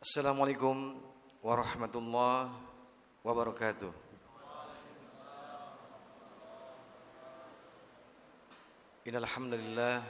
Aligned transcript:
Assalamualaikum 0.00 0.96
warahmatullahi 1.44 2.48
wabarakatuh. 3.20 3.92
Innal 9.04 9.28
hamdalillah 9.28 10.00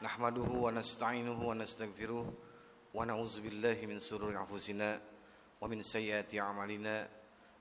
nahmaduhu 0.00 0.64
wa 0.64 0.72
nasta'inuhu 0.72 1.44
wa 1.44 1.52
nastaghfiruh 1.52 2.24
wa 2.24 3.04
na'udzu 3.04 3.44
billahi 3.44 3.84
min 3.84 4.00
shururi 4.00 4.32
anfusina 4.32 4.96
wa 4.96 5.68
min 5.68 5.84
sayyiati 5.84 6.40
a'malina 6.40 7.04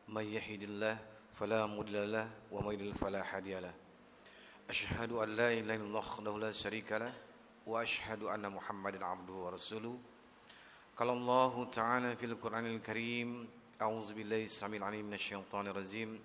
may 0.08 0.24
yahdihillahu 0.24 0.96
fala 1.36 1.68
mudilla 1.68 2.32
wa 2.48 2.64
may 2.64 2.80
yudlil 2.80 2.96
fala 2.96 3.20
hadiyalah. 3.20 3.76
Ashhadu 4.72 5.20
an 5.20 5.36
la 5.36 5.52
ilaha 5.52 5.84
illallah 5.84 6.00
wahdahu 6.00 6.40
la 6.40 6.56
syarika 6.56 7.12
wa 7.68 7.84
ashhadu 7.84 8.32
anna 8.32 8.48
Muhammadan 8.48 9.04
abduhu 9.04 9.44
wa 9.44 9.52
rasuluh. 9.52 10.00
قال 10.97 11.09
الله 11.11 11.65
تعالى 11.65 12.17
في 12.17 12.27
القرآن 12.27 12.67
الكريم 12.67 13.49
أعوذ 13.83 14.15
بالله 14.15 14.43
السميع 14.45 14.79
العليم 14.79 15.07
من 15.07 15.15
الشيطان 15.15 15.67
الرجيم 15.67 16.21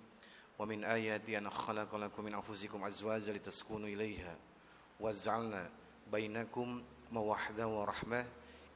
ومن 0.59 0.83
آياتي 0.83 1.37
أن 1.37 1.49
خلق 1.49 1.95
لكم 1.95 2.23
من 2.23 2.33
أنفسكم 2.33 2.83
أزواجا 2.83 3.33
لتسكنوا 3.33 3.87
إليها 3.87 4.35
وجعلنا 4.99 5.69
بينكم 6.11 6.83
موحدة 7.11 7.67
ورحمة 7.67 8.25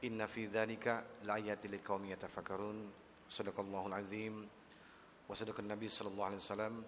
إن 0.04 0.26
في 0.26 0.46
ذلك 0.46 1.04
لآيات 1.22 1.66
لقوم 1.66 2.04
يتفكرون 2.06 2.90
صدق 3.28 3.60
الله 3.60 3.86
العظيم 3.86 4.48
وصدق 5.28 5.60
النبي 5.60 5.88
صلى 5.88 6.08
الله 6.08 6.24
عليه 6.24 6.36
وسلم 6.36 6.84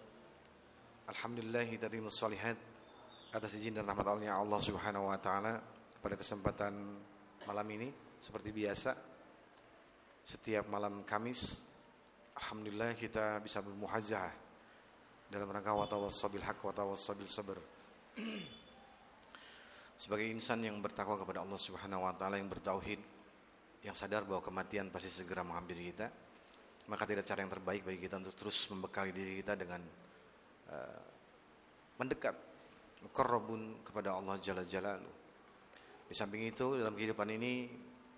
الحمد 1.09 1.39
لله 1.39 1.77
تتم 1.77 2.07
الصالحات 2.07 2.57
atas 3.35 3.51
izin 3.59 3.75
dan 3.75 3.83
rahmat 3.83 4.07
Allah 4.31 4.61
Subhanahu 4.63 5.11
wa 5.11 5.19
taala 5.19 5.59
pada 5.99 6.15
kesempatan 6.15 6.71
malam 7.51 7.67
ini 7.67 7.91
seperti 8.20 8.52
biasa 8.52 8.92
setiap 10.28 10.68
malam 10.68 11.02
Kamis 11.08 11.64
alhamdulillah 12.36 12.94
kita 12.94 13.40
bisa 13.40 13.64
bermuhajah 13.64 14.30
dalam 15.30 15.48
rangka 15.50 15.74
watawassabil 15.74 16.44
haq 16.44 16.60
watawassabil 16.62 17.30
sabr. 17.30 17.60
Sebagai 20.00 20.28
insan 20.28 20.64
yang 20.64 20.80
bertakwa 20.80 21.20
kepada 21.20 21.44
Allah 21.44 21.60
Subhanahu 21.60 22.08
wa 22.08 22.14
taala 22.16 22.40
yang 22.40 22.48
bertauhid 22.48 23.00
yang 23.84 23.96
sadar 23.96 24.28
bahwa 24.28 24.44
kematian 24.44 24.92
pasti 24.92 25.08
segera 25.08 25.40
menghampiri 25.40 25.96
kita 25.96 26.08
maka 26.90 27.06
tidak 27.06 27.24
cara 27.24 27.46
yang 27.46 27.54
terbaik 27.54 27.86
bagi 27.86 28.00
kita 28.02 28.18
untuk 28.18 28.34
terus 28.34 28.58
membekali 28.74 29.14
diri 29.14 29.46
kita 29.46 29.54
dengan 29.54 29.80
uh, 30.74 31.02
mendekat 32.02 32.36
mukarrabun 33.06 33.86
kepada 33.86 34.18
Allah 34.18 34.36
Jalla 34.42 34.66
Jalaluh. 34.66 35.16
Di 36.10 36.18
samping 36.18 36.50
itu 36.50 36.82
dalam 36.82 36.98
kehidupan 36.98 37.30
ini 37.30 37.70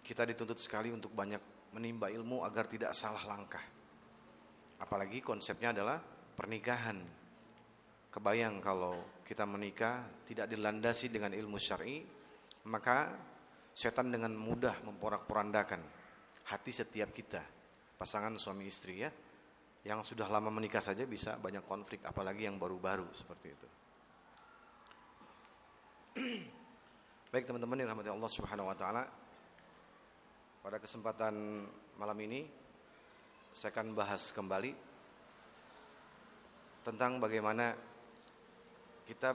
kita 0.02 0.26
dituntut 0.26 0.58
sekali 0.58 0.90
untuk 0.90 1.14
banyak 1.14 1.40
menimba 1.72 2.12
ilmu 2.12 2.44
agar 2.44 2.68
tidak 2.68 2.92
salah 2.92 3.24
langkah. 3.26 3.64
Apalagi 4.82 5.22
konsepnya 5.22 5.72
adalah 5.72 6.02
pernikahan. 6.36 7.00
Kebayang 8.12 8.60
kalau 8.60 9.24
kita 9.24 9.48
menikah 9.48 10.04
tidak 10.28 10.52
dilandasi 10.52 11.08
dengan 11.08 11.32
ilmu 11.32 11.56
syar'i, 11.56 12.04
maka 12.68 13.08
setan 13.72 14.12
dengan 14.12 14.36
mudah 14.36 14.84
memporak-porandakan 14.84 15.80
hati 16.52 16.72
setiap 16.76 17.16
kita, 17.16 17.40
pasangan 17.96 18.36
suami 18.36 18.68
istri 18.68 19.00
ya. 19.00 19.12
Yang 19.82 20.14
sudah 20.14 20.28
lama 20.30 20.52
menikah 20.54 20.84
saja 20.84 21.08
bisa 21.08 21.40
banyak 21.40 21.64
konflik, 21.66 22.04
apalagi 22.04 22.46
yang 22.46 22.60
baru-baru 22.60 23.08
seperti 23.16 23.48
itu. 23.50 23.68
Baik 27.32 27.48
teman-teman 27.48 27.80
yang 27.80 27.90
rahmati 27.96 28.12
Allah 28.12 28.30
Subhanahu 28.30 28.68
wa 28.68 28.76
taala, 28.76 29.08
pada 30.62 30.78
kesempatan 30.78 31.66
malam 31.98 32.18
ini 32.22 32.46
saya 33.50 33.74
akan 33.74 33.98
bahas 33.98 34.30
kembali 34.30 34.72
tentang 36.86 37.18
bagaimana 37.18 37.74
kita 39.10 39.34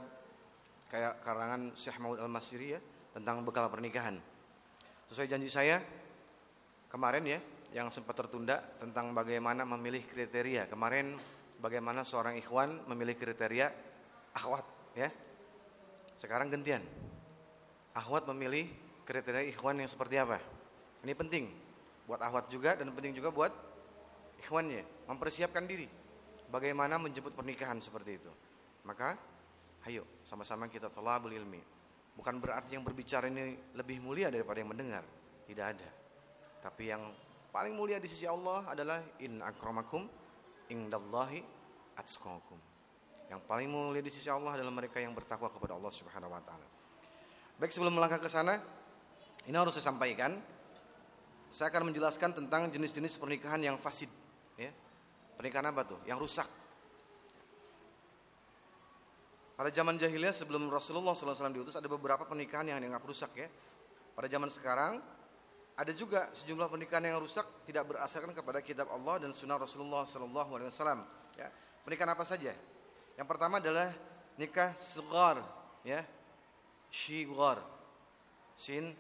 kayak 0.87 1.27
karangan 1.27 1.75
Syekh 1.75 1.99
Maud 1.99 2.23
Al-Masiri 2.23 2.79
ya 2.79 2.81
tentang 3.11 3.43
bekal 3.43 3.67
pernikahan. 3.67 4.23
Sesuai 5.11 5.27
janji 5.27 5.51
saya 5.51 5.83
kemarin 6.87 7.27
ya 7.27 7.39
yang 7.75 7.91
sempat 7.91 8.15
tertunda 8.15 8.63
tentang 8.79 9.11
bagaimana 9.11 9.67
memilih 9.67 10.07
kriteria. 10.07 10.71
Kemarin 10.71 11.19
bagaimana 11.59 12.07
seorang 12.07 12.39
ikhwan 12.39 12.87
memilih 12.87 13.19
kriteria 13.19 13.67
akhwat 14.31 14.65
ya. 14.95 15.11
Sekarang 16.17 16.55
gantian. 16.55 16.87
Akhwat 17.99 18.31
memilih 18.31 18.71
kriteria 19.03 19.43
ikhwan 19.51 19.83
yang 19.83 19.91
seperti 19.91 20.23
apa? 20.23 20.56
Ini 21.05 21.13
penting 21.13 21.45
buat 22.07 22.23
ahwat 22.23 22.49
juga 22.49 22.79
dan 22.79 22.89
penting 22.95 23.13
juga 23.13 23.35
buat 23.35 23.53
ikhwannya 24.41 25.11
mempersiapkan 25.11 25.67
diri 25.67 25.91
bagaimana 26.49 26.97
menjemput 27.01 27.35
pernikahan 27.35 27.83
seperti 27.83 28.21
itu. 28.23 28.33
Maka 28.87 29.19
ayo 29.91 30.07
sama-sama 30.23 30.71
kita 30.71 30.89
tolabul 30.89 31.35
ilmi. 31.35 31.61
Bukan 32.17 32.41
berarti 32.41 32.79
yang 32.79 32.85
berbicara 32.87 33.29
ini 33.29 33.77
lebih 33.77 34.01
mulia 34.01 34.33
daripada 34.33 34.63
yang 34.63 34.73
mendengar. 34.73 35.05
Tidak 35.45 35.67
ada. 35.67 35.89
Tapi 36.65 36.89
yang 36.89 37.03
paling 37.53 37.77
mulia 37.77 38.01
di 38.01 38.09
sisi 38.09 38.25
Allah 38.25 38.65
adalah 38.73 39.05
in 39.21 39.45
akramakum 39.45 40.09
indallahi 40.73 41.45
atqakum. 41.99 42.57
Yang 43.27 43.41
paling 43.45 43.69
mulia 43.69 44.01
di 44.01 44.09
sisi 44.09 44.31
Allah 44.31 44.55
adalah 44.55 44.73
mereka 44.73 45.03
yang 45.03 45.13
bertakwa 45.13 45.51
kepada 45.51 45.75
Allah 45.77 45.93
Subhanahu 45.93 46.31
wa 46.31 46.43
taala. 46.43 46.67
Baik 47.59 47.75
sebelum 47.75 47.99
melangkah 47.99 48.23
ke 48.23 48.31
sana, 48.31 48.61
ini 49.45 49.57
harus 49.57 49.75
saya 49.77 49.91
sampaikan 49.93 50.39
saya 51.55 51.73
akan 51.73 51.93
menjelaskan 51.93 52.37
tentang 52.37 52.69
jenis-jenis 52.69 53.17
pernikahan 53.17 53.61
yang 53.63 53.77
fasid. 53.81 54.11
Ya. 54.61 54.73
Pernikahan 55.37 55.69
apa 55.73 55.85
tuh? 55.85 56.01
Yang 56.09 56.19
rusak. 56.29 56.49
Pada 59.57 59.73
zaman 59.73 59.97
jahiliyah 59.97 60.37
sebelum 60.37 60.69
Rasulullah 60.69 61.17
SAW 61.17 61.49
diutus 61.49 61.81
ada 61.81 61.89
beberapa 61.89 62.29
pernikahan 62.29 62.69
yang 62.69 62.79
dianggap 62.81 63.05
rusak 63.09 63.33
ya. 63.41 63.49
Pada 64.13 64.29
zaman 64.29 64.53
sekarang 64.53 65.01
ada 65.77 65.93
juga 65.97 66.29
sejumlah 66.37 66.69
pernikahan 66.69 67.09
yang 67.09 67.21
rusak 67.21 67.45
tidak 67.65 67.89
berdasarkan 67.89 68.37
kepada 68.37 68.61
kitab 68.61 68.93
Allah 68.93 69.25
dan 69.25 69.33
sunnah 69.33 69.57
Rasulullah 69.57 70.05
SAW. 70.05 70.69
Ya. 71.41 71.49
Pernikahan 71.85 72.13
apa 72.13 72.25
saja? 72.29 72.53
Yang 73.17 73.29
pertama 73.33 73.57
adalah 73.57 73.97
nikah 74.37 74.77
sigar, 74.77 75.41
ya, 75.81 76.05
shigar, 76.93 77.65
sin, 78.61 78.93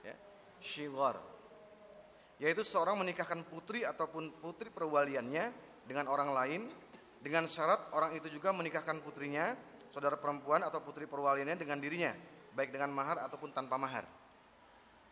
ya, 0.00 0.16
shigar 0.64 1.20
yaitu 2.36 2.60
seorang 2.60 3.00
menikahkan 3.00 3.40
putri 3.48 3.84
ataupun 3.86 4.42
putri 4.44 4.68
perwaliannya 4.68 5.44
dengan 5.88 6.10
orang 6.12 6.30
lain 6.34 6.62
dengan 7.26 7.50
syarat 7.50 7.90
orang 7.90 8.14
itu 8.14 8.30
juga 8.30 8.54
menikahkan 8.54 9.02
putrinya, 9.02 9.58
saudara 9.90 10.14
perempuan 10.14 10.62
atau 10.62 10.78
putri 10.78 11.10
perwaliannya 11.10 11.58
dengan 11.58 11.82
dirinya, 11.82 12.14
baik 12.54 12.70
dengan 12.70 12.94
mahar 12.94 13.18
ataupun 13.26 13.50
tanpa 13.50 13.74
mahar. 13.74 14.06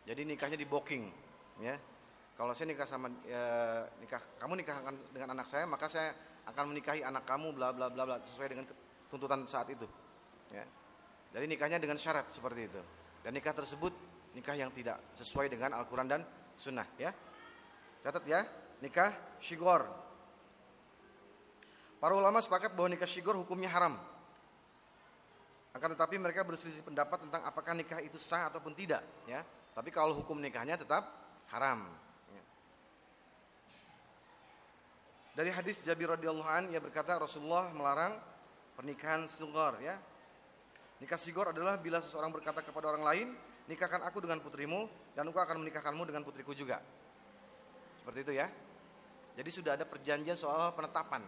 Jadi 0.07 0.23
nikahnya 0.23 0.55
di 0.55 0.63
booking, 0.63 1.11
ya. 1.59 1.75
Kalau 2.39 2.55
saya 2.55 2.71
nikah 2.71 2.87
sama 2.87 3.11
ya, 3.27 3.83
nikah 3.99 4.23
kamu 4.39 4.63
nikahkan 4.63 4.95
dengan 5.11 5.35
anak 5.35 5.47
saya, 5.51 5.67
maka 5.67 5.91
saya 5.91 6.15
akan 6.47 6.71
menikahi 6.71 7.03
anak 7.03 7.27
kamu 7.27 7.51
bla 7.51 7.75
bla 7.75 7.91
bla 7.91 8.07
bla 8.07 8.15
sesuai 8.31 8.47
dengan 8.47 8.65
tuntutan 9.11 9.43
saat 9.43 9.67
itu. 9.71 9.83
Ya. 10.55 10.63
Jadi 11.35 11.51
nikahnya 11.51 11.83
dengan 11.83 11.99
syarat 11.99 12.31
seperti 12.31 12.71
itu. 12.71 12.79
Dan 13.27 13.35
nikah 13.35 13.51
tersebut 13.51 13.91
nikah 14.31 14.55
yang 14.55 14.71
tidak 14.71 15.03
sesuai 15.19 15.51
dengan 15.51 15.75
Al-Qur'an 15.75 16.07
dan 16.07 16.23
sunnah 16.55 16.87
ya. 16.99 17.11
Catat 18.05 18.23
ya, 18.27 18.45
nikah 18.79 19.11
syigor. 19.41 19.85
Para 21.97 22.13
ulama 22.13 22.37
sepakat 22.43 22.77
bahwa 22.77 22.93
nikah 22.93 23.09
syigor 23.09 23.33
hukumnya 23.39 23.71
haram. 23.71 23.97
Akan 25.75 25.91
tetapi 25.91 26.15
mereka 26.15 26.45
berselisih 26.47 26.85
pendapat 26.87 27.27
tentang 27.27 27.43
apakah 27.43 27.75
nikah 27.75 27.99
itu 27.99 28.15
sah 28.15 28.47
ataupun 28.47 28.71
tidak 28.71 29.03
ya. 29.27 29.43
Tapi 29.75 29.91
kalau 29.91 30.15
hukum 30.15 30.39
nikahnya 30.39 30.79
tetap 30.79 31.03
haram. 31.51 31.83
Ya. 32.31 32.43
Dari 35.35 35.51
hadis 35.51 35.83
Jabir 35.83 36.15
radhiyallahu 36.15 36.47
an 36.47 36.71
ia 36.71 36.79
berkata 36.79 37.19
Rasulullah 37.19 37.75
melarang 37.75 38.15
pernikahan 38.79 39.27
sigor 39.27 39.75
ya. 39.83 39.99
Nikah 41.03 41.19
sigor 41.19 41.51
adalah 41.51 41.75
bila 41.75 41.99
seseorang 41.99 42.31
berkata 42.31 42.63
kepada 42.63 42.95
orang 42.95 43.03
lain, 43.03 43.27
nikahkan 43.65 44.01
aku 44.05 44.21
dengan 44.21 44.41
putrimu 44.41 45.13
dan 45.17 45.25
aku 45.29 45.39
akan 45.41 45.61
menikahkanmu 45.65 46.03
dengan 46.05 46.21
putriku 46.21 46.53
juga. 46.53 46.81
Seperti 48.01 48.19
itu 48.21 48.33
ya. 48.37 48.47
Jadi 49.35 49.49
sudah 49.51 49.75
ada 49.75 49.83
perjanjian 49.83 50.37
soal 50.37 50.71
penetapan. 50.77 51.23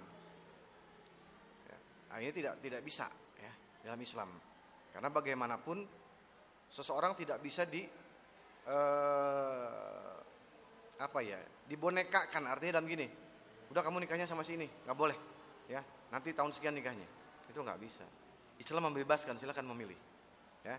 Ya. 1.67 1.77
Nah, 2.13 2.17
ini 2.23 2.31
tidak 2.31 2.61
tidak 2.63 2.81
bisa 2.85 3.09
ya 3.35 3.51
dalam 3.83 3.99
Islam. 3.99 4.29
Karena 4.93 5.09
bagaimanapun 5.11 5.77
seseorang 6.71 7.15
tidak 7.17 7.41
bisa 7.43 7.67
di 7.67 7.83
eh, 8.67 10.15
apa 10.97 11.19
ya 11.21 11.37
dibonekakan 11.69 12.43
artinya 12.49 12.81
dalam 12.81 12.89
gini 12.89 13.07
udah 13.69 13.81
kamu 13.83 14.07
nikahnya 14.07 14.25
sama 14.25 14.41
si 14.41 14.57
ini 14.57 14.65
nggak 14.65 14.97
boleh 14.97 15.17
ya 15.69 15.83
nanti 16.09 16.33
tahun 16.33 16.49
sekian 16.49 16.73
nikahnya 16.73 17.05
itu 17.47 17.59
nggak 17.59 17.79
bisa 17.79 18.03
Islam 18.57 18.89
membebaskan 18.89 19.37
silakan 19.37 19.69
memilih 19.69 19.97
ya 20.65 20.75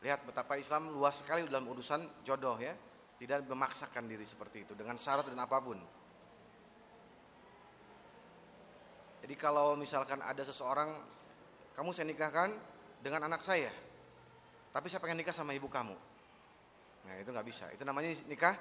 Lihat 0.00 0.24
betapa 0.24 0.56
Islam 0.56 0.96
luas 0.96 1.20
sekali 1.20 1.44
dalam 1.44 1.68
urusan 1.68 2.24
jodoh 2.24 2.56
ya. 2.56 2.72
Tidak 3.20 3.44
memaksakan 3.44 4.08
diri 4.08 4.24
seperti 4.24 4.64
itu 4.64 4.72
dengan 4.72 4.96
syarat 4.96 5.28
dan 5.28 5.36
apa 5.44 5.60
pun. 5.60 5.76
Jadi 9.20 9.34
kalau 9.36 9.76
misalkan 9.76 10.24
ada 10.24 10.40
seseorang 10.40 10.88
kamu 11.76 11.92
saya 11.92 12.08
nikahkan 12.08 12.48
dengan 13.04 13.28
anak 13.28 13.44
saya, 13.44 13.68
tapi 14.72 14.88
saya 14.88 15.04
pengen 15.04 15.20
nikah 15.20 15.36
sama 15.36 15.52
ibu 15.52 15.68
kamu. 15.68 15.92
Nah 17.04 17.14
itu 17.20 17.28
nggak 17.28 17.46
bisa. 17.46 17.68
Itu 17.76 17.84
namanya 17.84 18.08
nikah 18.24 18.56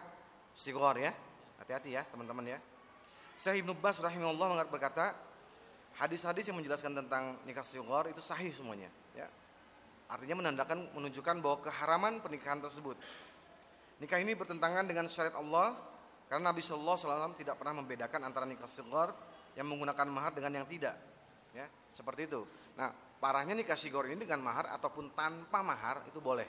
sigor 0.51 0.99
ya. 0.99 1.15
Hati-hati 1.63 1.95
ya 1.95 2.03
teman-teman 2.07 2.55
ya. 2.55 2.59
Syekh 3.39 3.63
Ibnu 3.63 3.75
Bas 3.79 3.99
rahimahullah 4.03 4.67
berkata, 4.67 5.15
hadis-hadis 5.95 6.51
yang 6.51 6.59
menjelaskan 6.59 6.91
tentang 6.91 7.39
nikah 7.47 7.63
sigor 7.63 8.11
itu 8.11 8.19
sahih 8.19 8.51
semuanya. 8.51 8.91
Ya. 9.15 9.31
Artinya 10.09 10.41
menandakan 10.41 10.89
menunjukkan 10.97 11.35
bahwa 11.37 11.61
keharaman 11.61 12.17
pernikahan 12.17 12.57
tersebut. 12.57 12.97
Nikah 14.01 14.17
ini 14.17 14.33
bertentangan 14.33 14.89
dengan 14.89 15.05
syariat 15.05 15.37
Allah 15.37 15.77
karena 16.25 16.49
Nabi 16.49 16.65
Shallallahu 16.65 16.97
Alaihi 16.97 17.09
Wasallam 17.13 17.35
tidak 17.37 17.55
pernah 17.61 17.75
membedakan 17.77 18.21
antara 18.25 18.49
nikah 18.49 18.65
sigor 18.65 19.13
yang 19.53 19.69
menggunakan 19.69 20.07
mahar 20.09 20.33
dengan 20.33 20.61
yang 20.61 20.67
tidak. 20.69 20.97
Ya, 21.53 21.69
seperti 21.93 22.25
itu. 22.25 22.41
Nah, 22.73 22.89
parahnya 23.21 23.53
nikah 23.53 23.77
sigor 23.77 24.09
ini 24.09 24.25
dengan 24.25 24.41
mahar 24.41 24.69
ataupun 24.73 25.13
tanpa 25.13 25.61
mahar 25.61 26.05
itu 26.09 26.17
boleh. 26.17 26.45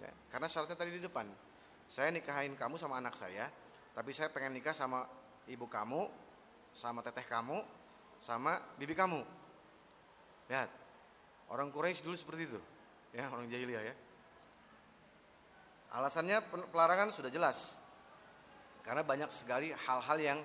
Ya, 0.00 0.12
karena 0.32 0.48
syaratnya 0.48 0.76
tadi 0.76 0.96
di 0.96 1.02
depan. 1.04 1.28
Saya 1.84 2.08
nikahin 2.08 2.56
kamu 2.56 2.80
sama 2.80 2.96
anak 2.96 3.12
saya, 3.16 3.52
tapi 3.92 4.16
saya 4.16 4.32
pengen 4.32 4.56
nikah 4.56 4.72
sama 4.72 5.04
ibu 5.48 5.68
kamu, 5.68 6.08
sama 6.72 7.04
teteh 7.04 7.28
kamu, 7.28 7.60
sama 8.20 8.56
bibi 8.80 8.96
kamu. 8.96 9.20
Lihat, 10.48 10.81
orang 11.52 11.68
Quraisy 11.68 12.00
dulu 12.00 12.16
seperti 12.16 12.48
itu. 12.48 12.60
Ya, 13.12 13.28
orang 13.28 13.44
jahiliyah 13.46 13.84
ya. 13.84 13.94
Alasannya 15.92 16.40
pelarangan 16.72 17.12
sudah 17.12 17.28
jelas. 17.28 17.76
Karena 18.80 19.04
banyak 19.04 19.28
sekali 19.30 19.70
hal-hal 19.70 20.18
yang 20.18 20.40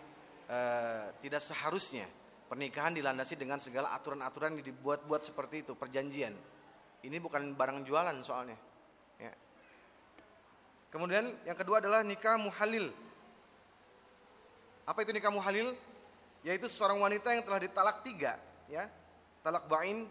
Eh, 0.48 1.06
tidak 1.28 1.44
seharusnya 1.44 2.08
pernikahan 2.48 2.96
dilandasi 2.96 3.36
dengan 3.36 3.60
segala 3.60 3.92
aturan-aturan 4.00 4.56
yang 4.56 4.64
dibuat-buat 4.64 5.28
seperti 5.28 5.68
itu 5.68 5.76
perjanjian. 5.76 6.32
Ini 7.04 7.20
bukan 7.20 7.52
barang 7.52 7.84
jualan 7.84 8.16
soalnya. 8.24 8.56
Ya. 9.20 9.36
Kemudian 10.88 11.36
yang 11.44 11.58
kedua 11.60 11.84
adalah 11.84 12.00
nikah 12.00 12.40
muhalil. 12.40 12.96
Apa 14.88 15.04
itu 15.04 15.12
nikah 15.12 15.36
muhalil? 15.36 15.76
Yaitu 16.48 16.72
seorang 16.72 17.04
wanita 17.04 17.36
yang 17.36 17.44
telah 17.44 17.60
ditalak 17.60 18.08
tiga, 18.08 18.40
ya, 18.72 18.88
talak 19.44 19.68
bain, 19.68 20.08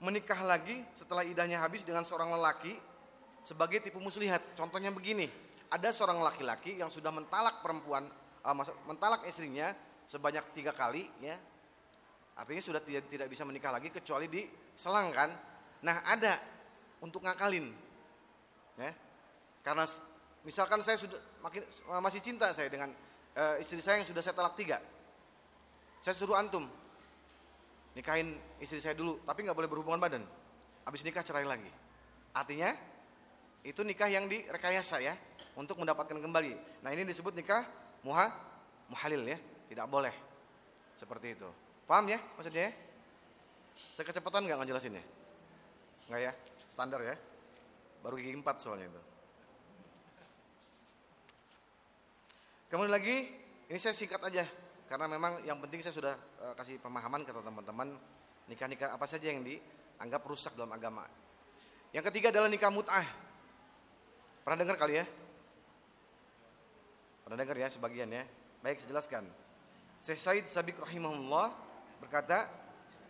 menikah 0.00 0.40
lagi 0.40 0.80
setelah 0.96 1.22
idahnya 1.22 1.60
habis 1.60 1.84
dengan 1.84 2.02
seorang 2.02 2.32
lelaki 2.32 2.72
sebagai 3.44 3.84
tipu 3.84 4.00
muslihat. 4.00 4.56
Contohnya 4.56 4.88
begini, 4.88 5.28
ada 5.68 5.92
seorang 5.92 6.18
laki-laki 6.24 6.80
yang 6.80 6.88
sudah 6.88 7.12
mentalak 7.12 7.60
perempuan 7.60 8.08
uh, 8.42 8.56
mentalak 8.88 9.28
istrinya 9.28 9.76
sebanyak 10.08 10.42
tiga 10.56 10.72
kali 10.72 11.06
ya. 11.20 11.36
Artinya 12.34 12.62
sudah 12.64 12.80
tidak 12.80 13.12
tidak 13.12 13.28
bisa 13.28 13.44
menikah 13.44 13.68
lagi 13.68 13.92
kecuali 13.92 14.26
di 14.26 14.48
selang 14.72 15.12
kan? 15.12 15.28
Nah 15.84 16.00
ada 16.08 16.40
untuk 17.04 17.20
ngakalin 17.20 17.68
ya. 18.80 18.90
Karena 19.60 19.84
misalkan 20.40 20.80
saya 20.80 20.96
sudah 20.96 21.20
makin 21.44 21.60
masih 22.00 22.24
cinta 22.24 22.48
saya 22.56 22.72
dengan 22.72 22.88
uh, 23.36 23.60
istri 23.60 23.84
saya 23.84 24.00
yang 24.00 24.08
sudah 24.08 24.24
saya 24.24 24.32
talak 24.32 24.56
tiga. 24.56 24.80
Saya 26.00 26.16
suruh 26.16 26.32
antum 26.32 26.64
nikahin 27.94 28.38
istri 28.62 28.78
saya 28.78 28.94
dulu 28.94 29.22
tapi 29.26 29.42
nggak 29.46 29.56
boleh 29.56 29.70
berhubungan 29.70 30.00
badan 30.00 30.22
habis 30.86 31.02
nikah 31.02 31.24
cerai 31.26 31.44
lagi 31.46 31.68
artinya 32.34 32.70
itu 33.66 33.80
nikah 33.82 34.08
yang 34.08 34.30
direkayasa 34.30 35.02
ya 35.02 35.14
untuk 35.58 35.76
mendapatkan 35.80 36.16
kembali 36.16 36.82
nah 36.82 36.90
ini 36.94 37.04
disebut 37.04 37.34
nikah 37.34 37.66
muha 38.06 38.50
muhalil 38.90 39.22
ya, 39.22 39.38
tidak 39.70 39.86
boleh. 39.86 40.12
Seperti 40.98 41.38
itu. 41.38 41.48
Paham 41.86 42.10
ya 42.10 42.18
maksudnya 42.36 42.68
ya? 42.68 42.72
Saya 43.96 44.04
kecepatan 44.04 44.44
nggak 44.44 44.58
ngejelasinnya? 44.60 45.04
Nggak 46.10 46.20
ya? 46.20 46.32
Standar 46.68 47.00
ya? 47.00 47.16
Baru 48.02 48.18
gigi 48.18 48.34
empat 48.34 48.60
soalnya 48.60 48.90
itu. 48.90 49.02
Kemudian 52.70 52.94
lagi, 52.94 53.16
ini 53.66 53.78
saya 53.82 53.94
singkat 53.96 54.22
aja 54.22 54.46
karena 54.90 55.06
memang 55.06 55.38
yang 55.46 55.62
penting 55.62 55.86
saya 55.86 55.94
sudah 55.94 56.14
uh, 56.42 56.54
kasih 56.58 56.82
pemahaman 56.82 57.22
ke 57.22 57.30
teman-teman 57.30 57.94
nikah-nikah 58.50 58.90
apa 58.90 59.06
saja 59.06 59.30
yang 59.30 59.46
dianggap 59.46 60.18
rusak 60.26 60.58
dalam 60.58 60.74
agama. 60.74 61.06
Yang 61.94 62.10
ketiga 62.10 62.34
adalah 62.34 62.50
nikah 62.50 62.74
mut'ah. 62.74 63.06
Pernah 64.42 64.58
dengar 64.66 64.74
kali 64.74 64.98
ya? 64.98 65.06
Pernah 67.22 67.38
dengar 67.38 67.54
ya 67.54 67.70
sebagian 67.70 68.10
ya? 68.10 68.26
Baik, 68.66 68.82
saya 68.82 68.90
jelaskan. 68.90 69.24
Syekh 70.02 70.18
Said 70.18 70.44
Sabik 70.50 70.82
rahimahullah 70.82 71.54
berkata, 72.02 72.50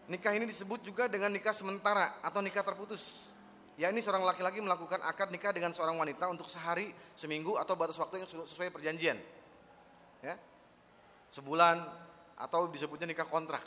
nikah 0.04 0.36
ini 0.36 0.44
disebut 0.44 0.84
juga 0.84 1.08
dengan 1.08 1.32
nikah 1.32 1.56
sementara 1.56 2.20
atau 2.20 2.44
nikah 2.44 2.60
terputus. 2.60 3.32
Ya 3.80 3.88
ini 3.88 4.04
seorang 4.04 4.20
laki-laki 4.20 4.60
melakukan 4.60 5.00
akad 5.00 5.32
nikah 5.32 5.56
dengan 5.56 5.72
seorang 5.72 5.96
wanita 5.96 6.28
untuk 6.28 6.44
sehari, 6.44 6.92
seminggu 7.16 7.56
atau 7.56 7.72
batas 7.72 7.96
waktu 7.96 8.20
yang 8.20 8.28
sesuai 8.28 8.68
perjanjian. 8.68 9.16
Ya. 10.20 10.36
Sebulan 11.30 11.80
atau 12.36 12.66
disebutnya 12.66 13.10
nikah 13.10 13.26
kontrak. 13.26 13.62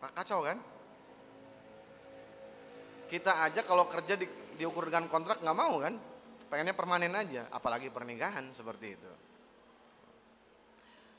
Kacau 0.00 0.40
kan? 0.46 0.58
Kita 3.10 3.42
aja 3.42 3.60
kalau 3.66 3.90
kerja 3.90 4.14
di, 4.16 4.24
diukur 4.56 4.86
dengan 4.86 5.10
kontrak 5.10 5.42
nggak 5.42 5.58
mau 5.58 5.76
kan? 5.82 5.94
pengennya 6.50 6.74
permanen 6.74 7.14
aja, 7.14 7.46
apalagi 7.54 7.88
pernikahan 7.94 8.50
seperti 8.50 8.98
itu. 8.98 9.12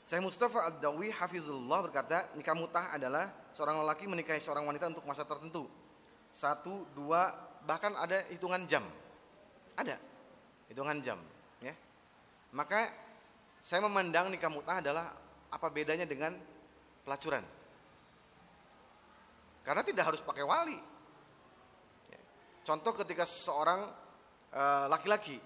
Saya 0.04 0.20
Mustafa 0.20 0.68
Ad-Dawi 0.68 1.08
Hafizullah 1.08 1.88
berkata, 1.88 2.28
nikah 2.36 2.52
mutah 2.52 2.92
adalah 2.92 3.32
seorang 3.56 3.80
lelaki 3.80 4.04
menikahi 4.04 4.38
seorang 4.44 4.68
wanita 4.68 4.92
untuk 4.92 5.08
masa 5.08 5.24
tertentu. 5.24 5.64
Satu, 6.36 6.84
dua, 6.92 7.32
bahkan 7.64 7.96
ada 7.96 8.20
hitungan 8.28 8.68
jam. 8.68 8.84
Ada 9.72 9.96
hitungan 10.68 11.00
jam. 11.00 11.16
Ya. 11.64 11.72
Maka 12.52 12.92
saya 13.62 13.80
memandang 13.86 14.28
nikah 14.28 14.50
mutah 14.50 14.82
adalah 14.82 15.14
apa 15.48 15.66
bedanya 15.70 16.04
dengan 16.04 16.34
pelacuran. 17.06 17.46
Karena 19.62 19.82
tidak 19.86 20.10
harus 20.10 20.20
pakai 20.22 20.42
wali. 20.42 20.78
Contoh 22.62 22.94
ketika 22.94 23.26
seorang 23.26 24.02
Eh, 24.52 24.86
laki-laki 24.92 25.40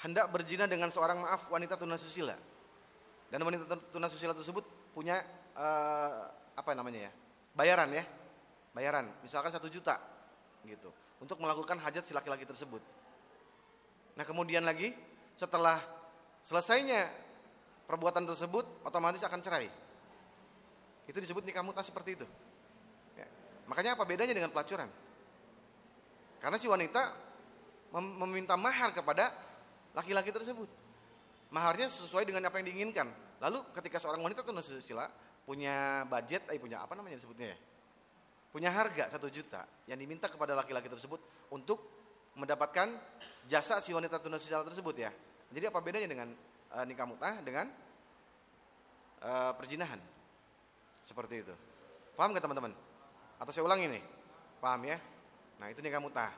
hendak 0.00 0.32
berzina 0.32 0.64
dengan 0.64 0.88
seorang 0.88 1.20
maaf 1.20 1.44
wanita 1.52 1.76
tunasusila 1.76 2.32
dan 3.28 3.36
wanita 3.36 3.68
tunasusila 3.92 4.32
tersebut 4.32 4.64
punya 4.96 5.20
uh, 5.52 6.32
apa 6.56 6.72
namanya 6.72 7.04
ya 7.04 7.12
bayaran 7.52 7.92
ya 7.92 8.00
bayaran 8.72 9.12
misalkan 9.20 9.52
satu 9.52 9.68
juta 9.68 10.00
gitu 10.64 10.88
untuk 11.20 11.36
melakukan 11.36 11.76
hajat 11.84 12.08
si 12.08 12.16
laki-laki 12.16 12.48
tersebut 12.48 12.80
nah 14.16 14.24
kemudian 14.24 14.64
lagi 14.64 14.96
setelah 15.36 15.76
selesainya 16.48 17.04
perbuatan 17.84 18.24
tersebut 18.24 18.64
otomatis 18.86 19.20
akan 19.24 19.40
cerai 19.40 19.68
itu 21.04 21.18
disebut 21.20 21.44
nikah 21.44 21.60
muta 21.60 21.84
seperti 21.84 22.16
itu 22.16 22.26
ya. 23.16 23.26
makanya 23.68 23.96
apa 23.96 24.04
bedanya 24.08 24.32
dengan 24.32 24.48
pelacuran 24.48 24.88
karena 26.44 26.60
si 26.60 26.68
wanita 26.68 27.24
meminta 28.02 28.52
mahar 28.58 28.90
kepada 28.90 29.30
laki-laki 29.94 30.28
tersebut. 30.28 30.66
Maharnya 31.48 31.86
sesuai 31.86 32.26
dengan 32.26 32.44
apa 32.50 32.58
yang 32.58 32.68
diinginkan. 32.68 33.06
Lalu 33.38 33.62
ketika 33.78 34.02
seorang 34.02 34.20
wanita 34.20 34.42
itu 34.42 34.52
susila 34.76 35.06
punya 35.48 36.04
budget, 36.04 36.44
eh 36.50 36.60
punya 36.60 36.82
apa 36.82 36.98
namanya 36.98 37.16
disebutnya 37.16 37.54
ya? 37.54 37.58
Punya 38.50 38.70
harga 38.70 39.08
satu 39.14 39.32
juta 39.32 39.64
yang 39.86 39.96
diminta 39.96 40.28
kepada 40.28 40.52
laki-laki 40.52 40.92
tersebut 40.92 41.16
untuk 41.48 41.80
mendapatkan 42.36 42.92
jasa 43.46 43.78
si 43.78 43.94
wanita 43.96 44.18
tunasusila 44.18 44.66
tersebut 44.66 44.94
ya. 44.98 45.10
Jadi 45.54 45.64
apa 45.70 45.78
bedanya 45.80 46.10
dengan 46.10 46.28
e, 46.74 46.78
nikah 46.90 47.06
mutah 47.06 47.38
dengan 47.40 47.70
e, 49.22 49.30
perjinahan? 49.54 50.02
Seperti 51.06 51.46
itu. 51.46 51.54
Paham 52.18 52.34
gak 52.34 52.42
teman-teman? 52.42 52.74
Atau 53.38 53.54
saya 53.54 53.62
ulang 53.62 53.78
ini? 53.78 54.02
Paham 54.58 54.82
ya? 54.90 54.98
Nah 55.62 55.70
itu 55.70 55.78
nikah 55.78 56.02
mutah. 56.02 56.34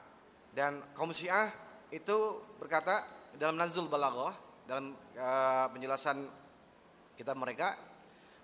Dan 0.53 0.85
kaum 0.93 1.13
Syiah 1.17 1.53
itu 1.89 2.45
berkata 2.61 3.05
dalam 3.37 3.57
Nazul 3.61 3.87
Balaghah 3.87 4.35
dalam 4.67 4.99
uh, 5.15 5.67
penjelasan 5.71 6.27
kita 7.15 7.33
mereka 7.39 7.79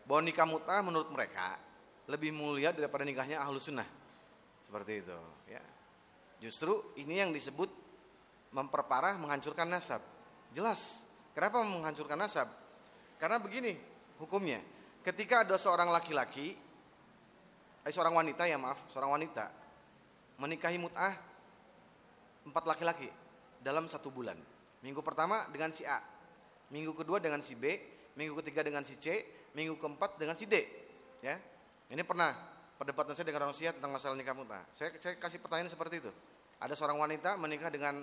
bahwa 0.06 0.22
nikah 0.22 0.46
mutah 0.46 0.80
menurut 0.80 1.10
mereka 1.10 1.58
lebih 2.06 2.30
mulia 2.30 2.70
daripada 2.70 3.02
nikahnya 3.02 3.42
ahlu 3.42 3.58
sunnah 3.58 3.86
seperti 4.62 5.02
itu 5.02 5.18
ya 5.50 5.62
justru 6.38 6.94
ini 6.98 7.18
yang 7.22 7.30
disebut 7.34 7.68
memperparah 8.54 9.18
menghancurkan 9.18 9.66
nasab 9.66 10.02
jelas 10.54 11.02
kenapa 11.32 11.64
menghancurkan 11.64 12.16
nasab 12.16 12.48
karena 13.16 13.40
begini 13.40 13.76
hukumnya 14.20 14.60
ketika 15.02 15.42
ada 15.42 15.56
seorang 15.58 15.90
laki-laki 15.90 16.54
eh, 17.82 17.92
seorang 17.92 18.14
wanita 18.16 18.46
ya 18.46 18.56
maaf 18.60 18.78
seorang 18.92 19.18
wanita 19.20 19.62
menikahi 20.40 20.78
mutah 20.80 21.14
empat 22.42 22.64
laki-laki 22.66 23.08
dalam 23.62 23.86
satu 23.86 24.10
bulan. 24.10 24.34
Minggu 24.82 24.98
pertama 25.00 25.46
dengan 25.54 25.70
si 25.70 25.86
A, 25.86 26.02
minggu 26.74 26.90
kedua 26.98 27.22
dengan 27.22 27.38
si 27.38 27.54
B, 27.54 27.78
minggu 28.18 28.34
ketiga 28.42 28.66
dengan 28.66 28.82
si 28.82 28.98
C, 28.98 29.22
minggu 29.54 29.78
keempat 29.78 30.18
dengan 30.18 30.34
si 30.34 30.50
D. 30.50 30.58
Ya, 31.22 31.38
ini 31.86 32.02
pernah 32.02 32.34
perdebatan 32.74 33.14
saya 33.14 33.30
dengan 33.30 33.46
manusia 33.46 33.70
tentang 33.70 33.94
masalah 33.94 34.18
nikah 34.18 34.34
muta. 34.34 34.58
Saya, 34.74 34.90
saya 34.98 35.14
kasih 35.14 35.38
pertanyaan 35.38 35.70
seperti 35.70 36.02
itu. 36.02 36.10
Ada 36.58 36.74
seorang 36.74 36.98
wanita 36.98 37.38
menikah 37.38 37.70
dengan 37.70 38.02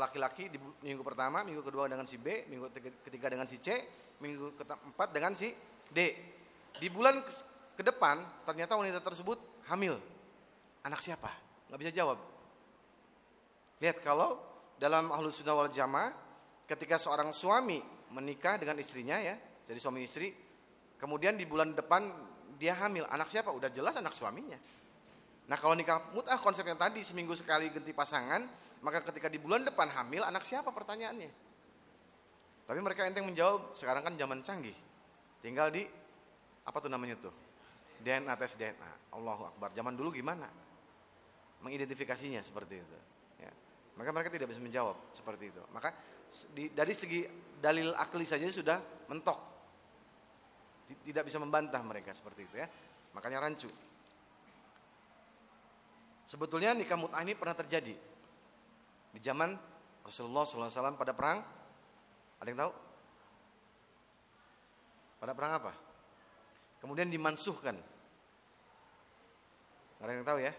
laki-laki 0.00 0.48
uh, 0.48 0.50
di 0.56 0.58
minggu 0.88 1.04
pertama, 1.04 1.44
minggu 1.44 1.60
kedua 1.60 1.84
dengan 1.84 2.08
si 2.08 2.16
B, 2.16 2.48
minggu 2.48 2.72
ketiga 3.04 3.28
dengan 3.28 3.44
si 3.44 3.60
C, 3.60 3.68
minggu 4.20 4.56
keempat 4.56 5.08
dengan 5.12 5.36
si 5.36 5.52
D. 5.92 5.98
Di 6.80 6.88
bulan 6.88 7.20
ke 7.76 7.82
depan 7.84 8.44
ternyata 8.48 8.80
wanita 8.80 9.04
tersebut 9.04 9.36
hamil. 9.68 10.00
Anak 10.82 11.04
siapa? 11.04 11.30
Gak 11.68 11.78
bisa 11.78 11.92
jawab. 11.92 12.18
Lihat 13.78 14.00
kalau 14.00 14.40
dalam 14.80 15.12
ahlus 15.12 15.42
sunnah 15.42 15.54
wal 15.54 15.70
jamaah 15.70 16.10
ketika 16.66 16.96
seorang 16.96 17.30
suami 17.36 17.78
menikah 18.12 18.56
dengan 18.56 18.80
istrinya 18.80 19.20
ya, 19.20 19.36
jadi 19.68 19.78
suami 19.78 20.04
istri, 20.04 20.32
kemudian 20.96 21.36
di 21.36 21.44
bulan 21.44 21.76
depan 21.76 22.08
dia 22.56 22.78
hamil, 22.78 23.04
anak 23.10 23.28
siapa? 23.28 23.50
Udah 23.50 23.68
jelas 23.68 23.98
anak 23.98 24.14
suaminya. 24.14 24.56
Nah 25.50 25.58
kalau 25.58 25.74
nikah 25.74 26.12
mut'ah 26.14 26.38
konsepnya 26.38 26.78
tadi 26.78 27.02
seminggu 27.02 27.34
sekali 27.34 27.70
ganti 27.72 27.90
pasangan, 27.90 28.46
maka 28.82 29.02
ketika 29.10 29.26
di 29.26 29.42
bulan 29.42 29.66
depan 29.66 29.90
hamil, 29.90 30.22
anak 30.22 30.46
siapa 30.46 30.70
pertanyaannya? 30.70 31.30
Tapi 32.66 32.78
mereka 32.78 33.04
enteng 33.04 33.26
menjawab, 33.26 33.74
sekarang 33.74 34.06
kan 34.06 34.14
zaman 34.14 34.40
canggih. 34.46 34.74
Tinggal 35.42 35.74
di, 35.74 35.82
apa 36.62 36.78
tuh 36.78 36.88
namanya 36.88 37.18
tuh? 37.18 37.34
DNA, 38.02 38.32
tes 38.38 38.54
DNA. 38.54 39.14
Allahu 39.14 39.50
Akbar. 39.50 39.74
Zaman 39.74 39.98
dulu 39.98 40.14
gimana? 40.14 40.46
Mengidentifikasinya 41.62 42.42
seperti 42.42 42.78
itu. 42.78 42.98
Maka 43.96 44.08
mereka 44.08 44.32
tidak 44.32 44.48
bisa 44.48 44.60
menjawab 44.62 44.96
seperti 45.12 45.52
itu. 45.52 45.62
Maka 45.72 45.92
di, 46.56 46.72
dari 46.72 46.96
segi 46.96 47.28
dalil 47.60 47.92
akli 47.92 48.24
saja 48.24 48.48
sudah 48.48 48.80
mentok. 49.12 49.38
Tidak 50.92 51.24
bisa 51.24 51.36
membantah 51.40 51.80
mereka 51.84 52.16
seperti 52.16 52.48
itu 52.48 52.56
ya. 52.56 52.68
Makanya 53.12 53.44
rancu. 53.44 53.68
Sebetulnya 56.32 56.72
nikah 56.72 56.96
mut'ah 56.96 57.20
ini 57.20 57.36
pernah 57.36 57.52
terjadi 57.52 57.92
di 59.12 59.20
zaman 59.20 59.52
Rasulullah 60.00 60.48
SAW 60.48 60.96
pada 60.96 61.12
perang. 61.12 61.44
Ada 62.40 62.48
yang 62.48 62.60
tahu? 62.64 62.72
Pada 65.20 65.32
perang 65.36 65.52
apa? 65.60 65.72
Kemudian 66.80 67.12
dimansuhkan. 67.12 67.76
Ada 70.00 70.08
yang 70.08 70.24
tahu 70.24 70.40
ya? 70.40 70.52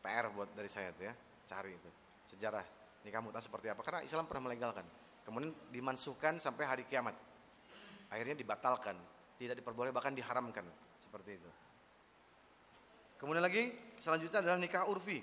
PR 0.00 0.32
buat 0.32 0.48
dari 0.56 0.72
saya 0.72 0.92
tuh 0.96 1.04
ya, 1.08 1.14
cari 1.48 1.72
itu 1.72 1.90
sejarah 2.28 2.64
nikah 3.04 3.20
muta 3.24 3.40
seperti 3.40 3.72
apa 3.72 3.80
karena 3.80 4.00
Islam 4.04 4.28
pernah 4.28 4.50
melegalkan 4.50 4.84
kemudian 5.24 5.52
dimansuhkan 5.70 6.36
sampai 6.42 6.64
hari 6.66 6.84
kiamat 6.84 7.16
akhirnya 8.12 8.36
dibatalkan 8.36 8.96
tidak 9.40 9.60
diperboleh 9.60 9.94
bahkan 9.94 10.12
diharamkan 10.12 10.64
seperti 11.00 11.40
itu 11.40 11.50
kemudian 13.20 13.44
lagi 13.44 13.72
selanjutnya 13.98 14.40
adalah 14.44 14.58
nikah 14.58 14.84
urfi. 14.88 15.18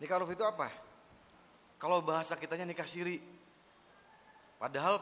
Nikah 0.00 0.16
urfi 0.22 0.34
itu 0.34 0.46
apa? 0.46 0.68
Kalau 1.78 2.00
bahasa 2.00 2.38
kitanya 2.38 2.64
nikah 2.64 2.88
siri. 2.88 3.20
Padahal 4.56 4.96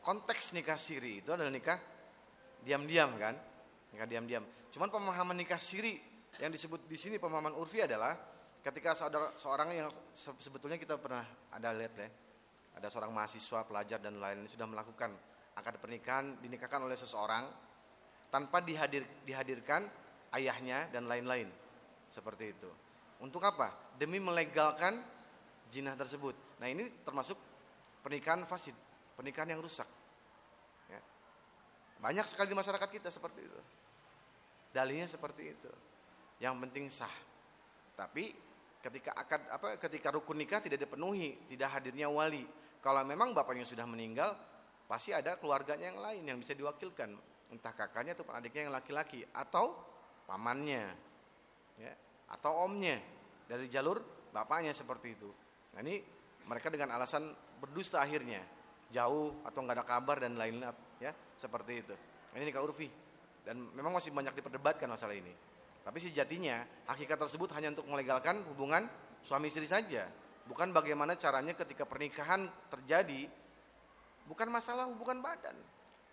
konteks 0.00 0.56
nikah 0.56 0.80
siri 0.80 1.20
itu 1.20 1.30
adalah 1.34 1.52
nikah 1.52 1.76
diam-diam 2.64 3.12
kan? 3.18 3.34
Nikah 3.92 4.06
diam-diam. 4.08 4.44
Cuman 4.72 4.88
pemahaman 4.88 5.36
nikah 5.36 5.60
siri 5.60 6.00
yang 6.40 6.48
disebut 6.48 6.88
di 6.88 6.96
sini 6.96 7.20
pemahaman 7.20 7.52
urfi 7.52 7.84
adalah 7.84 8.16
ketika 8.62 8.96
saudara, 8.96 9.34
seorang 9.36 9.68
yang 9.74 9.88
sebetulnya 10.14 10.80
kita 10.80 10.96
pernah 10.96 11.26
ada 11.52 11.74
lihat 11.76 11.92
ya, 11.98 12.08
ada 12.78 12.88
seorang 12.88 13.12
mahasiswa, 13.12 13.68
pelajar 13.68 13.98
dan 14.00 14.16
lain-lain 14.16 14.48
sudah 14.48 14.64
melakukan 14.64 15.12
akad 15.52 15.76
pernikahan 15.76 16.40
dinikahkan 16.40 16.80
oleh 16.80 16.96
seseorang 16.96 17.44
tanpa 18.32 18.64
dihadir, 18.64 19.04
dihadirkan 19.28 19.84
ayahnya 20.36 20.88
dan 20.92 21.08
lain-lain 21.08 21.48
seperti 22.12 22.52
itu. 22.52 22.70
Untuk 23.22 23.40
apa? 23.44 23.72
Demi 23.96 24.18
melegalkan 24.18 24.98
jinah 25.72 25.94
tersebut. 25.94 26.34
Nah 26.58 26.68
ini 26.68 26.90
termasuk 27.06 27.38
pernikahan 28.02 28.44
fasid, 28.44 28.74
pernikahan 29.14 29.54
yang 29.54 29.62
rusak. 29.62 29.86
Ya. 30.90 31.00
Banyak 32.02 32.26
sekali 32.28 32.50
di 32.50 32.56
masyarakat 32.58 32.88
kita 32.90 33.08
seperti 33.08 33.40
itu. 33.46 33.60
Dalihnya 34.74 35.06
seperti 35.06 35.54
itu. 35.54 35.72
Yang 36.42 36.54
penting 36.66 36.84
sah. 36.90 37.14
Tapi 37.94 38.34
ketika 38.82 39.14
akad 39.14 39.40
apa 39.46 39.78
ketika 39.78 40.10
rukun 40.10 40.42
nikah 40.42 40.58
tidak 40.58 40.82
dipenuhi, 40.82 41.38
tidak 41.46 41.78
hadirnya 41.78 42.10
wali. 42.10 42.44
Kalau 42.82 43.06
memang 43.06 43.30
bapaknya 43.30 43.62
sudah 43.62 43.86
meninggal, 43.86 44.34
pasti 44.90 45.14
ada 45.14 45.38
keluarganya 45.38 45.94
yang 45.94 46.02
lain 46.02 46.22
yang 46.26 46.38
bisa 46.42 46.50
diwakilkan, 46.58 47.14
entah 47.54 47.70
kakaknya 47.70 48.18
atau 48.18 48.26
adiknya 48.34 48.66
yang 48.66 48.74
laki-laki 48.74 49.22
atau 49.30 49.91
pamannya. 50.28 50.84
Ya, 51.80 51.92
atau 52.28 52.68
omnya 52.68 53.00
dari 53.48 53.68
jalur 53.68 54.00
bapaknya 54.32 54.72
seperti 54.72 55.16
itu. 55.16 55.30
Nah, 55.76 55.80
ini 55.84 56.00
mereka 56.48 56.68
dengan 56.68 56.92
alasan 56.96 57.32
berdusta 57.60 58.02
akhirnya, 58.02 58.42
jauh 58.92 59.32
atau 59.46 59.58
nggak 59.62 59.76
ada 59.78 59.86
kabar 59.86 60.16
dan 60.20 60.36
lain-lain 60.36 60.72
ya, 60.98 61.12
seperti 61.36 61.72
itu. 61.86 61.94
Nah, 62.32 62.36
ini 62.40 62.52
nikah 62.52 62.64
urfi 62.64 62.88
dan 63.42 63.58
memang 63.74 63.92
masih 63.92 64.14
banyak 64.14 64.32
diperdebatkan 64.38 64.88
masalah 64.88 65.14
ini. 65.14 65.32
Tapi 65.82 65.98
sejatinya 65.98 66.62
hakikat 66.86 67.18
tersebut 67.18 67.50
hanya 67.58 67.74
untuk 67.74 67.86
melegalkan 67.90 68.38
hubungan 68.54 68.86
suami 69.26 69.50
istri 69.50 69.66
saja. 69.66 70.06
Bukan 70.46 70.70
bagaimana 70.70 71.18
caranya 71.18 71.54
ketika 71.54 71.86
pernikahan 71.86 72.46
terjadi 72.70 73.26
bukan 74.26 74.48
masalah 74.50 74.86
hubungan 74.86 75.18
badan. 75.18 75.54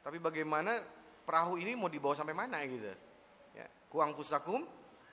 Tapi 0.02 0.18
bagaimana 0.18 0.82
perahu 1.26 1.62
ini 1.62 1.78
mau 1.78 1.90
dibawa 1.90 2.18
sampai 2.18 2.34
mana 2.34 2.62
gitu. 2.66 2.90
Ya, 3.60 3.68
kuang 3.92 4.16
pusakum 4.16 4.64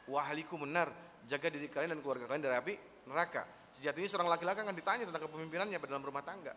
wahalikum 0.07 0.63
benar. 0.63 0.95
Jaga 1.27 1.51
diri 1.51 1.67
kalian 1.67 1.99
dan 1.99 2.01
keluarga 2.07 2.31
kalian 2.31 2.45
dari 2.47 2.55
api 2.55 2.75
neraka. 3.11 3.43
Sejatinya 3.75 4.07
seorang 4.07 4.31
laki-laki 4.31 4.63
akan 4.63 4.77
ditanya 4.79 5.05
tentang 5.11 5.27
kepemimpinannya 5.27 5.79
dalam 5.83 6.07
rumah 6.07 6.23
tangga. 6.23 6.55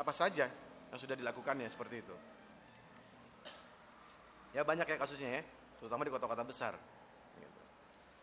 Apa 0.00 0.12
saja 0.16 0.48
yang 0.88 0.98
sudah 0.98 1.12
dilakukannya 1.12 1.68
seperti 1.68 2.00
itu. 2.00 2.16
Ya 4.56 4.64
banyak 4.64 4.88
ya 4.88 4.96
kasusnya 4.96 5.28
ya, 5.36 5.42
terutama 5.76 6.08
di 6.08 6.12
kota-kota 6.16 6.40
besar. 6.40 6.72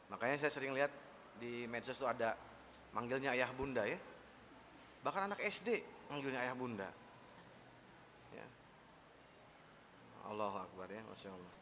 Makanya 0.10 0.46
saya 0.46 0.52
sering 0.54 0.78
lihat 0.78 0.90
di 1.42 1.66
medsos 1.66 1.98
itu 1.98 2.06
ada 2.06 2.38
manggilnya 2.94 3.34
ayah 3.34 3.50
bunda 3.54 3.82
ya. 3.82 3.98
Bahkan 5.02 5.30
anak 5.30 5.42
SD 5.42 5.82
manggilnya 6.10 6.42
ayah 6.46 6.56
bunda. 6.58 6.90
Ya. 8.34 8.46
Allahu 10.30 10.58
Akbar 10.70 10.88
ya, 10.90 11.02
Masya 11.10 11.30
Allah. 11.34 11.54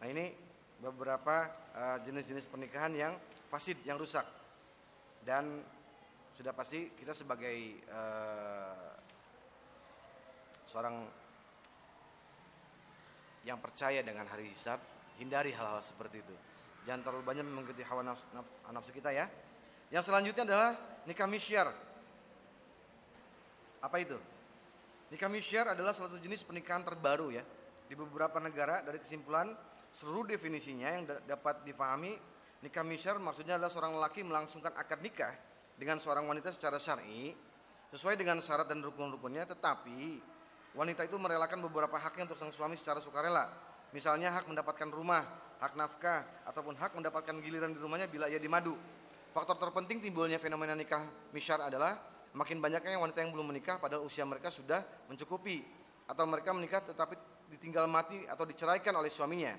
Nah 0.00 0.06
ini 0.08 0.24
beberapa 0.80 1.48
eh, 1.76 1.98
jenis-jenis 2.08 2.48
pernikahan 2.48 2.92
yang 2.96 3.12
fasid, 3.52 3.76
yang 3.84 4.00
rusak. 4.00 4.24
Dan 5.20 5.60
sudah 6.32 6.56
pasti 6.56 6.96
kita 6.96 7.12
sebagai 7.12 7.52
uh, 7.92 8.96
seorang 10.64 11.04
yang 13.44 13.60
percaya 13.60 14.00
dengan 14.00 14.24
hari 14.24 14.48
hisab, 14.48 14.80
hindari 15.20 15.52
hal-hal 15.52 15.84
seperti 15.84 16.24
itu. 16.24 16.32
Jangan 16.88 17.04
terlalu 17.04 17.22
banyak 17.28 17.44
mengikuti 17.44 17.84
hawa 17.84 18.00
nafsu, 18.00 18.24
nafsu 18.72 18.88
kita 18.96 19.12
ya. 19.12 19.28
Yang 19.92 20.08
selanjutnya 20.08 20.48
adalah 20.48 20.70
nikah 21.04 21.28
misyar. 21.28 21.68
Apa 23.84 24.00
itu? 24.00 24.16
Nikah 25.12 25.28
misyar 25.28 25.76
adalah 25.76 25.92
salah 25.92 26.14
satu 26.14 26.24
jenis 26.24 26.40
pernikahan 26.40 26.80
terbaru 26.80 27.36
ya. 27.36 27.44
Di 27.84 27.92
beberapa 27.92 28.40
negara 28.40 28.80
dari 28.80 28.96
kesimpulan 28.96 29.52
seluruh 29.94 30.26
definisinya 30.30 30.88
yang 30.94 31.04
dapat 31.26 31.66
dipahami 31.66 32.14
nikah 32.62 32.84
misyar 32.84 33.16
maksudnya 33.18 33.56
adalah 33.58 33.72
seorang 33.72 33.96
lelaki 33.96 34.20
melangsungkan 34.22 34.74
akad 34.76 35.00
nikah 35.02 35.32
dengan 35.74 35.98
seorang 35.98 36.28
wanita 36.28 36.52
secara 36.52 36.76
syar'i 36.76 37.32
sesuai 37.90 38.14
dengan 38.14 38.38
syarat 38.38 38.70
dan 38.70 38.84
rukun-rukunnya 38.84 39.48
tetapi 39.50 40.22
wanita 40.78 41.08
itu 41.08 41.16
merelakan 41.18 41.64
beberapa 41.66 41.98
haknya 41.98 42.30
untuk 42.30 42.38
sang 42.38 42.54
suami 42.54 42.78
secara 42.78 43.02
sukarela 43.02 43.50
misalnya 43.90 44.30
hak 44.30 44.46
mendapatkan 44.46 44.86
rumah 44.92 45.50
hak 45.60 45.76
nafkah 45.76 46.24
ataupun 46.48 46.74
hak 46.80 46.96
mendapatkan 46.96 47.36
giliran 47.44 47.70
di 47.76 47.78
rumahnya 47.78 48.08
bila 48.08 48.26
ia 48.32 48.40
dimadu. 48.40 48.74
Faktor 49.30 49.60
terpenting 49.60 50.02
timbulnya 50.02 50.40
fenomena 50.40 50.74
nikah 50.74 51.04
misyar 51.30 51.62
adalah 51.62 51.94
makin 52.34 52.58
banyaknya 52.58 52.98
wanita 52.98 53.22
yang 53.22 53.30
belum 53.30 53.52
menikah 53.54 53.78
padahal 53.78 54.02
usia 54.02 54.24
mereka 54.26 54.50
sudah 54.50 54.82
mencukupi 55.06 55.62
atau 56.08 56.24
mereka 56.26 56.50
menikah 56.50 56.82
tetapi 56.82 57.14
ditinggal 57.54 57.86
mati 57.86 58.26
atau 58.26 58.42
diceraikan 58.48 58.96
oleh 58.96 59.12
suaminya. 59.12 59.54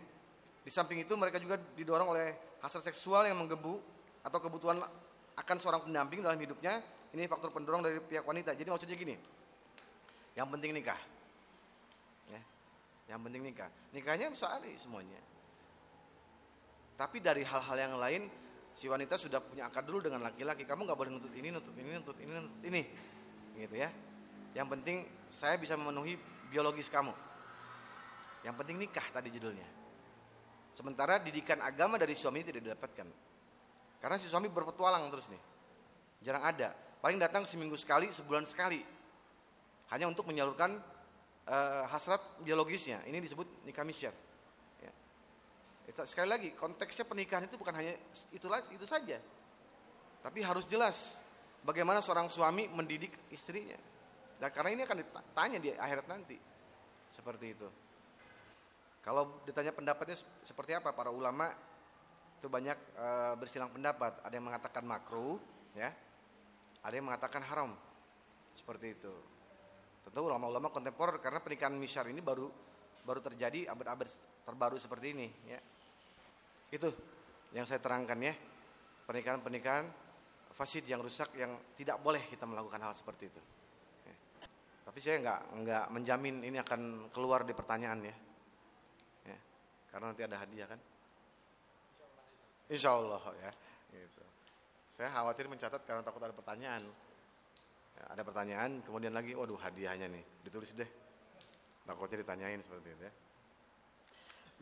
Di 0.62 0.70
samping 0.70 1.02
itu 1.02 1.14
mereka 1.18 1.42
juga 1.42 1.58
didorong 1.58 2.14
oleh 2.14 2.58
hasrat 2.62 2.86
seksual 2.86 3.26
yang 3.26 3.38
menggebu 3.42 3.82
atau 4.22 4.38
kebutuhan 4.38 4.78
akan 5.34 5.58
seorang 5.58 5.82
pendamping 5.90 6.22
dalam 6.22 6.38
hidupnya. 6.38 6.78
Ini 7.12 7.28
faktor 7.28 7.52
pendorong 7.52 7.84
dari 7.84 7.98
pihak 8.00 8.24
wanita. 8.24 8.56
Jadi 8.56 8.70
maksudnya 8.72 8.96
gini, 8.96 9.16
yang 10.38 10.48
penting 10.48 10.72
nikah. 10.72 11.02
Ya, 12.32 12.42
yang 13.12 13.20
penting 13.26 13.42
nikah. 13.44 13.68
Nikahnya 13.92 14.32
sehari 14.38 14.78
semuanya. 14.80 15.20
Tapi 16.96 17.18
dari 17.20 17.42
hal-hal 17.42 17.78
yang 17.82 17.96
lain 17.98 18.30
si 18.72 18.88
wanita 18.88 19.18
sudah 19.18 19.42
punya 19.44 19.68
akad 19.68 19.84
dulu 19.84 20.06
dengan 20.06 20.24
laki-laki. 20.24 20.64
Kamu 20.64 20.86
nggak 20.86 20.96
boleh 20.96 21.12
nuntut 21.12 21.34
ini, 21.34 21.50
nuntut 21.52 21.76
ini, 21.76 21.90
nuntut 21.92 22.18
ini, 22.22 22.32
nuntut 22.32 22.64
ini, 22.64 22.82
gitu 23.58 23.76
ya. 23.76 23.90
Yang 24.54 24.68
penting 24.78 24.98
saya 25.28 25.58
bisa 25.58 25.74
memenuhi 25.76 26.16
biologis 26.48 26.88
kamu. 26.88 27.12
Yang 28.46 28.56
penting 28.62 28.78
nikah 28.78 29.08
tadi 29.12 29.34
judulnya. 29.34 29.81
Sementara 30.72 31.20
didikan 31.20 31.60
agama 31.60 32.00
dari 32.00 32.16
suami 32.16 32.44
tidak 32.48 32.64
didapatkan. 32.64 33.08
Karena 34.02 34.16
si 34.18 34.32
suami 34.32 34.48
berpetualang 34.48 35.12
terus 35.12 35.28
nih. 35.28 35.42
Jarang 36.24 36.44
ada. 36.48 36.74
Paling 37.02 37.20
datang 37.20 37.44
seminggu 37.44 37.76
sekali, 37.76 38.10
sebulan 38.10 38.48
sekali. 38.48 38.82
Hanya 39.92 40.08
untuk 40.08 40.26
menyalurkan 40.30 40.80
uh, 41.46 41.84
hasrat 41.92 42.22
biologisnya. 42.42 43.04
Ini 43.04 43.20
disebut 43.20 43.68
nikah 43.68 43.84
misyar. 43.84 44.16
Ya. 44.80 44.92
Itu, 45.92 46.02
sekali 46.08 46.30
lagi, 46.32 46.50
konteksnya 46.56 47.04
pernikahan 47.04 47.46
itu 47.46 47.60
bukan 47.60 47.76
hanya 47.76 47.94
itu, 48.32 48.48
itu 48.48 48.86
saja. 48.88 49.20
Tapi 50.22 50.40
harus 50.46 50.70
jelas 50.70 51.18
bagaimana 51.66 52.00
seorang 52.00 52.30
suami 52.30 52.70
mendidik 52.70 53.12
istrinya. 53.34 53.78
Dan 54.42 54.50
karena 54.50 54.70
ini 54.74 54.82
akan 54.86 54.98
ditanya 55.02 55.58
di 55.62 55.70
akhirat 55.74 56.06
nanti. 56.10 56.38
Seperti 57.12 57.46
itu. 57.54 57.68
Kalau 59.02 59.42
ditanya 59.50 59.74
pendapatnya 59.74 60.14
seperti 60.46 60.78
apa 60.78 60.94
para 60.94 61.10
ulama 61.10 61.50
itu 62.38 62.50
banyak 62.50 62.78
e, 62.98 63.08
bersilang 63.38 63.74
pendapat. 63.74 64.22
Ada 64.22 64.34
yang 64.38 64.46
mengatakan 64.50 64.86
makruh, 64.86 65.42
ya. 65.74 65.90
Ada 66.86 66.94
yang 66.98 67.10
mengatakan 67.10 67.42
haram. 67.46 67.74
Seperti 68.54 68.98
itu. 68.98 69.14
Tentu 70.06 70.26
ulama-ulama 70.26 70.74
kontemporer 70.74 71.18
karena 71.22 71.42
pernikahan 71.42 71.78
misyar 71.78 72.10
ini 72.10 72.22
baru 72.22 72.50
baru 73.02 73.22
terjadi 73.22 73.70
abad-abad 73.74 74.06
terbaru 74.46 74.78
seperti 74.78 75.08
ini, 75.18 75.28
ya. 75.50 75.60
Itu 76.70 76.90
yang 77.54 77.66
saya 77.66 77.82
terangkan 77.82 78.18
ya. 78.22 78.34
Pernikahan-pernikahan 79.06 79.86
fasid 80.54 80.86
yang 80.86 81.02
rusak 81.02 81.34
yang 81.38 81.58
tidak 81.74 81.98
boleh 82.02 82.22
kita 82.30 82.46
melakukan 82.46 82.82
hal 82.86 82.94
seperti 82.94 83.34
itu. 83.34 83.42
Ya. 84.06 84.16
Tapi 84.86 84.98
saya 85.02 85.18
nggak 85.26 85.40
nggak 85.62 85.86
menjamin 85.90 86.36
ini 86.46 86.58
akan 86.62 87.10
keluar 87.14 87.42
di 87.46 87.54
pertanyaan 87.54 88.02
ya. 88.06 88.16
Karena 89.92 90.16
nanti 90.16 90.24
ada 90.24 90.40
hadiah 90.40 90.68
kan? 90.72 90.80
Insya 92.72 92.96
Allah 92.96 93.20
ya. 93.36 93.52
Gitu. 93.92 94.24
Saya 94.96 95.12
khawatir 95.12 95.52
mencatat 95.52 95.84
karena 95.84 96.00
takut 96.00 96.24
ada 96.24 96.32
pertanyaan. 96.32 96.80
Ya, 98.00 98.04
ada 98.16 98.24
pertanyaan, 98.24 98.80
kemudian 98.88 99.12
lagi, 99.12 99.36
waduh 99.36 99.60
hadiahnya 99.60 100.08
nih, 100.08 100.24
ditulis 100.48 100.72
deh. 100.72 100.88
Takutnya 101.84 102.24
ditanyain 102.24 102.64
seperti 102.64 102.88
itu 102.88 103.04
ya. 103.04 103.14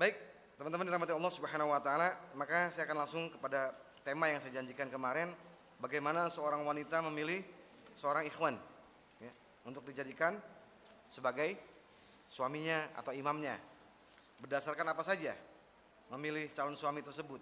Baik, 0.01 0.15
teman-teman 0.57 0.89
dirahmati 0.89 1.13
Allah 1.13 1.33
Subhanahu 1.33 1.69
wa 1.69 1.77
taala, 1.77 2.17
maka 2.33 2.74
saya 2.74 2.89
akan 2.89 2.98
langsung 3.05 3.24
kepada 3.29 3.75
tema 4.01 4.33
yang 4.33 4.41
saya 4.41 4.57
janjikan 4.57 4.89
kemarin, 4.89 5.29
bagaimana 5.77 6.31
seorang 6.33 6.65
wanita 6.65 7.05
memilih 7.05 7.45
seorang 7.93 8.25
ikhwan 8.25 8.57
ya, 9.21 9.31
untuk 9.67 9.86
dijadikan 9.86 10.39
sebagai 11.05 11.53
suaminya 12.31 12.89
atau 12.98 13.13
imamnya 13.13 13.59
Berdasarkan 14.39 14.88
apa 14.96 15.03
saja 15.03 15.36
memilih 16.15 16.48
calon 16.55 16.79
suami 16.79 17.03
tersebut? 17.03 17.39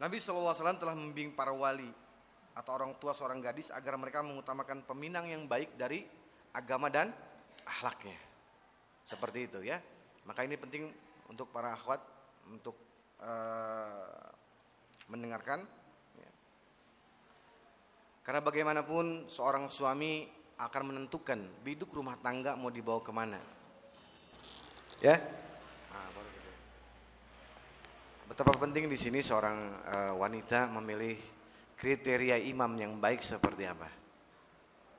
Nabi 0.00 0.16
SAW 0.16 0.56
telah 0.80 0.96
membimbing 0.96 1.36
para 1.36 1.52
wali 1.52 1.92
atau 2.56 2.72
orang 2.72 2.96
tua 2.96 3.12
seorang 3.12 3.44
gadis 3.44 3.68
agar 3.68 4.00
mereka 4.00 4.24
mengutamakan 4.24 4.80
peminang 4.88 5.28
yang 5.28 5.44
baik 5.44 5.76
dari 5.76 6.08
agama 6.56 6.88
dan 6.88 7.12
akhlaknya. 7.68 8.16
Seperti 9.04 9.44
itu 9.44 9.60
ya. 9.60 9.76
Maka 10.24 10.48
ini 10.48 10.56
penting 10.56 10.88
untuk 11.28 11.52
para 11.52 11.76
akhwat 11.76 12.00
untuk 12.48 12.80
uh, 13.20 14.24
mendengarkan. 15.12 15.68
Ya. 16.16 16.30
Karena 18.24 18.40
bagaimanapun 18.40 19.28
seorang 19.28 19.68
suami 19.68 20.24
akan 20.56 20.82
menentukan 20.96 21.40
biduk 21.60 21.92
rumah 21.92 22.16
tangga 22.24 22.56
mau 22.56 22.72
dibawa 22.72 23.04
ke 23.04 23.12
mana. 23.12 23.59
Ya. 25.00 25.16
Nah, 25.16 26.08
Betapa 28.28 28.52
penting 28.60 28.84
di 28.84 29.00
sini 29.00 29.24
seorang 29.24 29.56
uh, 29.88 30.12
wanita 30.20 30.68
memilih 30.68 31.16
kriteria 31.80 32.36
imam 32.36 32.68
yang 32.76 33.00
baik 33.00 33.24
seperti 33.24 33.64
apa. 33.64 33.88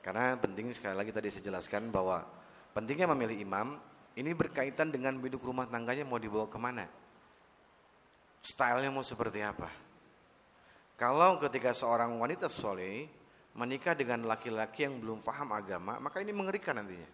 Karena 0.01 0.33
penting 0.41 0.73
sekali 0.73 0.97
lagi 0.97 1.13
tadi 1.13 1.29
saya 1.29 1.45
jelaskan 1.45 1.93
bahwa 1.93 2.25
pentingnya 2.73 3.05
memilih 3.13 3.45
imam 3.45 3.77
ini 4.17 4.33
berkaitan 4.33 4.89
dengan 4.89 5.21
biduk 5.21 5.45
rumah 5.45 5.69
tangganya 5.69 6.01
mau 6.01 6.17
dibawa 6.17 6.49
ke 6.49 6.57
mana. 6.57 6.89
Stylenya 8.41 8.89
mau 8.89 9.05
seperti 9.05 9.45
apa. 9.45 9.69
Kalau 10.97 11.37
ketika 11.37 11.77
seorang 11.77 12.17
wanita 12.17 12.49
soleh 12.49 13.05
menikah 13.53 13.93
dengan 13.93 14.25
laki-laki 14.25 14.89
yang 14.89 14.97
belum 14.97 15.21
paham 15.21 15.53
agama, 15.53 16.01
maka 16.01 16.25
ini 16.25 16.33
mengerikan 16.33 16.81
nantinya. 16.81 17.05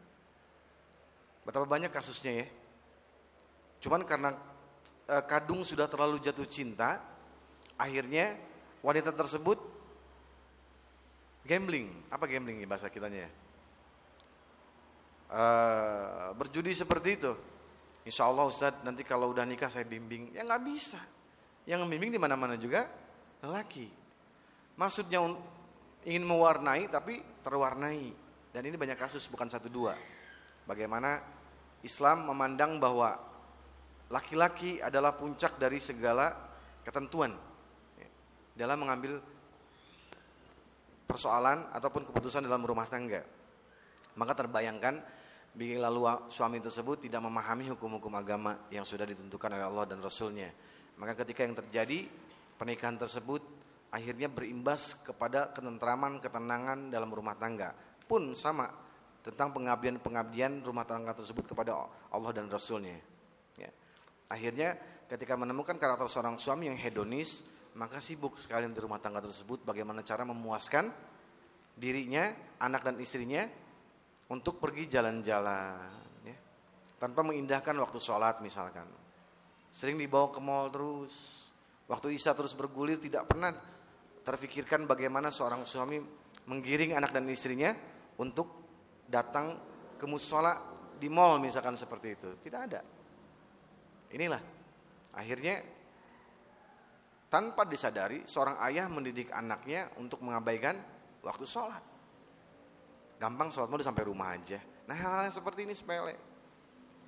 Betapa 1.43 1.67
banyak 1.67 1.91
kasusnya 1.91 2.43
ya. 2.43 2.47
Cuman 3.87 4.03
karena 4.03 4.35
e, 5.07 5.15
kadung 5.31 5.63
sudah 5.63 5.87
terlalu 5.87 6.19
jatuh 6.19 6.43
cinta, 6.43 6.99
akhirnya 7.79 8.35
wanita 8.83 9.15
tersebut 9.15 9.55
gambling. 11.47 11.87
Apa 12.11 12.27
gambling 12.27 12.59
ya 12.59 12.67
bahasa 12.67 12.91
kitanya? 12.91 13.31
E, 15.31 15.43
berjudi 16.35 16.75
seperti 16.75 17.15
itu. 17.15 17.31
Insya 18.03 18.27
Allah 18.27 18.51
Ustaz 18.51 18.75
nanti 18.83 19.07
kalau 19.07 19.31
udah 19.31 19.47
nikah 19.47 19.71
saya 19.71 19.87
bimbing. 19.87 20.35
Ya 20.35 20.43
nggak 20.43 20.67
bisa. 20.67 20.99
Yang 21.63 21.87
membimbing 21.87 22.11
di 22.11 22.19
mana-mana 22.19 22.59
juga 22.59 22.91
lelaki. 23.39 23.87
Maksudnya 24.75 25.23
ingin 26.03 26.27
mewarnai 26.27 26.91
tapi 26.91 27.23
terwarnai. 27.39 28.11
Dan 28.51 28.67
ini 28.67 28.75
banyak 28.75 28.99
kasus 28.99 29.31
bukan 29.31 29.47
satu 29.47 29.71
dua. 29.71 29.95
Bagaimana 30.67 31.23
Islam 31.87 32.27
memandang 32.27 32.83
bahwa 32.83 33.27
laki-laki 34.11 34.79
adalah 34.79 35.15
puncak 35.15 35.59
dari 35.59 35.79
segala 35.81 36.31
ketentuan 36.83 37.35
dalam 38.57 38.77
mengambil 38.81 39.21
persoalan 41.05 41.69
ataupun 41.71 42.09
keputusan 42.09 42.43
dalam 42.43 42.65
rumah 42.65 42.89
tangga. 42.89 43.21
Maka 44.17 44.33
terbayangkan 44.33 44.97
bila 45.53 45.89
suami 46.27 46.57
tersebut 46.57 47.05
tidak 47.05 47.21
memahami 47.21 47.69
hukum-hukum 47.73 48.11
agama 48.17 48.67
yang 48.73 48.83
sudah 48.83 49.05
ditentukan 49.05 49.53
oleh 49.53 49.65
Allah 49.65 49.85
dan 49.85 50.01
Rasulnya. 50.01 50.49
Maka 50.97 51.13
ketika 51.23 51.45
yang 51.45 51.53
terjadi 51.53 52.09
pernikahan 52.57 52.97
tersebut 52.97 53.45
akhirnya 53.93 54.27
berimbas 54.27 54.97
kepada 55.05 55.53
ketentraman, 55.53 56.19
ketenangan 56.19 56.89
dalam 56.89 57.13
rumah 57.13 57.37
tangga. 57.37 57.71
Pun 58.09 58.33
sama 58.33 58.67
tentang 59.21 59.53
pengabdian-pengabdian 59.53 60.65
rumah 60.65 60.83
tangga 60.83 61.13
tersebut 61.13 61.45
kepada 61.45 61.87
Allah 62.09 62.31
dan 62.33 62.49
Rasulnya. 62.49 62.97
Ya. 63.55 63.71
Akhirnya 64.27 64.75
ketika 65.07 65.39
menemukan 65.39 65.79
karakter 65.79 66.07
seorang 66.11 66.35
suami 66.35 66.67
yang 66.67 66.77
hedonis, 66.79 67.47
maka 67.79 68.03
sibuk 68.03 68.35
sekali 68.41 68.67
di 68.67 68.79
rumah 68.81 68.99
tangga 68.99 69.23
tersebut 69.23 69.63
bagaimana 69.63 70.03
cara 70.03 70.27
memuaskan 70.27 70.91
dirinya, 71.77 72.33
anak 72.59 72.81
dan 72.83 72.95
istrinya 72.97 73.45
untuk 74.33 74.57
pergi 74.59 74.89
jalan-jalan 74.89 76.25
ya. 76.25 76.37
Tanpa 76.97 77.21
mengindahkan 77.21 77.77
waktu 77.77 77.99
sholat 78.01 78.41
misalkan. 78.43 78.89
Sering 79.71 79.95
dibawa 79.95 80.33
ke 80.33 80.41
mall 80.41 80.73
terus. 80.73 81.45
Waktu 81.87 82.17
Isya 82.19 82.35
terus 82.35 82.51
bergulir 82.51 82.99
tidak 82.99 83.31
pernah 83.31 83.53
terfikirkan 84.25 84.83
bagaimana 84.83 85.31
seorang 85.31 85.63
suami 85.63 86.03
menggiring 86.51 86.99
anak 86.99 87.15
dan 87.15 87.23
istrinya 87.31 87.71
untuk 88.19 88.67
datang 89.07 89.55
ke 89.95 90.03
musola 90.03 90.59
di 90.99 91.07
mall 91.07 91.39
misalkan 91.39 91.79
seperti 91.79 92.07
itu. 92.11 92.29
Tidak 92.43 92.59
ada. 92.59 92.96
Inilah 94.15 94.39
akhirnya 95.17 95.59
tanpa 97.27 97.67
disadari 97.67 98.23
seorang 98.23 98.55
ayah 98.71 98.87
mendidik 98.87 99.31
anaknya 99.35 99.91
untuk 99.99 100.23
mengabaikan 100.23 100.79
waktu 101.23 101.43
sholat. 101.43 101.83
Gampang 103.19 103.51
sholat 103.51 103.67
mau 103.67 103.81
sampai 103.81 104.07
rumah 104.07 104.31
aja. 104.31 104.61
Nah 104.87 104.95
hal-hal 104.95 105.27
yang 105.27 105.35
seperti 105.35 105.67
ini 105.67 105.75
sepele. 105.75 106.15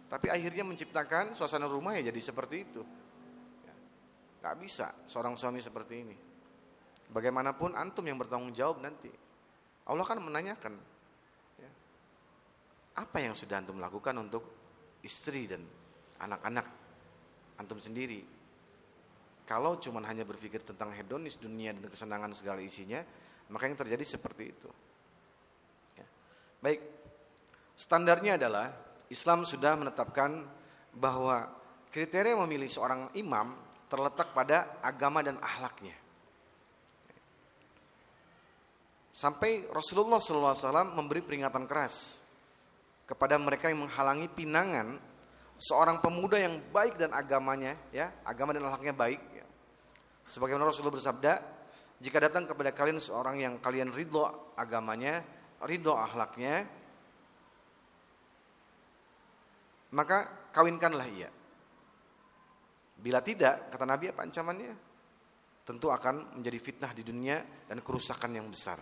Tapi 0.10 0.28
akhirnya 0.28 0.66
menciptakan 0.66 1.38
suasana 1.38 1.70
rumah 1.70 1.96
ya 1.96 2.10
jadi 2.10 2.20
seperti 2.20 2.56
itu. 2.66 2.82
Ya. 3.64 3.76
Gak 4.42 4.56
bisa 4.60 4.92
seorang 5.06 5.38
suami 5.38 5.62
seperti 5.62 5.96
ini. 6.02 6.18
Bagaimanapun 7.14 7.78
antum 7.78 8.04
yang 8.04 8.18
bertanggung 8.18 8.52
jawab 8.52 8.82
nanti. 8.82 9.10
Allah 9.86 10.06
kan 10.06 10.18
menanyakan. 10.22 10.74
Ya, 11.58 11.72
apa 12.98 13.18
yang 13.22 13.34
sudah 13.34 13.62
antum 13.62 13.78
lakukan 13.82 14.14
untuk 14.18 14.44
istri 15.06 15.46
dan 15.50 15.62
anak-anak 16.20 16.79
antum 17.60 17.78
sendiri. 17.78 18.24
Kalau 19.44 19.82
cuma 19.82 20.00
hanya 20.06 20.24
berpikir 20.24 20.64
tentang 20.64 20.94
hedonis 20.96 21.42
dunia 21.42 21.76
dan 21.76 21.90
kesenangan 21.90 22.32
segala 22.38 22.64
isinya, 22.64 23.02
maka 23.50 23.66
yang 23.66 23.78
terjadi 23.78 24.06
seperti 24.06 24.44
itu. 24.46 24.70
Ya. 25.98 26.08
Baik, 26.62 26.80
standarnya 27.74 28.38
adalah 28.38 28.72
Islam 29.10 29.44
sudah 29.44 29.74
menetapkan 29.74 30.46
bahwa 30.94 31.50
kriteria 31.90 32.38
memilih 32.46 32.70
seorang 32.70 33.10
imam 33.18 33.58
terletak 33.90 34.38
pada 34.38 34.78
agama 34.86 35.26
dan 35.26 35.42
ahlaknya. 35.42 35.98
Sampai 39.10 39.68
Rasulullah 39.68 40.22
SAW 40.22 40.96
memberi 40.96 41.20
peringatan 41.20 41.68
keras 41.68 42.24
kepada 43.10 43.36
mereka 43.42 43.68
yang 43.68 43.90
menghalangi 43.90 44.30
pinangan 44.32 45.09
seorang 45.60 46.00
pemuda 46.00 46.40
yang 46.40 46.58
baik 46.72 46.96
dan 46.96 47.12
agamanya, 47.12 47.76
ya, 47.92 48.16
agama 48.24 48.56
dan 48.56 48.64
ahlaknya 48.64 48.96
baik. 48.96 49.22
Ya. 49.36 49.46
Sebagaimana 50.32 50.72
Rasulullah 50.72 50.96
bersabda, 50.96 51.34
jika 52.00 52.18
datang 52.24 52.48
kepada 52.48 52.72
kalian 52.72 52.98
seorang 53.04 53.44
yang 53.44 53.54
kalian 53.60 53.92
ridho 53.92 54.56
agamanya, 54.56 55.20
ridho 55.68 55.92
ahlaknya, 55.92 56.64
maka 59.92 60.48
kawinkanlah 60.56 61.08
ia. 61.12 61.30
Bila 63.00 63.20
tidak, 63.20 63.72
kata 63.72 63.84
Nabi 63.84 64.12
apa 64.16 64.24
ancamannya? 64.24 64.74
Tentu 65.68 65.92
akan 65.92 66.40
menjadi 66.40 66.60
fitnah 66.60 66.92
di 66.96 67.04
dunia 67.04 67.68
dan 67.68 67.84
kerusakan 67.84 68.32
yang 68.32 68.48
besar. 68.48 68.80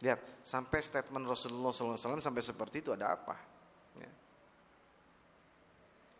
Lihat, 0.00 0.44
sampai 0.44 0.84
statement 0.84 1.24
Rasulullah 1.24 1.72
SAW 1.72 1.96
sampai 2.20 2.44
seperti 2.44 2.84
itu 2.84 2.92
ada 2.92 3.16
apa? 3.16 3.55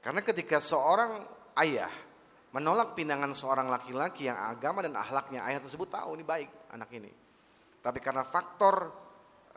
Karena 0.07 0.23
ketika 0.23 0.63
seorang 0.63 1.27
ayah 1.59 1.91
menolak 2.55 2.95
pinangan 2.95 3.35
seorang 3.35 3.67
laki-laki 3.67 4.31
yang 4.31 4.39
agama 4.39 4.87
dan 4.87 4.95
ahlaknya 4.95 5.43
ayah 5.51 5.59
tersebut 5.59 5.91
tahu 5.91 6.15
ini 6.15 6.23
baik 6.23 6.71
anak 6.71 6.95
ini. 6.95 7.11
Tapi 7.83 7.99
karena 7.99 8.23
faktor 8.23 8.87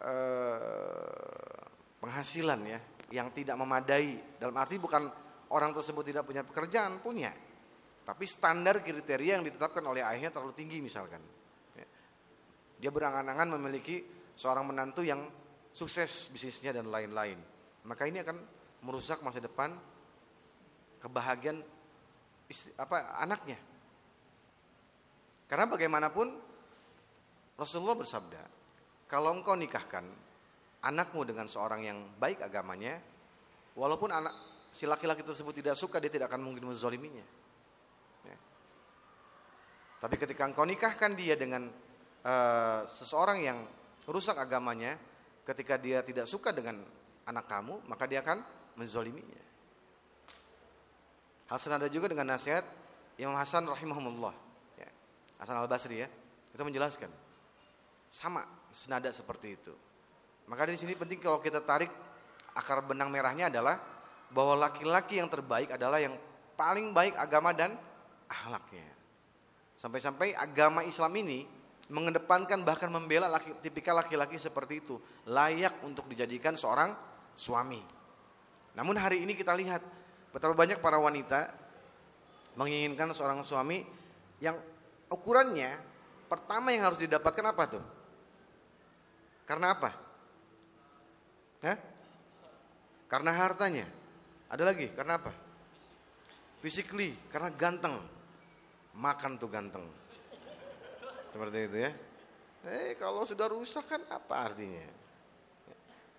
eh, 0.01 1.61
penghasilan 2.01 2.59
ya 2.65 2.81
yang 3.13 3.29
tidak 3.29 3.61
memadai 3.61 4.41
dalam 4.41 4.57
arti 4.57 4.81
bukan 4.81 5.05
orang 5.53 5.69
tersebut 5.69 6.01
tidak 6.01 6.25
punya 6.25 6.41
pekerjaan 6.41 6.97
punya 6.97 7.29
tapi 8.09 8.25
standar 8.25 8.81
kriteria 8.81 9.37
yang 9.37 9.45
ditetapkan 9.45 9.85
oleh 9.85 10.01
ayahnya 10.01 10.33
terlalu 10.33 10.57
tinggi 10.57 10.81
misalkan. 10.81 11.21
Ya. 11.77 11.85
Dia 12.81 12.89
berangan-angan 12.89 13.53
memiliki 13.53 14.01
seorang 14.33 14.65
menantu 14.65 15.05
yang 15.05 15.29
sukses 15.69 16.33
bisnisnya 16.33 16.73
dan 16.73 16.89
lain-lain. 16.89 17.37
Maka 17.85 18.09
ini 18.09 18.25
akan 18.25 18.37
merusak 18.81 19.21
masa 19.21 19.37
depan 19.37 19.77
kebahagiaan 20.99 21.59
istri, 22.47 22.75
apa 22.75 23.17
anaknya. 23.19 23.57
Karena 25.49 25.65
bagaimanapun 25.65 26.27
Rasulullah 27.57 27.97
bersabda, 27.97 28.41
kalau 29.09 29.33
engkau 29.33 29.57
nikahkan 29.57 30.05
anakmu 30.85 31.25
dengan 31.25 31.49
seorang 31.49 31.81
yang 31.83 31.99
baik 32.21 32.45
agamanya, 32.45 33.01
walaupun 33.73 34.13
anak 34.13 34.31
si 34.69 34.85
laki-laki 34.85 35.25
tersebut 35.25 35.57
tidak 35.57 35.75
suka, 35.75 35.97
dia 35.97 36.13
tidak 36.13 36.29
akan 36.29 36.45
mungkin 36.45 36.69
menzoliminya. 36.69 37.39
Tapi 39.99 40.15
ketika 40.15 40.47
engkau 40.47 40.63
nikahkan 40.63 41.11
dia 41.11 41.35
dengan 41.35 41.67
uh, 42.23 42.81
seseorang 42.87 43.43
yang 43.43 43.59
rusak 44.07 44.39
agamanya, 44.39 44.95
ketika 45.43 45.75
dia 45.75 45.99
tidak 46.07 46.23
suka 46.23 46.55
dengan 46.55 46.79
anak 47.27 47.45
kamu, 47.51 47.83
maka 47.83 48.07
dia 48.07 48.23
akan 48.23 48.39
menzoliminya. 48.79 49.48
Hal 51.49 51.57
senada 51.57 51.89
juga 51.89 52.13
dengan 52.13 52.37
nasihat 52.37 52.61
Imam 53.17 53.33
Hasan 53.33 53.65
rahimahumullah. 53.65 54.31
Ya. 54.77 54.89
Hasan 55.41 55.57
al 55.57 55.65
Basri 55.65 56.05
ya, 56.05 56.07
itu 56.53 56.61
menjelaskan 56.61 57.09
sama 58.13 58.45
senada 58.69 59.09
seperti 59.09 59.57
itu. 59.57 59.73
Maka 60.45 60.69
di 60.69 60.77
sini 60.77 60.93
penting 60.93 61.21
kalau 61.21 61.41
kita 61.41 61.61
tarik 61.61 61.89
akar 62.53 62.85
benang 62.85 63.09
merahnya 63.09 63.49
adalah 63.49 63.81
bahwa 64.29 64.69
laki-laki 64.69 65.17
yang 65.17 65.29
terbaik 65.29 65.73
adalah 65.73 65.97
yang 65.97 66.13
paling 66.53 66.93
baik 66.93 67.17
agama 67.17 67.53
dan 67.53 67.73
akhlaknya. 68.29 68.85
Sampai-sampai 69.77 70.37
agama 70.37 70.85
Islam 70.85 71.13
ini 71.17 71.45
mengedepankan 71.89 72.61
bahkan 72.61 72.93
membela 72.93 73.25
laki, 73.25 73.57
tipikal 73.65 73.97
laki-laki 73.97 74.37
seperti 74.37 74.85
itu. 74.85 75.01
Layak 75.25 75.81
untuk 75.81 76.05
dijadikan 76.05 76.53
seorang 76.53 76.93
suami. 77.33 77.81
Namun 78.77 78.95
hari 79.01 79.25
ini 79.25 79.33
kita 79.33 79.55
lihat 79.57 79.81
betapa 80.29 80.53
banyak 80.53 80.77
para 80.81 81.01
wanita 81.01 81.49
menginginkan 82.57 83.13
seorang 83.13 83.41
suami 83.41 83.81
yang 84.39 84.57
ukurannya 85.09 85.77
pertama 86.29 86.69
yang 86.69 86.91
harus 86.91 87.01
didapatkan 87.01 87.45
apa 87.49 87.63
tuh? 87.65 87.83
Karena 89.49 89.73
apa? 89.73 89.89
Hah? 91.65 91.77
Karena 93.09 93.31
hartanya. 93.33 93.89
Ada 94.49 94.63
lagi, 94.69 94.93
karena 94.93 95.17
apa? 95.17 95.33
Physically, 96.61 97.17
karena 97.33 97.49
ganteng 97.49 97.97
makan 98.93 99.41
tuh 99.41 99.49
ganteng. 99.49 99.85
Seperti 101.33 101.57
itu 101.65 101.77
ya. 101.81 101.91
Eh 102.69 102.99
kalau 102.99 103.23
sudah 103.23 103.47
rusak 103.47 103.87
kan 103.87 104.01
apa 104.11 104.51
artinya? 104.51 104.83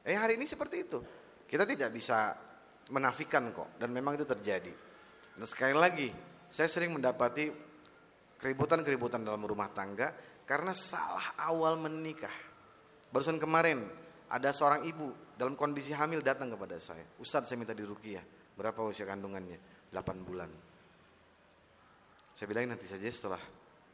Eh 0.02 0.16
hari 0.16 0.40
ini 0.40 0.48
seperti 0.48 0.88
itu. 0.88 0.98
Kita 1.44 1.68
tidak 1.68 1.92
bisa 1.92 2.32
menafikan 2.90 3.54
kok 3.54 3.78
dan 3.78 3.94
memang 3.94 4.18
itu 4.18 4.26
terjadi. 4.26 4.74
Dan 5.38 5.46
sekali 5.46 5.72
lagi, 5.72 6.08
saya 6.50 6.66
sering 6.66 6.92
mendapati 6.92 7.48
keributan-keributan 8.36 9.22
dalam 9.22 9.40
rumah 9.46 9.70
tangga 9.70 10.12
karena 10.44 10.74
salah 10.74 11.38
awal 11.38 11.78
menikah. 11.78 12.32
Barusan 13.10 13.38
kemarin 13.38 13.86
ada 14.30 14.50
seorang 14.50 14.86
ibu 14.86 15.34
dalam 15.38 15.54
kondisi 15.54 15.94
hamil 15.94 16.22
datang 16.22 16.50
kepada 16.54 16.78
saya. 16.78 17.06
Ustadz 17.18 17.50
saya 17.50 17.58
minta 17.58 17.74
dirukiah. 17.74 18.22
Berapa 18.54 18.82
usia 18.84 19.06
kandungannya? 19.08 19.88
8 19.90 20.26
bulan. 20.26 20.50
Saya 22.34 22.46
bilang 22.46 22.72
nanti 22.72 22.86
saja 22.86 23.04
setelah 23.08 23.42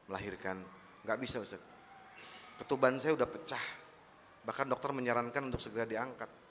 melahirkan. 0.06 0.60
Nggak 1.02 1.18
bisa 1.22 1.36
Ustaz. 1.42 1.62
Ketuban 2.56 2.96
saya 2.98 3.14
udah 3.14 3.28
pecah. 3.28 3.64
Bahkan 4.46 4.66
dokter 4.70 4.90
menyarankan 4.94 5.42
untuk 5.50 5.58
segera 5.58 5.84
diangkat. 5.84 6.45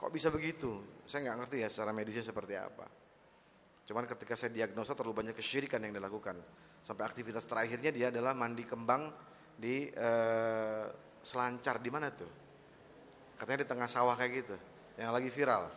Kok 0.00 0.08
bisa 0.08 0.32
begitu? 0.32 0.80
Saya 1.04 1.28
nggak 1.28 1.36
ngerti 1.44 1.56
ya 1.60 1.68
secara 1.68 1.92
medisnya 1.92 2.24
seperti 2.24 2.56
apa. 2.56 2.88
Cuman 3.84 4.08
ketika 4.08 4.32
saya 4.32 4.48
diagnosa 4.48 4.96
terlalu 4.96 5.20
banyak 5.20 5.36
kesyirikan 5.36 5.84
yang 5.84 5.92
dilakukan. 5.92 6.40
Sampai 6.80 7.04
aktivitas 7.04 7.44
terakhirnya 7.44 7.92
dia 7.92 8.06
adalah 8.08 8.32
mandi 8.32 8.64
kembang 8.64 9.12
di 9.60 9.92
eh, 9.92 10.86
selancar 11.20 11.84
di 11.84 11.90
mana 11.92 12.08
tuh? 12.08 12.32
Katanya 13.36 13.60
di 13.60 13.68
tengah 13.68 13.88
sawah 13.92 14.16
kayak 14.16 14.32
gitu, 14.40 14.56
yang 14.96 15.12
lagi 15.12 15.28
viral. 15.28 15.68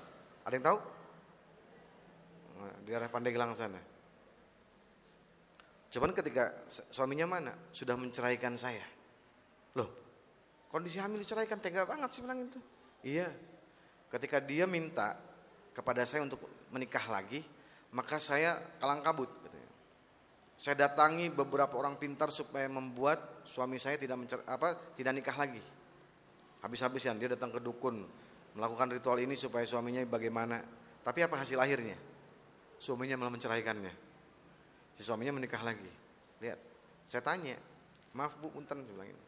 Ada 0.47 0.53
yang 0.55 0.65
tahu? 0.71 0.79
Nah, 2.63 2.75
di 2.83 2.91
arah 2.95 3.11
Pandeglang 3.11 3.51
sana. 3.55 3.79
Cuman 5.91 6.15
ketika 6.15 6.63
suaminya 6.91 7.27
mana? 7.27 7.53
Sudah 7.75 7.99
menceraikan 7.99 8.55
saya. 8.55 8.83
Loh, 9.75 9.91
kondisi 10.71 10.99
hamil 10.99 11.19
diceraikan 11.19 11.59
tega 11.59 11.83
banget 11.83 12.09
sih 12.15 12.21
bilang 12.23 12.39
itu. 12.47 12.59
Iya. 13.03 13.27
Ketika 14.13 14.37
dia 14.37 14.69
minta 14.69 15.17
kepada 15.73 16.05
saya 16.05 16.21
untuk 16.21 16.45
menikah 16.69 17.01
lagi, 17.09 17.41
maka 17.89 18.21
saya 18.21 18.61
kalang 18.77 19.01
kabut. 19.01 19.29
Saya 20.61 20.87
datangi 20.87 21.33
beberapa 21.33 21.75
orang 21.75 21.97
pintar 21.97 22.29
supaya 22.29 22.69
membuat 22.69 23.43
suami 23.43 23.81
saya 23.81 23.97
tidak 23.97 24.15
mencer 24.15 24.39
apa 24.45 24.77
tidak 24.95 25.17
nikah 25.17 25.35
lagi. 25.35 25.59
Habis-habisan 26.61 27.19
dia 27.19 27.33
datang 27.33 27.51
ke 27.51 27.59
dukun 27.59 28.05
melakukan 28.55 28.95
ritual 28.95 29.19
ini 29.19 29.35
supaya 29.35 29.65
suaminya 29.67 29.99
bagaimana. 30.07 30.63
Tapi 31.03 31.19
apa 31.25 31.35
hasil 31.41 31.59
akhirnya? 31.59 31.99
Suaminya 32.79 33.19
malah 33.19 33.33
menceraikannya 33.35 34.13
si 34.97 35.01
suaminya 35.01 35.33
menikah 35.37 35.61
lagi. 35.61 35.89
Lihat, 36.41 36.59
saya 37.09 37.21
tanya, 37.25 37.57
maaf 38.13 38.37
bu, 38.37 38.53
punten, 38.53 38.81
saya 38.81 38.87
bilang 38.93 39.09
ini. 39.09 39.23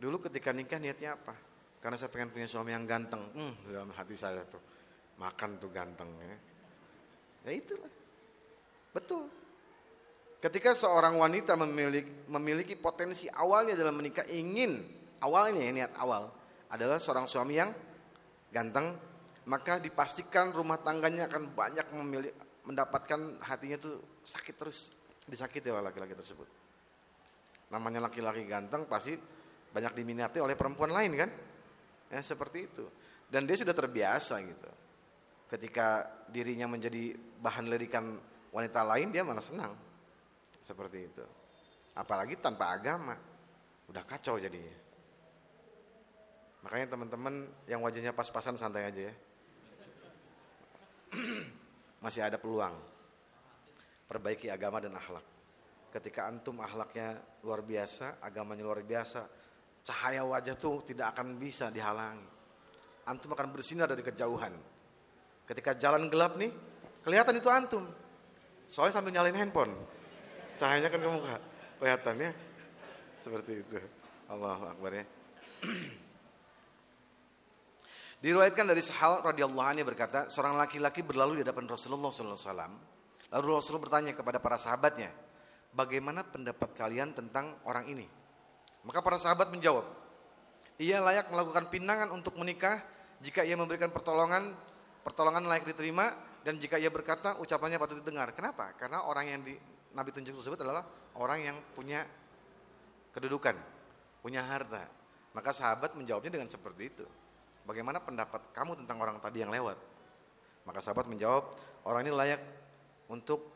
Dulu 0.00 0.16
ketika 0.28 0.50
nikah 0.50 0.80
niatnya 0.80 1.14
apa? 1.14 1.36
Karena 1.82 1.98
saya 1.98 2.14
pengen 2.14 2.30
punya 2.30 2.46
suami 2.46 2.70
yang 2.70 2.86
ganteng. 2.86 3.26
Hmm, 3.34 3.58
dalam 3.66 3.90
hati 3.90 4.14
saya 4.14 4.46
tuh, 4.46 4.62
makan 5.18 5.58
tuh 5.58 5.66
ganteng 5.74 6.06
ya. 6.22 6.38
Ya 7.42 7.52
itulah, 7.58 7.90
betul. 8.94 9.26
Ketika 10.38 10.78
seorang 10.78 11.18
wanita 11.18 11.58
memiliki, 11.58 12.30
memiliki 12.30 12.74
potensi 12.78 13.26
awalnya 13.26 13.74
dalam 13.74 13.98
menikah 13.98 14.26
ingin 14.30 14.78
awalnya 15.18 15.66
niat 15.70 15.94
awal 15.98 16.30
adalah 16.70 17.02
seorang 17.02 17.26
suami 17.26 17.58
yang 17.58 17.74
ganteng, 18.54 18.94
maka 19.50 19.82
dipastikan 19.82 20.54
rumah 20.54 20.78
tangganya 20.78 21.26
akan 21.26 21.50
banyak 21.50 21.86
memilih, 21.98 22.30
mendapatkan 22.62 23.42
hatinya 23.42 23.78
tuh 23.78 24.22
sakit 24.22 24.54
terus 24.54 24.94
disakiti 25.26 25.66
oleh 25.66 25.82
laki-laki 25.82 26.14
tersebut. 26.14 26.46
Namanya 27.74 28.06
laki-laki 28.06 28.46
ganteng 28.46 28.86
pasti 28.86 29.18
banyak 29.74 29.92
diminati 29.98 30.38
oleh 30.38 30.54
perempuan 30.54 30.94
lain 30.94 31.12
kan? 31.18 31.30
Ya 32.12 32.20
seperti 32.20 32.68
itu. 32.68 32.84
Dan 33.32 33.48
dia 33.48 33.56
sudah 33.56 33.72
terbiasa 33.72 34.36
gitu. 34.44 34.70
Ketika 35.48 36.04
dirinya 36.28 36.68
menjadi 36.68 37.16
bahan 37.16 37.72
lirikan 37.72 38.20
wanita 38.52 38.84
lain 38.84 39.08
dia 39.08 39.24
malah 39.24 39.40
senang. 39.40 39.72
Seperti 40.60 41.08
itu. 41.08 41.24
Apalagi 41.96 42.36
tanpa 42.36 42.76
agama. 42.76 43.16
Udah 43.88 44.04
kacau 44.04 44.36
jadinya. 44.36 44.76
Makanya 46.62 46.94
teman-teman 46.94 47.48
yang 47.66 47.80
wajahnya 47.80 48.12
pas-pasan 48.12 48.60
santai 48.60 48.86
aja 48.86 49.10
ya. 49.10 49.14
masih 52.04 52.22
ada 52.28 52.36
peluang. 52.36 52.76
perbaiki 54.06 54.52
agama 54.52 54.76
dan 54.76 54.92
akhlak. 54.92 55.24
Ketika 55.88 56.28
antum 56.28 56.60
akhlaknya 56.60 57.16
luar 57.40 57.64
biasa, 57.64 58.20
agamanya 58.20 58.60
luar 58.60 58.84
biasa, 58.84 59.24
cahaya 59.82 60.22
wajah 60.22 60.54
tuh 60.54 60.82
tidak 60.86 61.14
akan 61.14 61.38
bisa 61.38 61.70
dihalangi. 61.70 62.26
Antum 63.06 63.34
akan 63.34 63.50
bersinar 63.50 63.90
dari 63.90 64.02
kejauhan. 64.06 64.54
Ketika 65.42 65.74
jalan 65.74 66.06
gelap 66.06 66.38
nih, 66.38 66.54
kelihatan 67.02 67.34
itu 67.38 67.50
antum. 67.50 67.84
Soalnya 68.70 68.94
sambil 69.02 69.10
nyalain 69.10 69.34
handphone. 69.34 69.74
Cahayanya 70.56 70.88
kan 70.88 71.02
ke 71.02 71.10
muka. 71.10 71.36
Kelihatannya 71.82 72.30
seperti 73.18 73.52
itu. 73.66 73.76
Allah 74.30 74.70
Akbar 74.70 74.94
ya. 74.94 75.04
Diriwayatkan 78.22 78.70
dari 78.70 78.78
Sahal 78.86 79.18
radhiyallahu 79.18 79.66
anhu 79.66 79.82
berkata, 79.82 80.30
seorang 80.30 80.54
laki-laki 80.54 81.02
berlalu 81.02 81.42
di 81.42 81.42
hadapan 81.42 81.66
Rasulullah 81.66 82.14
SAW. 82.14 82.38
Lalu 83.34 83.46
Rasulullah 83.50 83.82
bertanya 83.82 84.14
kepada 84.14 84.38
para 84.38 84.62
sahabatnya, 84.62 85.10
bagaimana 85.74 86.22
pendapat 86.22 86.70
kalian 86.78 87.18
tentang 87.18 87.58
orang 87.66 87.90
ini? 87.90 88.06
Maka 88.82 88.98
para 88.98 89.18
sahabat 89.18 89.54
menjawab, 89.54 89.86
ia 90.82 90.98
layak 90.98 91.30
melakukan 91.30 91.70
pinangan 91.70 92.10
untuk 92.10 92.34
menikah 92.34 92.82
jika 93.22 93.46
ia 93.46 93.54
memberikan 93.54 93.94
pertolongan, 93.94 94.50
pertolongan 95.06 95.46
layak 95.46 95.62
diterima 95.70 96.10
dan 96.42 96.58
jika 96.58 96.74
ia 96.74 96.90
berkata 96.90 97.38
ucapannya 97.38 97.78
patut 97.78 98.02
didengar. 98.02 98.34
Kenapa? 98.34 98.74
Karena 98.74 99.06
orang 99.06 99.30
yang 99.30 99.40
di 99.46 99.54
Nabi 99.94 100.10
tunjuk 100.10 100.34
tersebut 100.34 100.58
adalah 100.58 100.82
orang 101.14 101.38
yang 101.46 101.56
punya 101.78 102.02
kedudukan, 103.14 103.54
punya 104.18 104.42
harta. 104.42 104.82
Maka 105.32 105.54
sahabat 105.54 105.94
menjawabnya 105.94 106.34
dengan 106.34 106.50
seperti 106.50 106.82
itu. 106.90 107.06
Bagaimana 107.62 108.02
pendapat 108.02 108.50
kamu 108.50 108.82
tentang 108.82 108.98
orang 108.98 109.16
tadi 109.22 109.38
yang 109.38 109.54
lewat? 109.54 109.78
Maka 110.66 110.82
sahabat 110.82 111.06
menjawab, 111.06 111.54
orang 111.86 112.02
ini 112.02 112.12
layak 112.12 112.42
untuk 113.06 113.54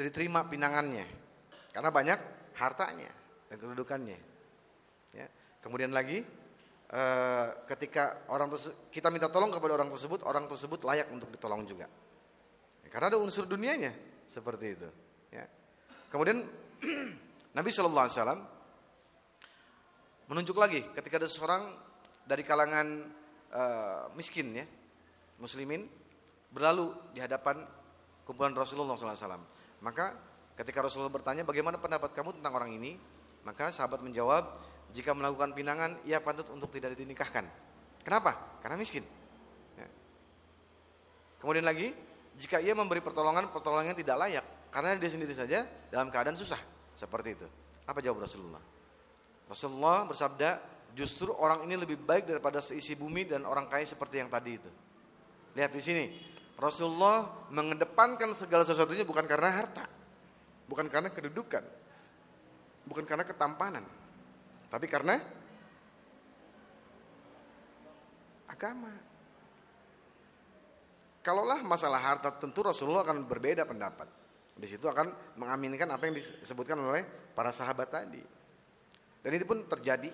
diterima 0.00 0.48
pinangannya. 0.48 1.04
Karena 1.72 1.92
banyak 1.92 2.18
hartanya 2.56 3.12
dan 3.52 3.56
kedudukannya. 3.60 4.31
Kemudian 5.62 5.94
lagi, 5.94 6.18
eh, 6.90 7.46
ketika 7.70 8.26
orang 8.28 8.50
kita 8.90 9.08
minta 9.08 9.30
tolong 9.30 9.54
kepada 9.54 9.78
orang 9.78 9.88
tersebut, 9.94 10.26
orang 10.26 10.50
tersebut 10.50 10.82
layak 10.82 11.08
untuk 11.14 11.30
ditolong 11.30 11.62
juga. 11.62 11.86
Ya, 12.82 12.88
karena 12.90 13.14
ada 13.14 13.18
unsur 13.22 13.46
dunianya 13.46 13.94
seperti 14.26 14.66
itu. 14.74 14.88
Ya. 15.30 15.46
Kemudian 16.10 16.42
Nabi 17.56 17.70
Shallallahu 17.70 18.04
Alaihi 18.04 18.16
Wasallam 18.18 18.40
menunjuk 20.26 20.56
lagi 20.58 20.82
ketika 20.98 21.22
ada 21.22 21.28
seorang 21.30 21.62
dari 22.26 22.42
kalangan 22.42 22.86
uh, 23.52 24.02
miskin 24.18 24.54
ya, 24.54 24.66
muslimin 25.38 25.86
berlalu 26.52 26.92
di 27.16 27.20
hadapan 27.22 27.64
kumpulan 28.22 28.54
Rasulullah 28.54 28.94
SAW. 28.94 29.42
Maka 29.82 30.14
ketika 30.54 30.84
Rasulullah 30.84 31.10
bertanya 31.10 31.42
bagaimana 31.42 31.80
pendapat 31.80 32.14
kamu 32.14 32.38
tentang 32.38 32.54
orang 32.54 32.70
ini, 32.76 32.94
maka 33.42 33.74
sahabat 33.74 34.04
menjawab 34.04 34.60
jika 34.92 35.16
melakukan 35.16 35.56
pinangan 35.56 36.00
ia 36.04 36.20
patut 36.20 36.48
untuk 36.52 36.68
tidak 36.72 36.92
dinikahkan. 36.94 37.48
Kenapa? 38.04 38.60
Karena 38.60 38.76
miskin. 38.76 39.04
Ya. 39.76 39.88
Kemudian 41.40 41.64
lagi 41.64 41.96
jika 42.36 42.60
ia 42.60 42.76
memberi 42.76 43.00
pertolongan 43.00 43.48
pertolongan 43.52 43.96
tidak 43.96 44.16
layak 44.16 44.44
karena 44.72 44.96
dia 44.96 45.10
sendiri 45.12 45.32
saja 45.32 45.64
dalam 45.88 46.12
keadaan 46.12 46.36
susah 46.36 46.60
seperti 46.92 47.36
itu. 47.36 47.46
Apa 47.88 47.98
jawab 48.04 48.24
Rasulullah? 48.24 48.62
Rasulullah 49.48 50.06
bersabda, 50.08 50.72
Justru 50.92 51.32
orang 51.32 51.64
ini 51.64 51.80
lebih 51.80 51.96
baik 51.96 52.28
daripada 52.28 52.60
seisi 52.60 52.92
bumi 52.92 53.24
dan 53.24 53.48
orang 53.48 53.64
kaya 53.64 53.84
seperti 53.88 54.20
yang 54.20 54.28
tadi 54.28 54.60
itu. 54.60 54.70
Lihat 55.56 55.72
di 55.72 55.80
sini, 55.80 56.04
Rasulullah 56.60 57.48
mengedepankan 57.48 58.36
segala 58.36 58.60
sesuatunya 58.60 59.08
bukan 59.08 59.24
karena 59.24 59.48
harta, 59.48 59.88
bukan 60.68 60.92
karena 60.92 61.08
kedudukan, 61.08 61.64
bukan 62.84 63.04
karena 63.08 63.24
ketampanan, 63.24 63.84
tapi 64.72 64.88
karena 64.88 65.20
agama. 68.48 68.88
Kalaulah 71.20 71.60
masalah 71.60 72.00
harta 72.00 72.32
tentu 72.40 72.64
Rasulullah 72.64 73.04
akan 73.04 73.28
berbeda 73.28 73.68
pendapat. 73.68 74.08
Di 74.56 74.64
situ 74.64 74.88
akan 74.88 75.36
mengaminkan 75.36 75.92
apa 75.92 76.08
yang 76.08 76.16
disebutkan 76.16 76.80
oleh 76.80 77.04
para 77.36 77.52
sahabat 77.52 77.92
tadi. 77.92 78.24
Dan 79.22 79.30
ini 79.36 79.44
pun 79.44 79.60
terjadi 79.68 80.08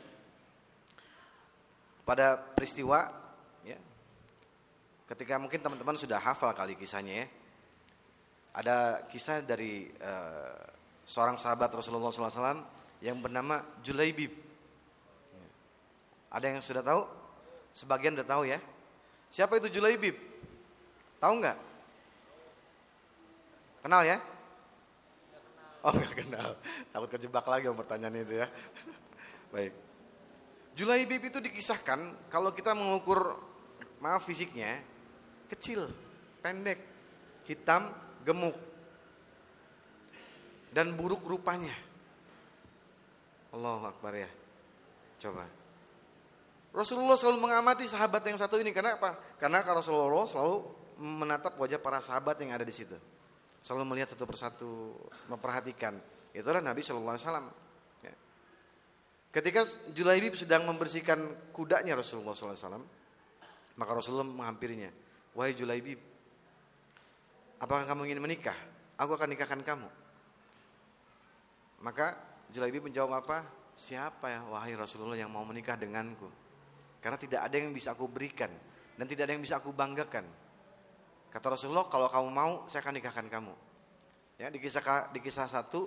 pada 2.03 2.35
peristiwa 2.35 3.09
ya, 3.63 3.79
ketika 5.13 5.37
mungkin 5.41 5.61
teman-teman 5.61 5.97
sudah 5.97 6.19
hafal 6.19 6.51
kali 6.57 6.75
kisahnya 6.75 7.25
ya. 7.25 7.27
Ada 8.59 9.07
kisah 9.07 9.45
dari 9.45 9.87
uh, 10.03 10.67
seorang 11.07 11.39
sahabat 11.39 11.71
Rasulullah 11.73 12.11
SAW 12.11 12.65
yang 13.05 13.23
bernama 13.23 13.63
Julaibib. 13.85 14.48
Ada 16.29 16.47
yang 16.53 16.61
sudah 16.61 16.85
tahu? 16.85 17.03
Sebagian 17.73 18.17
sudah 18.17 18.29
tahu 18.29 18.43
ya. 18.49 18.59
Siapa 19.29 19.61
itu 19.61 19.69
Julaibib? 19.81 20.17
Tahu 21.21 21.33
nggak? 21.41 21.59
Kenal 23.85 24.03
ya? 24.05 24.17
Oh 25.85 25.93
nggak 25.95 26.15
kenal. 26.15 26.59
Takut 26.91 27.09
kejebak 27.17 27.47
lagi 27.47 27.71
om 27.71 27.79
pertanyaan 27.79 28.21
itu 28.21 28.35
ya. 28.45 28.47
Baik. 29.55 29.73
Julaibib 30.79 31.23
itu 31.27 31.39
dikisahkan 31.43 32.31
kalau 32.31 32.55
kita 32.55 32.77
mengukur 32.77 33.35
maaf 33.99 34.23
fisiknya 34.23 34.79
kecil, 35.51 35.91
pendek, 36.45 36.79
hitam, 37.49 37.91
gemuk 38.23 38.55
dan 40.71 40.93
buruk 40.95 41.25
rupanya. 41.25 41.75
Allah 43.51 43.89
Akbar 43.89 44.13
ya. 44.13 44.31
Coba. 45.19 45.58
Rasulullah 46.79 47.19
selalu 47.19 47.43
mengamati 47.43 47.91
sahabat 47.91 48.23
yang 48.23 48.39
satu 48.39 48.63
ini 48.63 48.71
karena 48.71 48.95
apa? 48.95 49.19
Karena 49.35 49.67
Rasulullah 49.67 50.31
selalu 50.31 50.63
menatap 51.03 51.59
wajah 51.59 51.83
para 51.83 51.99
sahabat 51.99 52.39
yang 52.39 52.55
ada 52.55 52.63
di 52.63 52.71
situ. 52.71 52.95
Selalu 53.59 53.83
melihat 53.91 54.15
satu 54.15 54.23
persatu, 54.23 54.95
memperhatikan. 55.27 55.99
Itulah 56.31 56.63
Nabi 56.63 56.87
Shallallahu 56.87 57.19
Alaihi 57.19 57.27
Wasallam. 57.27 57.49
Ketika 59.29 59.61
Julaibib 59.93 60.33
sedang 60.33 60.65
membersihkan 60.65 61.53
kudanya 61.53 61.93
Rasulullah 62.01 62.33
SAW, 62.33 62.81
maka 63.77 63.91
Rasulullah 63.93 64.25
menghampirinya. 64.25 64.89
Wahai 65.37 65.53
Julaibib, 65.53 66.01
apakah 67.61 67.85
kamu 67.85 68.09
ingin 68.09 68.25
menikah? 68.25 68.57
Aku 68.97 69.15
akan 69.15 69.37
nikahkan 69.37 69.61
kamu. 69.61 69.89
Maka 71.85 72.17
Julaibib 72.49 72.89
menjawab 72.89 73.21
apa? 73.21 73.45
Siapa 73.77 74.33
ya 74.33 74.41
wahai 74.49 74.75
Rasulullah 74.75 75.15
yang 75.15 75.31
mau 75.31 75.45
menikah 75.45 75.77
denganku? 75.77 76.48
Karena 76.99 77.19
tidak 77.19 77.41
ada 77.47 77.57
yang 77.57 77.71
bisa 77.71 77.95
aku 77.95 78.11
berikan 78.11 78.51
dan 78.99 79.07
tidak 79.07 79.31
ada 79.31 79.33
yang 79.39 79.43
bisa 79.43 79.63
aku 79.63 79.71
banggakan. 79.71 80.27
Kata 81.29 81.47
Rasulullah, 81.55 81.87
kalau 81.87 82.11
kamu 82.11 82.29
mau, 82.33 82.53
saya 82.67 82.83
akan 82.83 82.99
nikahkan 82.99 83.27
kamu. 83.31 83.55
Ya, 84.39 84.51
di 84.51 84.59
kisah 84.59 85.11
di 85.11 85.19
kisah 85.19 85.51
satu 85.51 85.87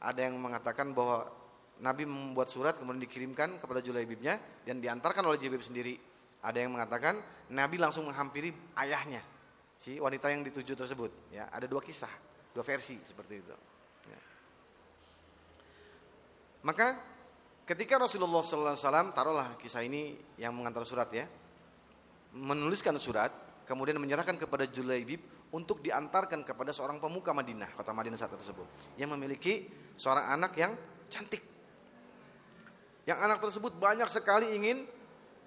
ada 0.00 0.24
yang 0.24 0.36
mengatakan 0.40 0.96
bahwa 0.96 1.28
Nabi 1.80 2.04
membuat 2.04 2.52
surat 2.52 2.76
kemudian 2.76 3.00
dikirimkan 3.00 3.60
kepada 3.60 3.80
Julaibibnya 3.80 4.36
dan 4.64 4.80
diantarkan 4.80 5.24
oleh 5.24 5.40
Julaibib 5.40 5.64
sendiri. 5.64 5.96
Ada 6.40 6.64
yang 6.64 6.72
mengatakan 6.72 7.20
Nabi 7.52 7.76
langsung 7.76 8.08
menghampiri 8.08 8.52
ayahnya, 8.80 9.20
si 9.76 10.00
wanita 10.00 10.32
yang 10.32 10.44
dituju 10.44 10.72
tersebut. 10.76 11.32
Ya, 11.32 11.48
ada 11.52 11.68
dua 11.68 11.84
kisah, 11.84 12.12
dua 12.52 12.64
versi 12.64 12.96
seperti 13.00 13.40
itu. 13.40 13.52
Ya. 14.08 14.20
Maka 16.64 16.96
ketika 17.70 18.02
Rasulullah 18.02 18.42
SAW 18.42 19.14
taruhlah 19.14 19.54
kisah 19.54 19.86
ini 19.86 20.18
yang 20.34 20.50
mengantar 20.50 20.82
surat 20.82 21.06
ya, 21.14 21.30
menuliskan 22.34 22.98
surat, 22.98 23.30
kemudian 23.62 23.94
menyerahkan 24.02 24.34
kepada 24.34 24.66
Julaibib 24.66 25.22
untuk 25.54 25.78
diantarkan 25.78 26.42
kepada 26.42 26.74
seorang 26.74 26.98
pemuka 26.98 27.30
Madinah, 27.30 27.70
kota 27.78 27.94
Madinah 27.94 28.18
saat 28.18 28.34
tersebut, 28.34 28.66
yang 28.98 29.14
memiliki 29.14 29.70
seorang 29.94 30.34
anak 30.34 30.58
yang 30.58 30.74
cantik 31.06 31.50
yang 33.10 33.18
anak 33.26 33.42
tersebut 33.42 33.74
banyak 33.74 34.06
sekali 34.06 34.54
ingin 34.54 34.86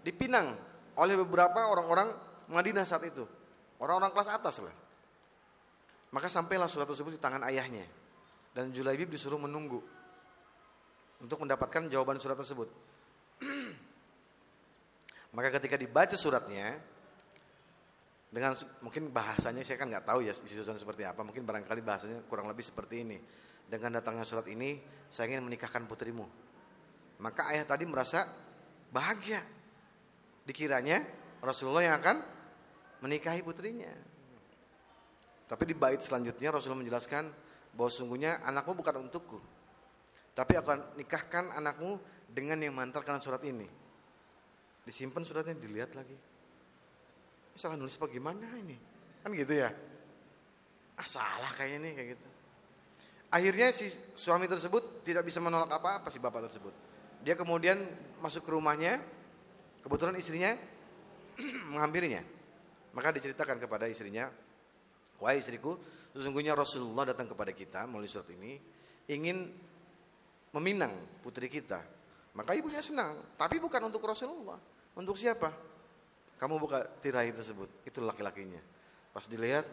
dipinang 0.03 0.57
oleh 0.99 1.15
beberapa 1.15 1.69
orang-orang 1.69 2.11
Madinah 2.51 2.83
saat 2.83 3.07
itu. 3.07 3.23
Orang-orang 3.79 4.11
kelas 4.11 4.29
atas 4.31 4.59
lah. 4.59 4.75
Maka 6.11 6.27
sampailah 6.27 6.67
surat 6.67 6.85
tersebut 6.91 7.15
di 7.15 7.21
tangan 7.23 7.39
ayahnya. 7.47 7.87
Dan 8.51 8.69
Julaibib 8.75 9.09
disuruh 9.09 9.39
menunggu. 9.39 9.79
Untuk 11.23 11.39
mendapatkan 11.39 11.87
jawaban 11.87 12.19
surat 12.19 12.35
tersebut. 12.35 12.67
Maka 15.35 15.49
ketika 15.57 15.79
dibaca 15.79 16.13
suratnya. 16.19 16.77
Dengan 18.33 18.57
mungkin 18.81 19.13
bahasanya 19.13 19.61
saya 19.61 19.77
kan 19.77 19.93
nggak 19.93 20.09
tahu 20.09 20.25
ya 20.25 20.33
susunan 20.33 20.75
seperti 20.75 21.05
apa. 21.05 21.21
Mungkin 21.21 21.45
barangkali 21.45 21.81
bahasanya 21.85 22.25
kurang 22.25 22.49
lebih 22.49 22.65
seperti 22.65 23.05
ini. 23.05 23.21
Dengan 23.69 24.01
datangnya 24.01 24.25
surat 24.25 24.49
ini 24.49 24.81
saya 25.07 25.31
ingin 25.31 25.45
menikahkan 25.45 25.85
putrimu 25.85 26.43
maka 27.23 27.47
ayah 27.55 27.63
tadi 27.63 27.87
merasa 27.87 28.27
bahagia. 28.91 29.39
Dikiranya 30.43 30.99
Rasulullah 31.39 31.87
yang 31.87 31.95
akan 32.03 32.19
menikahi 32.99 33.39
putrinya. 33.39 33.91
Tapi 35.47 35.63
di 35.63 35.75
bait 35.75 36.03
selanjutnya 36.03 36.51
Rasulullah 36.51 36.83
menjelaskan 36.83 37.31
bahwa 37.79 37.91
sungguhnya 37.91 38.43
anakmu 38.43 38.75
bukan 38.75 39.07
untukku. 39.07 39.39
Tapi 40.33 40.53
akan 40.57 40.97
nikahkan 40.97 41.53
anakmu 41.53 42.01
dengan 42.29 42.57
yang 42.57 42.73
mengantarkan 42.73 43.21
surat 43.21 43.41
ini. 43.45 43.69
Disimpan 44.83 45.21
suratnya, 45.21 45.53
dilihat 45.53 45.93
lagi. 45.93 46.17
Salah 47.53 47.77
nulis 47.77 47.93
bagaimana 48.01 48.49
ini? 48.57 48.73
Kan 49.21 49.37
gitu 49.37 49.53
ya. 49.53 49.69
Ah 50.97 51.05
salah 51.05 51.49
kayaknya 51.53 51.89
nih 51.89 51.93
kayak 51.93 52.09
gitu. 52.17 52.27
Akhirnya 53.33 53.67
si 53.73 53.89
suami 54.13 54.45
tersebut 54.45 55.05
tidak 55.05 55.25
bisa 55.25 55.41
menolak 55.41 55.69
apa-apa 55.69 56.09
si 56.09 56.17
bapak 56.21 56.49
tersebut. 56.49 56.73
Dia 57.25 57.33
kemudian 57.33 57.81
masuk 58.21 58.45
ke 58.45 58.51
rumahnya, 58.53 59.01
kebetulan 59.81 60.17
istrinya 60.17 60.53
menghampirinya. 61.73 62.21
Maka 62.93 63.09
diceritakan 63.17 63.57
kepada 63.57 63.89
istrinya, 63.89 64.29
wahai 65.17 65.41
istriku, 65.41 65.81
sesungguhnya 66.13 66.53
Rasulullah 66.53 67.09
datang 67.09 67.25
kepada 67.25 67.49
kita 67.49 67.89
melalui 67.89 68.05
surat 68.05 68.29
ini, 68.29 68.61
ingin 69.09 69.49
meminang 70.53 70.93
putri 71.19 71.49
kita. 71.49 71.81
Maka 72.33 72.57
ibunya 72.57 72.81
senang, 72.81 73.37
tapi 73.37 73.61
bukan 73.61 73.89
untuk 73.89 74.01
Rasulullah. 74.05 74.57
Untuk 74.97 75.17
siapa? 75.17 75.53
Kamu 76.37 76.57
buka 76.57 76.81
tirai 77.01 77.29
tersebut, 77.29 77.85
itu 77.85 78.01
laki-lakinya. 78.01 78.61
Pas 79.13 79.25
dilihat, 79.29 79.65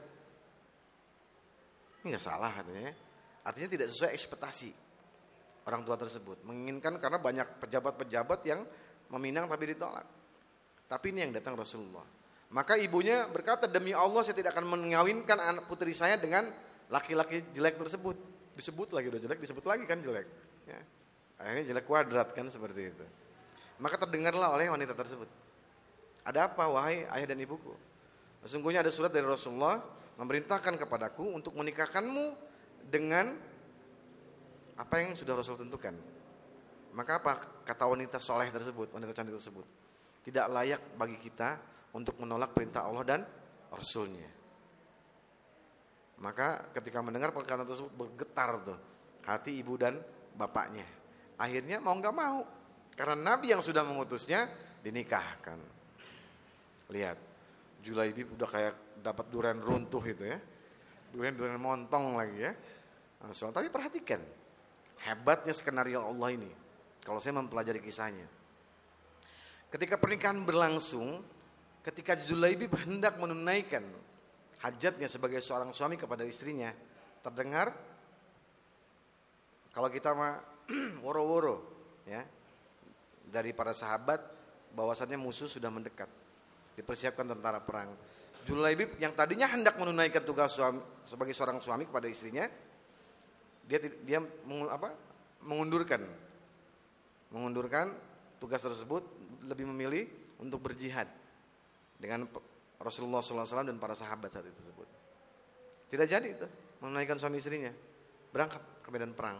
ini 2.04 2.12
nggak 2.12 2.24
salah 2.24 2.52
katanya. 2.52 2.92
Artinya 3.40 3.68
tidak 3.72 3.88
sesuai 3.88 4.12
ekspektasi 4.12 4.70
orang 5.64 5.80
tua 5.84 5.96
tersebut. 5.96 6.44
Menginginkan 6.44 7.00
karena 7.00 7.16
banyak 7.16 7.48
pejabat-pejabat 7.64 8.40
yang 8.44 8.60
meminang 9.08 9.48
tapi 9.48 9.72
ditolak. 9.72 10.04
Tapi 10.84 11.06
ini 11.16 11.28
yang 11.28 11.32
datang 11.32 11.56
Rasulullah. 11.56 12.04
Maka 12.50 12.74
ibunya 12.76 13.30
berkata, 13.30 13.70
demi 13.70 13.94
Allah 13.94 14.26
saya 14.26 14.34
tidak 14.34 14.58
akan 14.58 14.66
mengawinkan 14.66 15.38
anak 15.38 15.70
putri 15.70 15.94
saya 15.94 16.18
dengan 16.18 16.50
laki-laki 16.90 17.54
jelek 17.54 17.78
tersebut. 17.78 18.16
Disebut 18.58 18.90
lagi 18.90 19.06
udah 19.06 19.20
jelek, 19.22 19.38
disebut 19.38 19.64
lagi 19.64 19.86
kan 19.86 20.02
jelek. 20.02 20.26
Ya. 20.70 20.80
Akhirnya 21.40 21.64
jelek 21.74 21.86
kuadrat 21.88 22.28
kan 22.36 22.46
seperti 22.46 22.94
itu. 22.94 23.04
Maka 23.80 23.96
terdengarlah 23.96 24.54
oleh 24.54 24.68
wanita 24.68 24.92
tersebut. 24.92 25.26
Ada 26.22 26.52
apa 26.52 26.68
wahai 26.68 27.08
ayah 27.08 27.26
dan 27.32 27.40
ibuku? 27.40 27.72
Sesungguhnya 28.44 28.84
ada 28.84 28.92
surat 28.92 29.08
dari 29.08 29.24
Rasulullah 29.24 29.80
memerintahkan 30.20 30.76
kepadaku 30.76 31.32
untuk 31.32 31.56
menikahkanmu 31.56 32.36
dengan 32.92 33.32
apa 34.76 34.94
yang 35.00 35.16
sudah 35.16 35.32
Rasul 35.36 35.56
tentukan. 35.60 35.96
Maka 36.92 37.20
apa 37.20 37.32
kata 37.64 37.84
wanita 37.88 38.20
soleh 38.20 38.52
tersebut, 38.52 38.92
wanita 38.92 39.16
cantik 39.16 39.36
tersebut? 39.36 39.64
Tidak 40.24 40.46
layak 40.52 40.96
bagi 41.00 41.16
kita 41.16 41.56
untuk 41.96 42.20
menolak 42.20 42.52
perintah 42.52 42.84
Allah 42.84 43.04
dan 43.04 43.20
Rasulnya. 43.72 44.28
Maka 46.20 46.68
ketika 46.76 47.00
mendengar 47.00 47.32
perkataan 47.32 47.64
tersebut 47.64 47.92
bergetar 47.96 48.60
tuh 48.60 48.78
hati 49.24 49.56
ibu 49.56 49.80
dan 49.80 49.96
bapaknya. 50.36 50.86
Akhirnya 51.40 51.80
mau 51.80 51.96
nggak 51.96 52.14
mau 52.14 52.44
karena 53.00 53.16
Nabi 53.16 53.56
yang 53.56 53.64
sudah 53.64 53.80
mengutusnya 53.80 54.44
dinikahkan. 54.84 55.56
Lihat, 56.92 57.18
Julaibi 57.80 58.28
udah 58.28 58.48
kayak 58.50 58.74
dapat 59.00 59.26
durian 59.32 59.56
runtuh 59.56 60.02
itu 60.04 60.28
ya. 60.28 60.36
Durian-durian 61.10 61.56
montong 61.56 62.20
lagi 62.20 62.44
ya. 62.44 62.52
Langsung, 63.24 63.56
tapi 63.56 63.72
perhatikan 63.72 64.20
hebatnya 65.00 65.56
skenario 65.56 66.04
Allah 66.04 66.28
ini. 66.36 66.50
Kalau 67.00 67.16
saya 67.16 67.40
mempelajari 67.40 67.80
kisahnya. 67.80 68.28
Ketika 69.72 69.96
pernikahan 69.96 70.44
berlangsung, 70.44 71.24
ketika 71.80 72.18
Zulaibib 72.18 72.74
hendak 72.84 73.16
menunaikan 73.16 73.86
hajatnya 74.60 75.08
sebagai 75.08 75.40
seorang 75.40 75.72
suami 75.72 75.96
kepada 75.96 76.26
istrinya, 76.26 76.74
terdengar 77.24 77.72
kalau 79.70 79.88
kita 79.88 80.14
mah 80.14 80.42
woro-woro 81.04 81.62
ya 82.06 82.22
dari 83.30 83.54
para 83.54 83.70
sahabat 83.70 84.18
bahwasannya 84.74 85.18
musuh 85.18 85.46
sudah 85.46 85.70
mendekat. 85.70 86.10
Dipersiapkan 86.74 87.26
tentara 87.26 87.62
perang. 87.62 87.92
Julaibib 88.46 88.96
yang 88.96 89.12
tadinya 89.12 89.46
hendak 89.50 89.76
menunaikan 89.76 90.24
tugas 90.24 90.56
suami, 90.56 90.80
sebagai 91.04 91.36
seorang 91.36 91.60
suami 91.60 91.84
kepada 91.84 92.08
istrinya, 92.08 92.48
dia 93.68 93.78
dia 94.02 94.18
apa, 94.72 94.90
mengundurkan 95.44 96.02
mengundurkan 97.30 97.94
tugas 98.42 98.58
tersebut 98.58 99.06
lebih 99.46 99.68
memilih 99.70 100.10
untuk 100.42 100.58
berjihad 100.58 101.06
dengan 102.00 102.26
Rasulullah 102.80 103.22
SAW 103.22 103.68
dan 103.68 103.78
para 103.78 103.94
sahabat 103.94 104.32
saat 104.32 104.48
itu 104.48 104.56
tersebut. 104.56 104.88
Tidak 105.90 106.06
jadi 106.08 106.28
itu 106.32 106.46
menunaikan 106.82 107.20
suami 107.20 107.38
istrinya 107.38 107.70
berangkat 108.32 108.62
ke 108.82 108.88
medan 108.88 109.12
perang. 109.14 109.38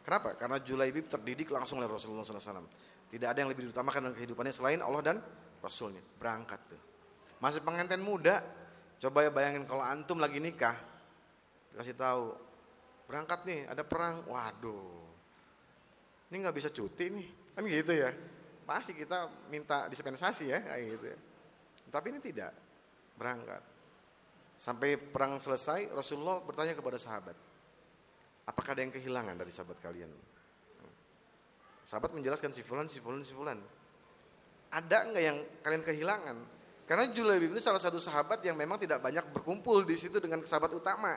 Kenapa? 0.00 0.34
Karena 0.34 0.56
Julaibib 0.60 1.06
terdidik 1.06 1.52
langsung 1.52 1.78
oleh 1.78 1.88
Rasulullah 1.90 2.24
SAW. 2.24 2.66
Tidak 3.10 3.26
ada 3.26 3.38
yang 3.42 3.50
lebih 3.50 3.68
diutamakan 3.68 4.10
dalam 4.10 4.16
kehidupannya 4.16 4.54
selain 4.54 4.80
Allah 4.80 5.02
dan 5.02 5.16
Rasulnya. 5.60 6.00
Berangkat 6.16 6.60
tuh. 6.70 6.80
Masih 7.40 7.64
pengantin 7.64 8.00
muda, 8.00 8.44
coba 9.00 9.24
ya 9.24 9.30
bayangin 9.32 9.64
kalau 9.64 9.80
antum 9.80 10.20
lagi 10.20 10.38
nikah, 10.38 10.76
dikasih 11.72 11.96
tahu, 11.96 12.36
berangkat 13.08 13.40
nih, 13.48 13.60
ada 13.64 13.80
perang, 13.80 14.28
waduh, 14.28 15.08
ini 16.30 16.46
nggak 16.46 16.54
bisa 16.54 16.68
cuti 16.70 17.10
nih, 17.10 17.28
kan 17.56 17.64
gitu 17.64 17.92
ya. 17.96 18.12
Pasti 18.68 18.94
kita 18.94 19.26
minta 19.50 19.90
dispensasi 19.90 20.52
ya, 20.52 20.62
kayak 20.62 20.84
gitu 20.94 21.06
ya. 21.10 21.18
Tapi 21.90 22.06
ini 22.14 22.20
tidak 22.22 22.52
berangkat. 23.18 23.62
Sampai 24.54 24.94
perang 25.00 25.40
selesai, 25.40 25.90
Rasulullah 25.90 26.38
bertanya 26.44 26.76
kepada 26.76 27.00
sahabat, 27.00 27.34
apakah 28.50 28.74
ada 28.74 28.82
yang 28.82 28.90
kehilangan 28.90 29.38
dari 29.38 29.54
sahabat 29.54 29.78
kalian? 29.78 30.10
Sahabat 31.86 32.10
menjelaskan 32.14 32.50
si 32.50 32.66
fulan, 32.66 32.90
si 32.90 32.98
fulan, 32.98 33.22
si 33.22 33.34
fulan. 33.34 33.58
Ada 34.74 35.10
nggak 35.10 35.22
yang 35.22 35.38
kalian 35.62 35.82
kehilangan? 35.86 36.36
Karena 36.86 37.06
Julaibib 37.14 37.54
itu 37.54 37.62
salah 37.62 37.78
satu 37.78 38.02
sahabat 38.02 38.42
yang 38.42 38.58
memang 38.58 38.74
tidak 38.82 38.98
banyak 38.98 39.22
berkumpul 39.30 39.86
di 39.86 39.94
situ 39.94 40.18
dengan 40.18 40.42
sahabat 40.42 40.74
utama. 40.74 41.14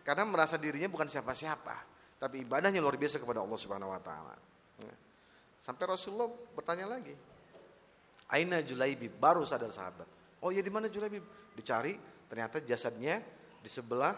Karena 0.00 0.24
merasa 0.24 0.56
dirinya 0.56 0.88
bukan 0.88 1.04
siapa-siapa, 1.04 1.76
tapi 2.16 2.40
ibadahnya 2.44 2.80
luar 2.80 2.96
biasa 2.96 3.20
kepada 3.20 3.44
Allah 3.44 3.58
Subhanahu 3.60 3.92
wa 3.92 4.00
taala. 4.00 4.36
Sampai 5.60 5.84
Rasulullah 5.84 6.32
bertanya 6.56 6.88
lagi, 6.88 7.12
Aina 8.32 8.64
Julaibib 8.64 9.12
baru 9.20 9.44
sadar 9.44 9.68
sahabat. 9.68 10.08
Oh 10.40 10.48
ya 10.48 10.64
di 10.64 10.72
mana 10.72 10.88
Julaibib? 10.88 11.20
Dicari, 11.52 12.00
ternyata 12.32 12.64
jasadnya 12.64 13.20
di 13.60 13.68
sebelah 13.68 14.16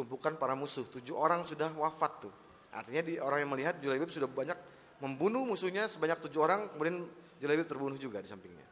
tumpukan 0.00 0.40
para 0.40 0.56
musuh. 0.56 0.88
Tujuh 0.88 1.12
orang 1.12 1.44
sudah 1.44 1.68
wafat 1.76 2.24
tuh. 2.24 2.32
Artinya 2.72 3.02
di 3.04 3.14
orang 3.20 3.44
yang 3.44 3.50
melihat 3.52 3.74
Julaibib 3.84 4.08
sudah 4.08 4.30
banyak 4.30 4.56
membunuh 5.04 5.44
musuhnya 5.44 5.84
sebanyak 5.90 6.24
tujuh 6.24 6.40
orang, 6.40 6.72
kemudian 6.72 7.04
Julaibib 7.36 7.68
terbunuh 7.68 8.00
juga 8.00 8.24
di 8.24 8.28
sampingnya. 8.32 8.64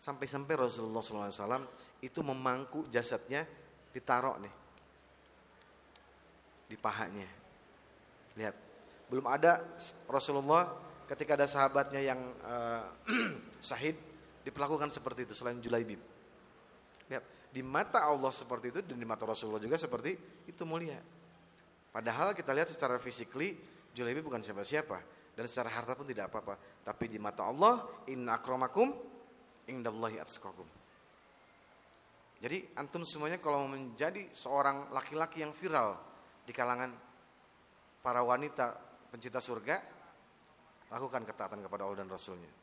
Sampai-sampai 0.00 0.56
Rasulullah 0.56 1.04
SAW 1.04 1.68
itu 2.02 2.20
memangku 2.24 2.88
jasadnya 2.90 3.44
ditaruh 3.92 4.40
nih 4.40 4.54
di 6.72 6.76
pahanya. 6.80 7.28
Lihat, 8.34 8.56
belum 9.12 9.28
ada 9.28 9.60
Rasulullah 10.08 10.72
ketika 11.04 11.36
ada 11.36 11.44
sahabatnya 11.44 12.00
yang 12.00 12.20
uh, 12.48 12.88
syahid 13.60 14.00
diperlakukan 14.42 14.88
seperti 14.88 15.28
itu 15.28 15.36
selain 15.36 15.60
Julaibib. 15.60 16.00
Lihat, 17.12 17.24
di 17.52 17.60
mata 17.60 18.08
Allah 18.08 18.32
seperti 18.32 18.72
itu 18.72 18.80
dan 18.80 18.96
di 18.96 19.04
mata 19.04 19.28
Rasulullah 19.28 19.60
juga 19.60 19.76
seperti 19.76 20.16
itu 20.48 20.62
mulia. 20.64 20.96
Padahal 21.92 22.32
kita 22.32 22.56
lihat 22.56 22.72
secara 22.72 22.96
fisikly 22.96 23.52
Julaibib 23.92 24.24
bukan 24.24 24.40
siapa-siapa 24.40 24.98
dan 25.36 25.44
secara 25.44 25.68
harta 25.68 25.92
pun 25.92 26.08
tidak 26.08 26.32
apa-apa. 26.32 26.56
Tapi 26.80 27.12
di 27.12 27.20
mata 27.20 27.44
Allah, 27.44 27.84
inna 28.08 28.40
akramakum 28.40 28.96
indallahi 29.68 30.16
atskakum. 30.16 30.64
Jadi 32.40 32.72
antum 32.74 33.04
semuanya 33.04 33.38
kalau 33.38 33.68
menjadi 33.68 34.32
seorang 34.32 34.90
laki-laki 34.90 35.44
yang 35.44 35.52
viral 35.52 35.94
di 36.42 36.50
kalangan 36.50 36.90
para 38.02 38.24
wanita 38.24 38.74
pencinta 39.12 39.38
surga, 39.38 39.76
lakukan 40.90 41.22
ketaatan 41.22 41.60
kepada 41.62 41.84
Allah 41.86 42.02
dan 42.02 42.10
Rasulnya. 42.10 42.62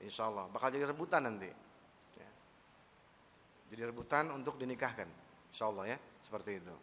Insya 0.00 0.32
Allah 0.32 0.48
bakal 0.48 0.72
jadi 0.72 0.88
rebutan 0.88 1.28
nanti. 1.28 1.52
Jadi 3.70 3.80
rebutan 3.86 4.34
untuk 4.34 4.58
dinikahkan. 4.58 5.06
Insya 5.50 5.70
Allah 5.70 5.94
ya 5.94 5.98
seperti 6.18 6.58
itu. 6.58 6.74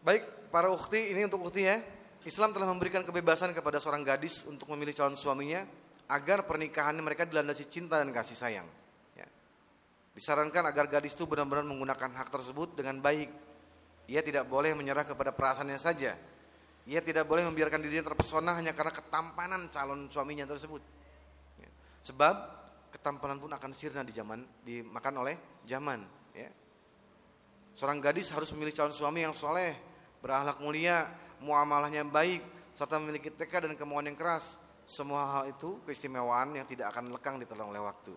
Baik 0.00 0.48
para 0.48 0.72
ukti 0.72 1.12
ini 1.12 1.26
untuk 1.26 1.44
ukti 1.44 1.66
ya. 1.66 1.76
Islam 2.24 2.52
telah 2.52 2.68
memberikan 2.68 3.00
kebebasan 3.04 3.52
kepada 3.56 3.80
seorang 3.80 4.04
gadis 4.04 4.44
untuk 4.44 4.68
memilih 4.72 4.92
calon 4.92 5.16
suaminya 5.16 5.64
agar 6.10 6.44
pernikahannya 6.44 7.00
mereka 7.00 7.24
dilandasi 7.24 7.68
cinta 7.68 7.96
dan 7.96 8.12
kasih 8.12 8.36
sayang. 8.36 8.68
Ya. 9.16 9.24
Disarankan 10.12 10.68
agar 10.68 10.84
gadis 10.88 11.16
itu 11.16 11.24
benar-benar 11.24 11.64
menggunakan 11.64 12.12
hak 12.12 12.28
tersebut 12.28 12.76
dengan 12.76 13.00
baik. 13.00 13.30
Ia 14.10 14.20
tidak 14.20 14.50
boleh 14.50 14.74
menyerah 14.74 15.06
kepada 15.06 15.30
perasaannya 15.32 15.78
saja, 15.80 16.18
ia 16.88 17.00
tidak 17.04 17.28
boleh 17.28 17.44
membiarkan 17.44 17.80
dirinya 17.84 18.12
terpesona 18.12 18.56
hanya 18.56 18.72
karena 18.72 18.92
ketampanan 18.94 19.68
calon 19.68 20.08
suaminya 20.08 20.48
tersebut. 20.48 20.80
Ya. 21.60 21.68
Sebab 22.06 22.34
ketampanan 22.90 23.38
pun 23.38 23.52
akan 23.52 23.70
sirna 23.76 24.00
di 24.00 24.12
zaman 24.16 24.42
dimakan 24.64 25.14
oleh 25.22 25.34
zaman 25.68 26.00
ya. 26.32 26.50
Seorang 27.76 28.00
gadis 28.00 28.32
harus 28.32 28.50
memilih 28.52 28.76
calon 28.76 28.92
suami 28.92 29.24
yang 29.24 29.32
soleh, 29.32 29.72
berakhlak 30.20 30.60
mulia, 30.60 31.08
muamalahnya 31.40 32.04
baik, 32.04 32.44
serta 32.76 33.00
memiliki 33.00 33.32
tekad 33.32 33.68
dan 33.68 33.74
kemauan 33.76 34.08
yang 34.08 34.18
keras. 34.18 34.60
Semua 34.84 35.22
hal 35.38 35.54
itu 35.54 35.78
keistimewaan 35.86 36.56
yang 36.58 36.66
tidak 36.66 36.90
akan 36.90 37.14
lekang 37.14 37.38
ditelan 37.38 37.70
oleh 37.70 37.78
waktu. 37.78 38.12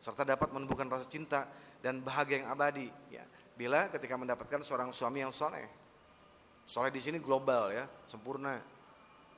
Serta 0.00 0.24
dapat 0.24 0.48
menumbuhkan 0.54 0.88
rasa 0.88 1.04
cinta 1.04 1.44
dan 1.84 2.00
bahagia 2.00 2.40
yang 2.40 2.48
abadi. 2.48 2.88
Ya, 3.12 3.22
bila 3.52 3.88
ketika 3.92 4.16
mendapatkan 4.16 4.64
seorang 4.64 4.90
suami 4.96 5.22
yang 5.24 5.32
soleh. 5.32 5.85
Soleh 6.66 6.90
di 6.90 6.98
sini 6.98 7.22
global 7.22 7.70
ya, 7.70 7.86
sempurna. 8.10 8.58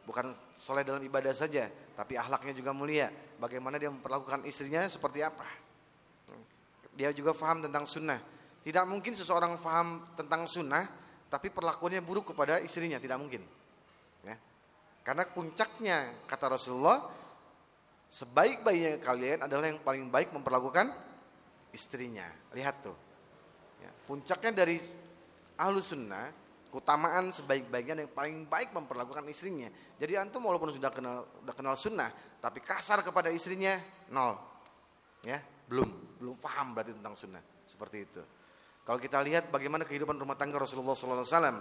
Bukan 0.09 0.33
soleh 0.57 0.81
dalam 0.89 1.05
ibadah 1.05 1.37
saja, 1.37 1.69
tapi 1.93 2.17
ahlaknya 2.17 2.57
juga 2.57 2.73
mulia. 2.73 3.13
Bagaimana 3.37 3.77
dia 3.77 3.93
memperlakukan 3.93 4.49
istrinya 4.49 4.89
seperti 4.89 5.21
apa. 5.21 5.45
Dia 6.97 7.13
juga 7.13 7.37
faham 7.37 7.63
tentang 7.63 7.85
sunnah. 7.85 8.19
Tidak 8.65 8.85
mungkin 8.89 9.13
seseorang 9.15 9.61
faham 9.61 10.03
tentang 10.17 10.49
sunnah, 10.49 10.89
tapi 11.29 11.53
perlakuannya 11.53 12.01
buruk 12.01 12.33
kepada 12.35 12.59
istrinya, 12.59 12.97
tidak 12.97 13.21
mungkin. 13.21 13.45
Ya. 14.25 14.35
Karena 15.05 15.29
puncaknya 15.29 16.27
kata 16.27 16.57
Rasulullah, 16.57 17.05
sebaik-baiknya 18.09 18.99
kalian 19.05 19.45
adalah 19.45 19.69
yang 19.69 19.79
paling 19.85 20.09
baik 20.09 20.33
memperlakukan 20.33 20.91
istrinya. 21.71 22.27
Lihat 22.57 22.81
tuh. 22.81 22.97
Ya. 23.85 23.93
Puncaknya 24.09 24.65
dari 24.65 24.81
ahlu 25.61 25.79
sunnah, 25.85 26.33
keutamaan 26.69 27.33
sebaik-baiknya 27.33 28.05
yang 28.05 28.13
paling 28.13 28.45
baik 28.45 28.77
memperlakukan 28.77 29.25
istrinya. 29.29 29.73
Jadi 29.97 30.21
antum 30.21 30.45
walaupun 30.45 30.73
sudah 30.73 30.93
kenal 30.93 31.25
sudah 31.41 31.55
kenal 31.57 31.75
sunnah, 31.75 32.11
tapi 32.39 32.61
kasar 32.61 33.01
kepada 33.01 33.33
istrinya 33.33 33.77
nol, 34.13 34.37
ya 35.25 35.41
belum 35.69 36.19
belum 36.21 36.37
paham 36.41 36.77
berarti 36.77 36.93
tentang 36.93 37.15
sunnah 37.17 37.43
seperti 37.65 37.97
itu. 38.05 38.23
Kalau 38.85 38.97
kita 38.97 39.21
lihat 39.21 39.53
bagaimana 39.53 39.85
kehidupan 39.85 40.17
rumah 40.17 40.33
tangga 40.33 40.57
Rasulullah 40.57 40.97
SAW, 40.97 41.61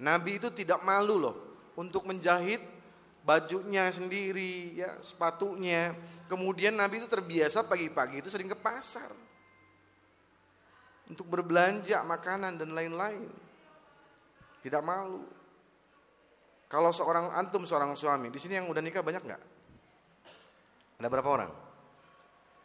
Nabi 0.00 0.40
itu 0.40 0.48
tidak 0.48 0.80
malu 0.80 1.20
loh 1.20 1.36
untuk 1.76 2.08
menjahit 2.08 2.64
bajunya 3.22 3.92
sendiri, 3.92 4.76
ya 4.80 4.96
sepatunya. 5.04 5.92
Kemudian 6.32 6.72
Nabi 6.72 7.04
itu 7.04 7.08
terbiasa 7.08 7.64
pagi-pagi 7.68 8.24
itu 8.24 8.28
sering 8.32 8.48
ke 8.48 8.56
pasar 8.56 9.12
untuk 11.12 11.28
berbelanja 11.28 12.00
makanan 12.08 12.56
dan 12.56 12.72
lain-lain. 12.72 13.28
Tidak 14.62 14.82
malu. 14.82 15.26
Kalau 16.70 16.88
seorang 16.88 17.36
antum 17.36 17.68
seorang 17.68 17.92
suami, 17.98 18.32
di 18.32 18.40
sini 18.40 18.56
yang 18.56 18.70
udah 18.70 18.80
nikah 18.80 19.04
banyak 19.04 19.20
nggak? 19.20 19.42
Ada 21.02 21.08
berapa 21.10 21.28
orang? 21.28 21.50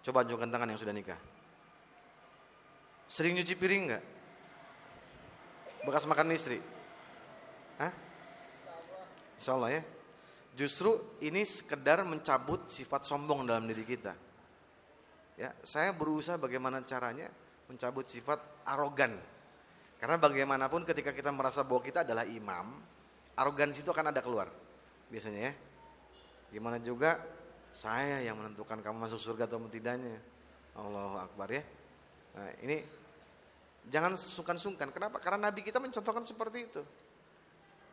Coba 0.05 0.23
tunjukkan 0.23 0.47
tangan 0.47 0.69
yang 0.71 0.79
sudah 0.79 0.95
nikah. 0.95 1.19
Sering 3.11 3.35
nyuci 3.35 3.57
piring 3.59 3.83
nggak? 3.91 4.03
Bekas 5.83 6.07
makan 6.07 6.31
istri? 6.31 6.61
Hah? 7.81 7.91
Insya 9.35 9.57
Allah 9.57 9.79
ya. 9.79 9.81
Justru 10.57 11.19
ini 11.21 11.45
sekedar 11.45 12.01
mencabut 12.07 12.71
sifat 12.71 13.05
sombong 13.05 13.45
dalam 13.45 13.67
diri 13.69 13.83
kita. 13.83 14.13
Ya, 15.37 15.53
saya 15.61 15.93
berusaha 15.93 16.41
bagaimana 16.41 16.81
caranya 16.81 17.29
mencabut 17.69 18.09
sifat 18.09 18.41
arogan. 18.65 19.13
Karena 19.97 20.21
bagaimanapun 20.21 20.85
ketika 20.85 21.09
kita 21.09 21.33
merasa 21.33 21.65
bahwa 21.65 21.81
kita 21.81 22.05
adalah 22.05 22.21
imam, 22.29 22.77
arogansi 23.33 23.81
itu 23.81 23.89
akan 23.89 24.13
ada 24.13 24.21
keluar. 24.21 24.49
Biasanya 25.09 25.41
ya. 25.49 25.53
Gimana 26.53 26.77
juga 26.77 27.17
saya 27.73 28.21
yang 28.21 28.37
menentukan 28.37 28.81
kamu 28.81 28.97
masuk 29.09 29.17
surga 29.17 29.49
atau 29.49 29.61
tidaknya. 29.69 30.21
Allahu 30.77 31.17
Akbar 31.17 31.49
ya. 31.49 31.65
Nah, 32.37 32.49
ini 32.61 32.85
jangan 33.89 34.13
sungkan-sungkan. 34.13 34.93
Kenapa? 34.93 35.17
Karena 35.17 35.49
Nabi 35.49 35.65
kita 35.65 35.81
mencontohkan 35.81 36.21
seperti 36.21 36.59
itu. 36.69 36.81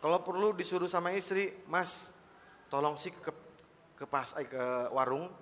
Kalau 0.04 0.20
perlu 0.20 0.52
disuruh 0.52 0.88
sama 0.88 1.16
istri, 1.16 1.64
Mas, 1.64 2.12
tolong 2.68 3.00
sih 3.00 3.08
ke 3.08 3.32
ke 3.94 4.04
pas 4.04 4.36
eh, 4.36 4.44
ke 4.44 4.92
warung 4.92 5.32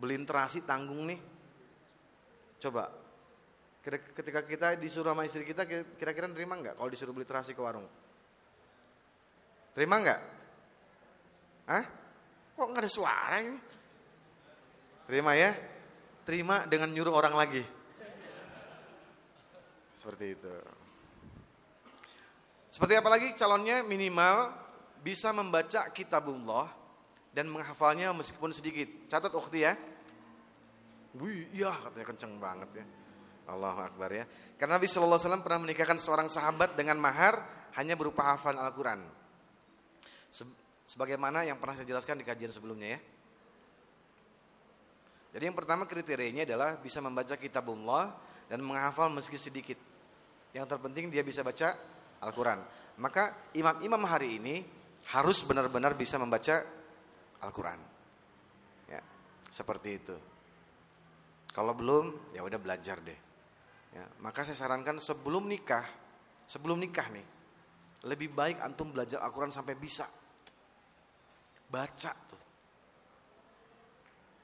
beliin 0.00 0.24
terasi 0.24 0.64
tanggung 0.64 1.04
nih. 1.04 1.20
Coba 2.56 2.88
ketika 3.86 4.42
kita 4.42 4.74
disuruh 4.74 5.14
sama 5.14 5.22
istri 5.22 5.46
kita 5.46 5.62
kira-kira 5.94 6.26
nerima 6.26 6.58
nggak 6.58 6.74
kalau 6.74 6.90
disuruh 6.90 7.14
beli 7.14 7.22
terasi 7.22 7.54
ke 7.54 7.62
warung? 7.62 7.86
Terima 9.78 10.02
nggak? 10.02 10.20
Hah? 11.70 11.84
Kok 12.58 12.66
nggak 12.66 12.82
ada 12.82 12.90
suara 12.90 13.36
ini? 13.38 13.56
Terima 15.06 15.38
ya? 15.38 15.54
Terima 16.26 16.66
dengan 16.66 16.90
nyuruh 16.90 17.14
orang 17.14 17.38
lagi. 17.38 17.62
Seperti 19.94 20.34
itu. 20.34 20.54
Seperti 22.66 22.94
apa 22.98 23.08
lagi 23.08 23.28
calonnya 23.38 23.86
minimal 23.86 24.50
bisa 25.00 25.30
membaca 25.30 25.86
kitabullah 25.94 26.66
dan 27.30 27.46
menghafalnya 27.46 28.10
meskipun 28.10 28.50
sedikit. 28.50 29.06
Catat 29.06 29.30
ukhti 29.30 29.62
ya. 29.62 29.78
Wih, 31.16 31.48
iya 31.54 31.70
katanya 31.70 32.06
kenceng 32.10 32.32
banget 32.42 32.82
ya. 32.82 32.84
Allahu 33.46 33.80
Akbar 33.82 34.10
ya. 34.10 34.24
Karena 34.58 34.78
Nabi 34.78 34.90
Shallallahu 34.90 35.16
Alaihi 35.16 35.26
Wasallam 35.30 35.44
pernah 35.46 35.60
menikahkan 35.62 35.98
seorang 36.02 36.28
sahabat 36.28 36.74
dengan 36.74 36.98
mahar 36.98 37.38
hanya 37.78 37.94
berupa 37.94 38.34
hafalan 38.34 38.62
Al-Quran. 38.62 39.00
Sebagaimana 40.86 41.42
yang 41.46 41.58
pernah 41.58 41.74
saya 41.78 41.86
jelaskan 41.86 42.22
di 42.22 42.26
kajian 42.26 42.50
sebelumnya 42.50 42.98
ya. 42.98 43.00
Jadi 45.36 45.44
yang 45.52 45.56
pertama 45.58 45.84
kriterianya 45.84 46.48
adalah 46.48 46.80
bisa 46.80 47.02
membaca 47.04 47.36
kitabullah 47.36 48.14
dan 48.48 48.62
menghafal 48.64 49.12
meski 49.12 49.36
sedikit. 49.36 49.76
Yang 50.56 50.66
terpenting 50.72 51.12
dia 51.12 51.20
bisa 51.20 51.44
baca 51.44 51.76
Al-Quran. 52.24 52.64
Maka 52.96 53.52
imam-imam 53.52 54.00
hari 54.08 54.40
ini 54.40 54.64
harus 55.12 55.44
benar-benar 55.44 55.92
bisa 55.92 56.16
membaca 56.16 56.64
Al-Quran. 57.44 57.80
Ya, 58.88 59.02
seperti 59.52 59.90
itu. 60.00 60.16
Kalau 61.52 61.76
belum, 61.76 62.32
ya 62.32 62.40
udah 62.40 62.56
belajar 62.56 63.00
deh. 63.04 63.25
Ya, 63.96 64.04
maka 64.20 64.44
saya 64.44 64.60
sarankan 64.60 65.00
sebelum 65.00 65.48
nikah, 65.48 65.88
sebelum 66.44 66.76
nikah 66.76 67.08
nih, 67.08 67.24
lebih 68.04 68.28
baik 68.28 68.60
antum 68.60 68.92
belajar 68.92 69.24
Al-Quran 69.24 69.48
sampai 69.48 69.72
bisa. 69.72 70.04
Baca 71.72 72.12
tuh. 72.12 72.42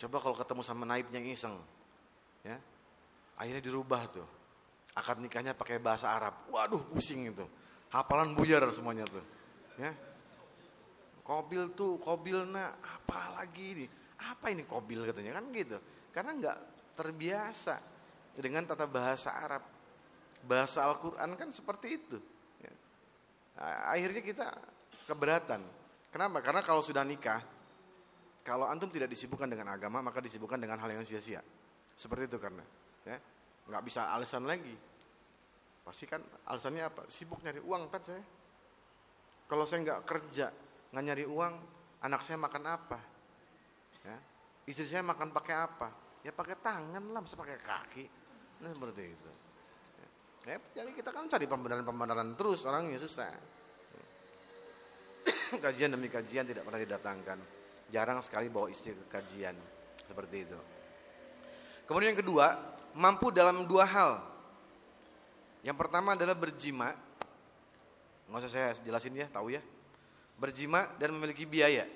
Coba 0.00 0.16
kalau 0.24 0.34
ketemu 0.40 0.62
sama 0.64 0.88
naibnya 0.88 1.20
iseng, 1.20 1.52
ya, 2.42 2.56
akhirnya 3.36 3.60
dirubah 3.60 4.02
tuh 4.08 4.28
akad 4.92 5.20
nikahnya 5.20 5.56
pakai 5.56 5.80
bahasa 5.80 6.12
Arab. 6.12 6.48
Waduh, 6.52 6.80
pusing 6.92 7.28
itu. 7.28 7.44
Hafalan 7.92 8.36
buyar 8.36 8.64
semuanya 8.72 9.04
tuh. 9.08 9.24
Ya. 9.80 9.92
Kobil 11.22 11.72
tuh, 11.72 11.96
kobil 12.02 12.44
nak, 12.48 12.76
apa 12.82 13.40
lagi 13.40 13.66
ini? 13.78 13.86
Apa 14.22 14.52
ini 14.52 14.66
kobil 14.66 15.06
katanya 15.08 15.38
kan 15.40 15.44
gitu. 15.54 15.76
Karena 16.12 16.30
nggak 16.36 16.58
terbiasa 16.98 17.91
dengan 18.36 18.64
tata 18.66 18.88
bahasa 18.88 19.32
Arab. 19.32 19.64
Bahasa 20.42 20.82
Al-Quran 20.82 21.38
kan 21.38 21.48
seperti 21.54 22.02
itu. 22.02 22.18
Ya. 22.58 22.72
Akhirnya 23.94 24.22
kita 24.24 24.46
keberatan. 25.06 25.62
Kenapa? 26.10 26.42
Karena 26.42 26.60
kalau 26.66 26.82
sudah 26.82 27.06
nikah, 27.06 27.38
kalau 28.42 28.66
antum 28.66 28.90
tidak 28.90 29.06
disibukkan 29.08 29.46
dengan 29.46 29.70
agama, 29.70 30.02
maka 30.02 30.18
disibukkan 30.18 30.58
dengan 30.58 30.82
hal 30.82 30.90
yang 30.90 31.06
sia-sia. 31.06 31.38
Seperti 31.94 32.26
itu 32.26 32.42
karena. 32.42 32.66
Ya 33.06 33.22
nggak 33.68 33.82
bisa 33.86 34.10
alasan 34.10 34.46
lagi 34.46 34.74
pasti 35.82 36.06
kan 36.06 36.22
alasannya 36.46 36.82
apa 36.86 37.02
sibuk 37.10 37.42
nyari 37.42 37.62
uang 37.62 37.90
kan 37.90 38.02
saya 38.02 38.22
kalau 39.46 39.66
saya 39.66 39.82
nggak 39.86 40.00
kerja 40.06 40.46
nggak 40.94 41.04
nyari 41.10 41.24
uang 41.26 41.54
anak 42.02 42.20
saya 42.22 42.38
makan 42.38 42.64
apa 42.66 42.98
ya 44.06 44.16
istri 44.66 44.86
saya 44.86 45.02
makan 45.06 45.30
pakai 45.30 45.54
apa 45.58 45.88
ya 46.22 46.30
pakai 46.34 46.56
tangan 46.58 47.02
lah 47.10 47.20
bisa 47.22 47.34
pakai 47.38 47.58
kaki 47.58 48.04
nah 48.62 48.70
seperti 48.70 49.02
itu 49.10 49.30
ya, 50.46 50.56
jadi 50.78 50.90
kita 50.94 51.10
kan 51.10 51.26
cari 51.26 51.46
pembenaran-pembenaran 51.50 52.38
terus 52.38 52.62
orangnya 52.64 52.96
susah 53.02 53.30
kajian 55.64 55.92
demi 55.92 56.06
kajian 56.06 56.46
tidak 56.46 56.62
pernah 56.62 56.80
didatangkan 56.80 57.38
jarang 57.90 58.22
sekali 58.22 58.48
bawa 58.48 58.70
istri 58.70 58.94
ke 58.94 59.04
kajian 59.10 59.58
seperti 60.06 60.36
itu 60.46 60.58
kemudian 61.86 62.14
yang 62.14 62.22
kedua 62.22 62.72
mampu 62.96 63.32
dalam 63.32 63.64
dua 63.64 63.84
hal. 63.88 64.12
Yang 65.62 65.76
pertama 65.78 66.18
adalah 66.18 66.36
berjima. 66.36 66.92
Nggak 68.28 68.40
usah 68.48 68.52
saya 68.52 68.68
jelasin 68.82 69.16
ya, 69.16 69.26
tahu 69.28 69.52
ya. 69.52 69.62
Berjima 70.36 70.88
dan 70.98 71.14
memiliki 71.14 71.46
biaya. 71.46 71.86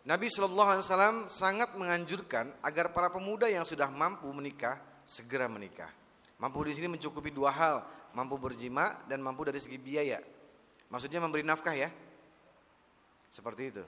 Nabi 0.00 0.32
Shallallahu 0.32 0.70
Alaihi 0.76 0.84
Wasallam 0.86 1.16
sangat 1.28 1.76
menganjurkan 1.76 2.48
agar 2.64 2.96
para 2.96 3.12
pemuda 3.12 3.50
yang 3.52 3.68
sudah 3.68 3.90
mampu 3.92 4.32
menikah 4.32 4.80
segera 5.10 5.50
menikah. 5.50 5.90
Mampu 6.38 6.62
di 6.62 6.78
sini 6.78 6.86
mencukupi 6.86 7.34
dua 7.34 7.50
hal, 7.50 7.82
mampu 8.14 8.38
berjima 8.38 9.02
dan 9.10 9.18
mampu 9.18 9.42
dari 9.42 9.58
segi 9.58 9.74
biaya. 9.74 10.22
Maksudnya 10.86 11.18
memberi 11.18 11.42
nafkah 11.42 11.74
ya. 11.74 11.90
Seperti 13.34 13.74
itu. 13.74 13.82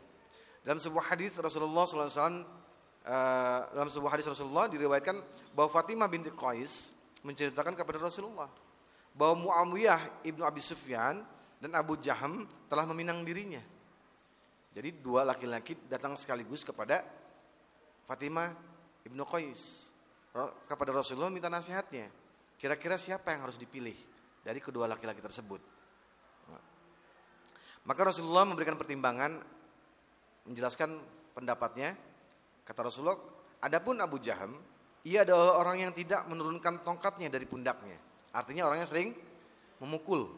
Dalam 0.67 0.83
sebuah 0.83 1.15
hadis 1.15 1.39
Rasulullah 1.39 1.87
SAW 1.87 2.07
uh, 2.07 3.61
dalam 3.71 3.91
sebuah 3.91 4.19
hadis 4.19 4.27
Rasulullah 4.27 4.67
diriwayatkan 4.67 5.17
bahwa 5.55 5.71
Fatimah 5.71 6.11
binti 6.11 6.31
Qais 6.35 6.95
menceritakan 7.23 7.79
kepada 7.79 8.03
Rasulullah 8.03 8.51
bahwa 9.15 9.47
Muawiyah 9.47 10.27
ibnu 10.27 10.43
Abi 10.43 10.63
Sufyan 10.63 11.23
dan 11.63 11.71
Abu 11.79 11.99
Jaham 11.99 12.47
telah 12.67 12.87
meminang 12.91 13.23
dirinya. 13.23 13.63
Jadi 14.73 15.03
dua 15.03 15.27
laki-laki 15.27 15.79
datang 15.87 16.15
sekaligus 16.15 16.63
kepada 16.63 17.03
Fatimah 18.07 18.55
ibnu 19.03 19.23
Qais 19.27 19.92
kepada 20.67 20.91
Rasulullah 20.97 21.29
minta 21.29 21.53
nasihatnya. 21.53 22.09
Kira-kira 22.57 22.97
siapa 22.97 23.35
yang 23.37 23.45
harus 23.45 23.61
dipilih 23.61 23.95
dari 24.41 24.59
kedua 24.63 24.89
laki-laki 24.89 25.21
tersebut? 25.21 25.61
Maka 27.83 28.01
Rasulullah 28.07 28.47
memberikan 28.47 28.79
pertimbangan 28.79 29.43
menjelaskan 30.47 30.99
pendapatnya. 31.35 31.95
Kata 32.63 32.87
Rasulullah, 32.87 33.19
adapun 33.59 33.99
Abu 33.99 34.23
Jaham, 34.23 34.55
ia 35.03 35.27
adalah 35.27 35.59
orang 35.59 35.83
yang 35.83 35.93
tidak 35.93 36.23
menurunkan 36.31 36.87
tongkatnya 36.87 37.27
dari 37.27 37.43
pundaknya. 37.43 37.99
Artinya 38.31 38.71
orang 38.71 38.87
yang 38.87 38.91
sering 38.91 39.09
memukul. 39.83 40.31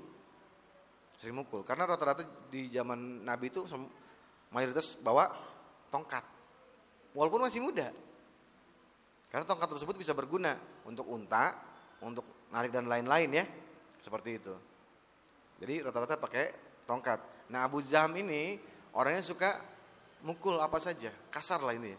Sering 1.20 1.36
memukul. 1.36 1.60
Karena 1.68 1.84
rata-rata 1.84 2.24
di 2.48 2.72
zaman 2.72 3.28
Nabi 3.28 3.52
itu 3.52 3.68
mayoritas 4.48 4.96
bawa 5.04 5.28
tongkat. 5.92 6.24
Walaupun 7.12 7.44
masih 7.44 7.60
muda. 7.60 7.92
Karena 9.34 9.50
tongkat 9.50 9.66
tersebut 9.66 9.98
bisa 9.98 10.14
berguna 10.14 10.54
untuk 10.86 11.10
unta, 11.10 11.58
untuk 11.98 12.22
narik 12.54 12.70
dan 12.70 12.86
lain-lain 12.86 13.34
ya. 13.34 13.42
Seperti 13.98 14.38
itu. 14.38 14.54
Jadi 15.58 15.82
rata-rata 15.82 16.14
pakai 16.14 16.54
tongkat. 16.86 17.18
Nah 17.50 17.66
Abu 17.66 17.82
Jaham 17.82 18.14
ini 18.14 18.62
orangnya 18.94 19.26
suka 19.26 19.58
mukul 20.22 20.54
apa 20.62 20.78
saja, 20.78 21.10
kasar 21.34 21.58
lah 21.66 21.74
ini 21.74 21.98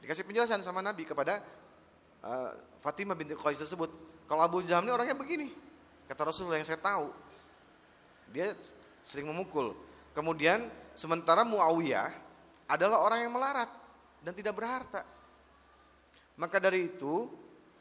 Dikasih 0.00 0.24
penjelasan 0.24 0.64
sama 0.64 0.80
Nabi 0.80 1.04
kepada 1.04 1.44
uh, 2.24 2.56
Fatimah 2.80 3.12
binti 3.12 3.36
Qais 3.36 3.60
tersebut. 3.60 3.92
Kalau 4.24 4.40
Abu 4.40 4.64
Jaham 4.64 4.88
ini 4.88 4.96
orangnya 4.96 5.12
begini. 5.12 5.52
Kata 6.08 6.24
Rasulullah 6.24 6.56
yang 6.56 6.64
saya 6.64 6.80
tahu. 6.80 7.12
Dia 8.32 8.56
sering 9.04 9.28
memukul. 9.28 9.76
Kemudian 10.16 10.72
sementara 10.96 11.44
Muawiyah 11.44 12.08
adalah 12.64 13.04
orang 13.04 13.28
yang 13.28 13.32
melarat 13.36 13.68
dan 14.24 14.32
tidak 14.32 14.56
berharta. 14.56 15.19
Maka 16.40 16.56
dari 16.56 16.88
itu 16.88 17.28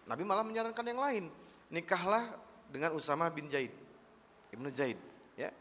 Nabi 0.03 0.28
malah 0.28 0.43
menyarankan 0.43 0.84
yang 0.84 0.99
lain. 0.99 1.26
Nikahlah 1.72 2.36
dengan 2.68 2.91
Usama 2.91 3.32
bin 3.32 3.47
Zaid. 3.47 3.72
Ibnu 4.51 4.68
Zaid. 4.76 4.99
Ya. 5.39 5.55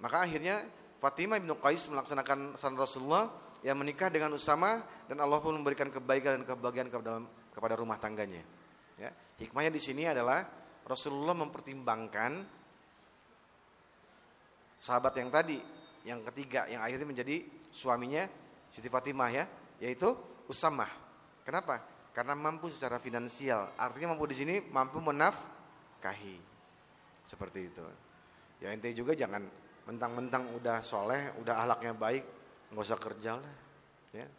Maka 0.00 0.24
akhirnya 0.24 0.64
Fatimah 1.04 1.36
ibnu 1.36 1.60
Qais 1.60 1.84
melaksanakan 1.92 2.56
saran 2.56 2.80
Rasulullah 2.80 3.28
yang 3.60 3.76
menikah 3.76 4.08
dengan 4.08 4.32
Usama 4.32 4.80
dan 5.04 5.20
Allah 5.20 5.36
pun 5.36 5.52
memberikan 5.52 5.92
kebaikan 5.92 6.40
dan 6.40 6.42
kebahagiaan 6.48 6.88
kepada, 6.88 7.20
kepada 7.52 7.74
rumah 7.76 8.00
tangganya. 8.00 8.40
Ya. 8.96 9.12
Hikmahnya 9.36 9.68
di 9.68 9.82
sini 9.84 10.08
adalah 10.08 10.48
Rasulullah 10.88 11.36
mempertimbangkan 11.36 12.40
sahabat 14.80 15.12
yang 15.20 15.28
tadi, 15.28 15.58
yang 16.08 16.24
ketiga, 16.32 16.68
yang 16.72 16.80
akhirnya 16.80 17.08
menjadi 17.08 17.44
suaminya 17.68 18.24
Siti 18.72 18.88
Fatimah 18.88 19.30
ya, 19.32 19.44
yaitu 19.82 20.12
Usamah. 20.48 20.88
Kenapa? 21.44 21.93
Karena 22.14 22.38
mampu 22.38 22.70
secara 22.70 23.02
finansial. 23.02 23.74
Artinya 23.74 24.14
mampu 24.14 24.30
di 24.30 24.38
sini 24.38 24.54
mampu 24.70 25.02
menafkahi. 25.02 26.38
Seperti 27.26 27.60
itu. 27.66 27.82
Ya 28.62 28.70
intinya 28.70 28.94
juga 28.94 29.18
jangan 29.18 29.42
mentang-mentang 29.84 30.54
udah 30.54 30.80
soleh, 30.80 31.34
udah 31.42 31.66
ahlaknya 31.66 31.92
baik, 31.92 32.24
nggak 32.70 32.86
usah 32.86 33.00
kerja 33.02 33.34
lah. 33.34 33.54
Ya. 34.14 34.30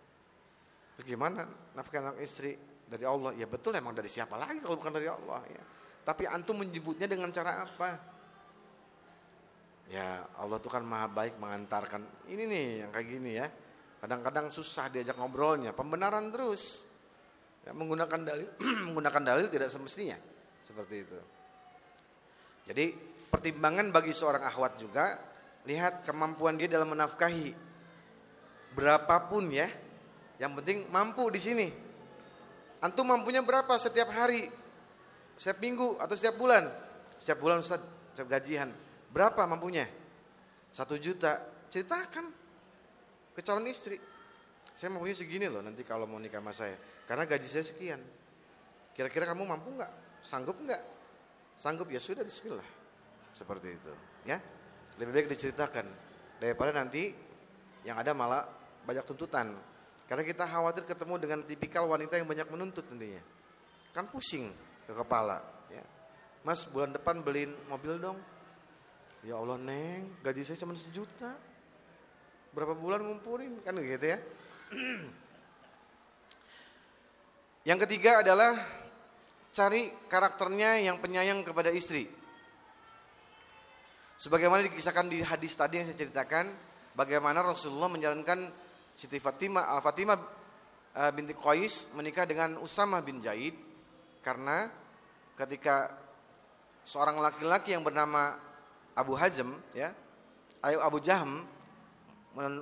Terus 0.96 1.06
gimana 1.12 1.44
nafkah 1.76 2.00
anak 2.00 2.24
istri 2.24 2.56
dari 2.88 3.04
Allah? 3.04 3.36
Ya 3.36 3.44
betul 3.44 3.76
emang 3.76 3.92
dari 3.92 4.08
siapa 4.08 4.40
lagi 4.40 4.64
kalau 4.64 4.80
bukan 4.80 4.96
dari 4.96 5.12
Allah 5.12 5.44
ya. 5.52 5.64
Tapi 6.08 6.24
antum 6.32 6.64
menyebutnya 6.64 7.12
dengan 7.12 7.28
cara 7.36 7.66
apa? 7.68 7.90
Ya 9.92 10.24
Allah 10.40 10.58
tuh 10.64 10.72
kan 10.72 10.86
maha 10.86 11.12
baik 11.12 11.36
mengantarkan. 11.42 12.30
Ini 12.32 12.44
nih 12.48 12.68
yang 12.88 12.92
kayak 12.96 13.08
gini 13.10 13.32
ya. 13.36 13.48
Kadang-kadang 14.00 14.54
susah 14.54 14.88
diajak 14.88 15.18
ngobrolnya. 15.18 15.74
Pembenaran 15.74 16.30
terus. 16.30 16.85
Ya, 17.66 17.74
menggunakan 17.74 18.22
dalil 18.22 18.50
menggunakan 18.94 19.22
dalil 19.26 19.46
tidak 19.50 19.74
semestinya. 19.74 20.16
Seperti 20.62 20.96
itu. 21.02 21.20
Jadi 22.70 22.86
pertimbangan 23.30 23.90
bagi 23.90 24.14
seorang 24.14 24.46
akhwat 24.46 24.78
juga 24.78 25.18
lihat 25.66 26.06
kemampuan 26.06 26.62
dia 26.62 26.70
dalam 26.70 26.94
menafkahi. 26.94 27.66
Berapapun 28.78 29.50
ya 29.50 29.66
yang 30.38 30.54
penting 30.62 30.86
mampu 30.94 31.26
di 31.34 31.42
sini. 31.42 31.68
Antum 32.86 33.10
mampunya 33.10 33.42
berapa 33.42 33.74
setiap 33.82 34.14
hari? 34.14 34.46
Setiap 35.34 35.58
minggu 35.58 35.98
atau 35.98 36.14
setiap 36.14 36.38
bulan? 36.38 36.70
Setiap 37.18 37.42
bulan 37.42 37.66
Ustaz 37.66 37.82
setiap 38.14 38.30
gajian. 38.30 38.70
Berapa 39.10 39.42
mampunya? 39.50 39.90
Satu 40.70 41.02
juta. 41.02 41.42
Ceritakan 41.72 42.30
ke 43.34 43.42
calon 43.42 43.66
istri. 43.66 43.98
Saya 44.76 44.92
mampunya 44.94 45.16
segini 45.18 45.50
loh 45.50 45.64
nanti 45.66 45.82
kalau 45.88 46.04
mau 46.06 46.20
nikah 46.20 46.44
sama 46.44 46.52
saya 46.52 46.76
karena 47.06 47.24
gaji 47.26 47.48
saya 47.48 47.66
sekian 47.66 48.02
kira-kira 48.98 49.30
kamu 49.30 49.46
mampu 49.46 49.74
nggak 49.74 49.92
sanggup 50.26 50.58
nggak 50.62 50.82
sanggup 51.56 51.88
ya 51.90 52.02
sudah 52.02 52.26
Bismillah 52.26 52.70
seperti 53.32 53.78
itu 53.78 53.94
ya 54.26 54.42
lebih 54.96 55.12
baik 55.12 55.28
diceritakan 55.36 55.86
daripada 56.40 56.72
nanti 56.76 57.12
yang 57.86 58.02
ada 58.02 58.12
malah 58.18 58.44
banyak 58.86 59.06
tuntutan. 59.06 59.54
Karena 60.06 60.22
kita 60.22 60.46
khawatir 60.46 60.86
ketemu 60.86 61.18
dengan 61.18 61.40
tipikal 61.42 61.90
wanita 61.90 62.18
yang 62.22 62.30
banyak 62.30 62.48
menuntut 62.50 62.86
nantinya. 62.90 63.22
Kan 63.94 64.06
pusing 64.10 64.54
ke 64.86 64.94
kepala. 64.94 65.42
Ya. 65.74 65.82
Mas 66.46 66.66
bulan 66.70 66.94
depan 66.94 67.26
beliin 67.26 67.54
mobil 67.66 67.98
dong. 67.98 68.22
Ya 69.26 69.42
Allah 69.42 69.58
neng, 69.58 70.14
gaji 70.22 70.46
saya 70.46 70.62
cuma 70.62 70.78
sejuta. 70.78 71.34
Berapa 72.54 72.78
bulan 72.78 73.02
ngumpulin 73.02 73.58
kan 73.66 73.74
gitu 73.82 74.06
ya. 74.06 74.22
yang 77.66 77.82
ketiga 77.82 78.22
adalah 78.22 78.54
cari 79.50 79.90
karakternya 80.06 80.86
yang 80.86 81.02
penyayang 81.02 81.42
kepada 81.42 81.74
istri. 81.74 82.06
Sebagaimana 84.16 84.64
dikisahkan 84.70 85.10
di 85.10 85.20
hadis 85.26 85.58
tadi 85.58 85.82
yang 85.82 85.90
saya 85.90 85.98
ceritakan, 85.98 86.46
bagaimana 86.94 87.42
Rasulullah 87.42 87.90
menjalankan 87.90 88.48
Siti 88.96 89.20
Fatimah, 89.20 89.76
uh, 89.76 89.82
Fatimah 89.84 90.16
uh, 90.96 91.12
binti 91.12 91.36
Qais 91.36 91.92
menikah 91.98 92.24
dengan 92.24 92.56
Usama 92.62 93.04
bin 93.04 93.20
Zaid 93.20 93.58
karena 94.24 94.72
ketika 95.36 95.92
seorang 96.88 97.20
laki-laki 97.20 97.76
yang 97.76 97.84
bernama 97.84 98.40
Abu 98.96 99.18
Hajm 99.18 99.52
ya, 99.76 99.92
Abu 100.64 101.04
Jaham 101.04 101.44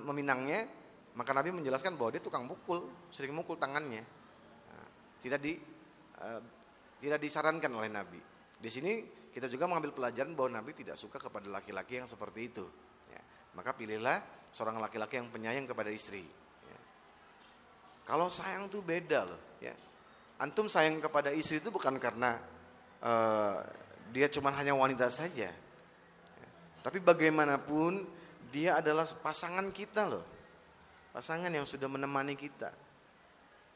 meminangnya, 0.08 0.66
maka 1.14 1.36
Nabi 1.36 1.54
menjelaskan 1.54 1.94
bahwa 1.94 2.18
dia 2.18 2.24
tukang 2.24 2.50
pukul, 2.50 2.90
sering 3.14 3.36
mukul 3.36 3.60
tangannya. 3.60 4.23
Tidak 5.24 5.40
di 5.40 5.56
uh, 6.20 6.42
tidak 7.00 7.20
disarankan 7.24 7.72
oleh 7.72 7.88
Nabi. 7.88 8.20
Di 8.60 8.68
sini 8.68 9.24
kita 9.32 9.48
juga 9.48 9.66
mengambil 9.66 9.96
pelajaran 9.96 10.36
bahwa 10.36 10.60
Nabi 10.60 10.76
tidak 10.76 11.00
suka 11.00 11.18
kepada 11.18 11.48
laki-laki 11.48 12.04
yang 12.04 12.08
seperti 12.08 12.54
itu. 12.54 12.66
Ya. 13.08 13.22
Maka 13.56 13.72
pilihlah 13.72 14.20
seorang 14.52 14.78
laki-laki 14.78 15.18
yang 15.18 15.32
penyayang 15.32 15.66
kepada 15.66 15.90
istri. 15.90 16.22
Ya. 16.68 16.80
Kalau 18.06 18.28
sayang 18.28 18.68
tuh 18.68 18.86
beda 18.86 19.26
loh. 19.26 19.42
Ya. 19.58 19.74
Antum 20.38 20.68
sayang 20.68 21.00
kepada 21.00 21.32
istri 21.32 21.64
itu 21.64 21.72
bukan 21.72 21.96
karena 21.98 22.38
uh, 23.00 23.64
dia 24.12 24.28
cuma 24.28 24.52
hanya 24.54 24.78
wanita 24.78 25.10
saja. 25.10 25.50
Ya. 25.50 26.50
Tapi 26.84 27.02
bagaimanapun 27.02 28.06
dia 28.54 28.78
adalah 28.78 29.10
pasangan 29.10 29.72
kita 29.74 30.06
loh. 30.06 30.24
Pasangan 31.10 31.50
yang 31.50 31.66
sudah 31.66 31.90
menemani 31.90 32.38
kita. 32.38 32.70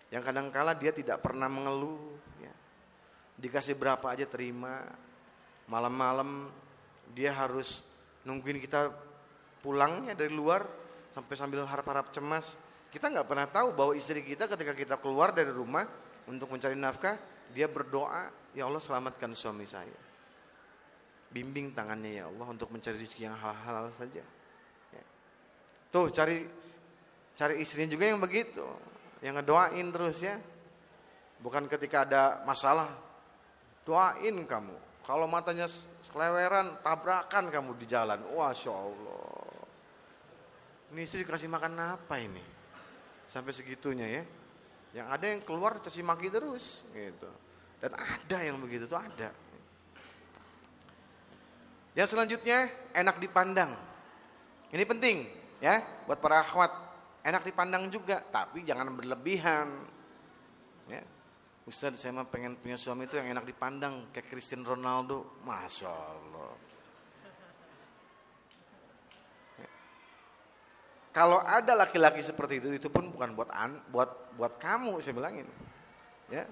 Yang 0.08 0.24
kadangkala 0.32 0.72
dia 0.76 0.96
tidak 0.96 1.20
pernah 1.20 1.52
mengeluh. 1.52 2.00
Ya. 2.40 2.54
Dikasih 3.40 3.76
berapa 3.76 4.04
aja 4.08 4.24
terima 4.24 4.88
malam-malam 5.68 6.48
dia 7.12 7.36
harus 7.36 7.84
nungguin 8.24 8.60
kita 8.64 8.92
pulangnya 9.60 10.16
dari 10.16 10.32
luar 10.32 10.64
sampai 11.12 11.36
sambil 11.36 11.68
harap-harap 11.68 12.12
cemas. 12.12 12.56
Kita 12.88 13.12
nggak 13.12 13.28
pernah 13.28 13.48
tahu 13.52 13.76
bahwa 13.76 13.94
istri 13.94 14.24
kita 14.24 14.48
ketika 14.48 14.74
kita 14.74 14.96
keluar 14.96 15.36
dari 15.36 15.52
rumah 15.52 15.84
untuk 16.28 16.52
mencari 16.52 16.76
nafkah, 16.76 17.20
dia 17.52 17.68
berdoa, 17.68 18.32
ya 18.56 18.68
Allah 18.68 18.80
selamatkan 18.80 19.36
suami 19.36 19.68
saya. 19.68 20.08
Bimbing 21.28 21.76
tangannya 21.76 22.24
ya 22.24 22.26
Allah 22.32 22.48
untuk 22.48 22.72
mencari 22.72 22.96
rezeki 23.04 23.28
yang 23.28 23.36
halal-halal 23.36 23.92
saja. 23.92 24.24
Ya. 24.96 25.06
Tuh 25.92 26.08
cari 26.16 26.48
cari 27.36 27.60
istrinya 27.60 27.92
juga 27.92 28.08
yang 28.08 28.24
begitu, 28.24 28.64
yang 29.22 29.40
ngedoain 29.40 29.88
terus 29.94 30.22
ya. 30.22 30.38
Bukan 31.38 31.70
ketika 31.70 32.02
ada 32.02 32.42
masalah, 32.44 32.90
doain 33.86 34.36
kamu 34.46 34.88
kalau 35.08 35.24
matanya 35.24 35.72
sekeleweran, 36.04 36.84
tabrakan 36.84 37.48
kamu 37.48 37.80
di 37.80 37.88
jalan. 37.88 38.20
Wah, 38.36 38.52
Allah. 38.52 39.56
Ini 40.92 41.00
istri 41.00 41.24
dikasih 41.24 41.48
makan 41.48 41.80
apa 41.80 42.20
ini? 42.20 42.44
Sampai 43.24 43.56
segitunya 43.56 44.04
ya. 44.04 44.24
Yang 45.00 45.08
ada 45.08 45.26
yang 45.32 45.42
keluar 45.48 45.80
caci 45.80 46.04
maki 46.04 46.28
terus 46.28 46.84
gitu. 46.92 47.32
Dan 47.80 47.96
ada 47.96 48.38
yang 48.44 48.60
begitu 48.60 48.84
tuh 48.84 49.00
ada. 49.00 49.32
Yang 51.96 52.08
selanjutnya 52.12 52.68
enak 52.92 53.24
dipandang. 53.24 53.72
Ini 54.76 54.84
penting 54.84 55.24
ya 55.64 55.80
buat 56.04 56.20
para 56.20 56.44
akhwat. 56.44 56.87
Enak 57.28 57.44
dipandang 57.44 57.92
juga, 57.92 58.24
tapi 58.24 58.64
jangan 58.64 58.96
berlebihan. 58.96 59.68
Ya. 60.88 61.04
Ustaz 61.68 62.00
saya 62.00 62.16
mah 62.16 62.24
pengen 62.24 62.56
punya 62.56 62.80
suami 62.80 63.04
itu 63.04 63.20
yang 63.20 63.36
enak 63.36 63.44
dipandang 63.44 64.08
kayak 64.16 64.32
Cristiano 64.32 64.64
Ronaldo. 64.64 65.44
Masya 65.44 65.92
Allah. 65.92 66.52
Ya. 69.60 69.70
Kalau 71.12 71.44
ada 71.44 71.76
laki-laki 71.76 72.24
seperti 72.24 72.64
itu, 72.64 72.72
itu 72.72 72.88
pun 72.88 73.12
bukan 73.12 73.36
buat 73.36 73.52
an, 73.52 73.84
buat 73.92 74.40
buat 74.40 74.56
kamu 74.56 75.04
saya 75.04 75.12
bilangin. 75.12 75.52
Ya, 76.32 76.48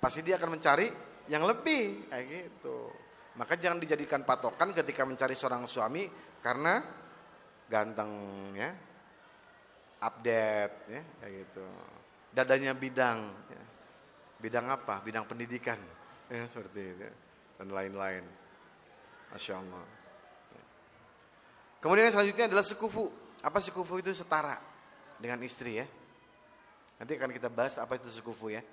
pasti 0.00 0.24
dia 0.24 0.40
akan 0.40 0.56
mencari 0.56 0.88
yang 1.28 1.44
lebih 1.44 2.08
kayak 2.08 2.24
gitu. 2.24 2.88
Maka 3.36 3.60
jangan 3.60 3.76
dijadikan 3.76 4.24
patokan 4.24 4.72
ketika 4.72 5.04
mencari 5.04 5.36
seorang 5.36 5.68
suami 5.68 6.08
karena 6.40 6.80
ganteng 7.68 8.08
ya, 8.56 8.72
update 10.00 10.76
ya 10.92 11.02
kayak 11.22 11.32
gitu. 11.44 11.66
Dadanya 12.32 12.72
bidang 12.76 13.18
ya. 13.48 13.62
Bidang 14.36 14.66
apa? 14.68 15.00
Bidang 15.00 15.24
pendidikan 15.24 15.80
ya 16.28 16.44
seperti 16.50 16.80
itu 16.82 17.08
dan 17.56 17.68
lain-lain. 17.72 18.24
Masya 19.32 19.54
Allah. 19.58 19.84
Ya. 20.52 20.64
Kemudian 21.80 22.04
yang 22.10 22.14
selanjutnya 22.14 22.46
adalah 22.52 22.64
sekufu. 22.66 23.08
Apa 23.40 23.58
sekufu 23.62 24.00
itu 24.00 24.12
setara 24.12 24.58
dengan 25.16 25.40
istri 25.44 25.80
ya. 25.80 25.86
Nanti 26.96 27.12
akan 27.16 27.30
kita 27.32 27.48
bahas 27.52 27.76
apa 27.76 27.96
itu 27.96 28.08
sekufu 28.08 28.52
ya. 28.52 28.64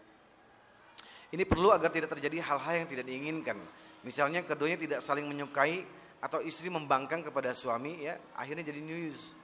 Ini 1.33 1.43
perlu 1.49 1.73
agar 1.73 1.89
tidak 1.89 2.13
terjadi 2.13 2.45
hal-hal 2.45 2.85
yang 2.85 2.89
tidak 2.89 3.05
diinginkan. 3.09 3.57
Misalnya 4.05 4.45
keduanya 4.45 4.77
tidak 4.77 4.99
saling 5.01 5.25
menyukai 5.25 5.81
atau 6.23 6.39
istri 6.39 6.69
membangkang 6.69 7.25
kepada 7.25 7.51
suami 7.51 8.05
ya, 8.05 8.15
akhirnya 8.37 8.63
jadi 8.69 8.79
news 8.79 9.33
ya. 9.35 9.42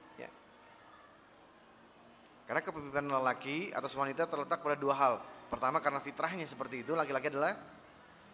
Karena 2.50 2.66
kepemimpinan 2.66 3.22
lelaki 3.22 3.70
atau 3.70 3.86
wanita 4.02 4.26
terletak 4.26 4.58
pada 4.58 4.74
dua 4.74 4.90
hal. 4.98 5.22
Pertama 5.46 5.78
karena 5.78 6.02
fitrahnya 6.02 6.50
seperti 6.50 6.82
itu, 6.82 6.98
laki-laki 6.98 7.30
adalah 7.30 7.54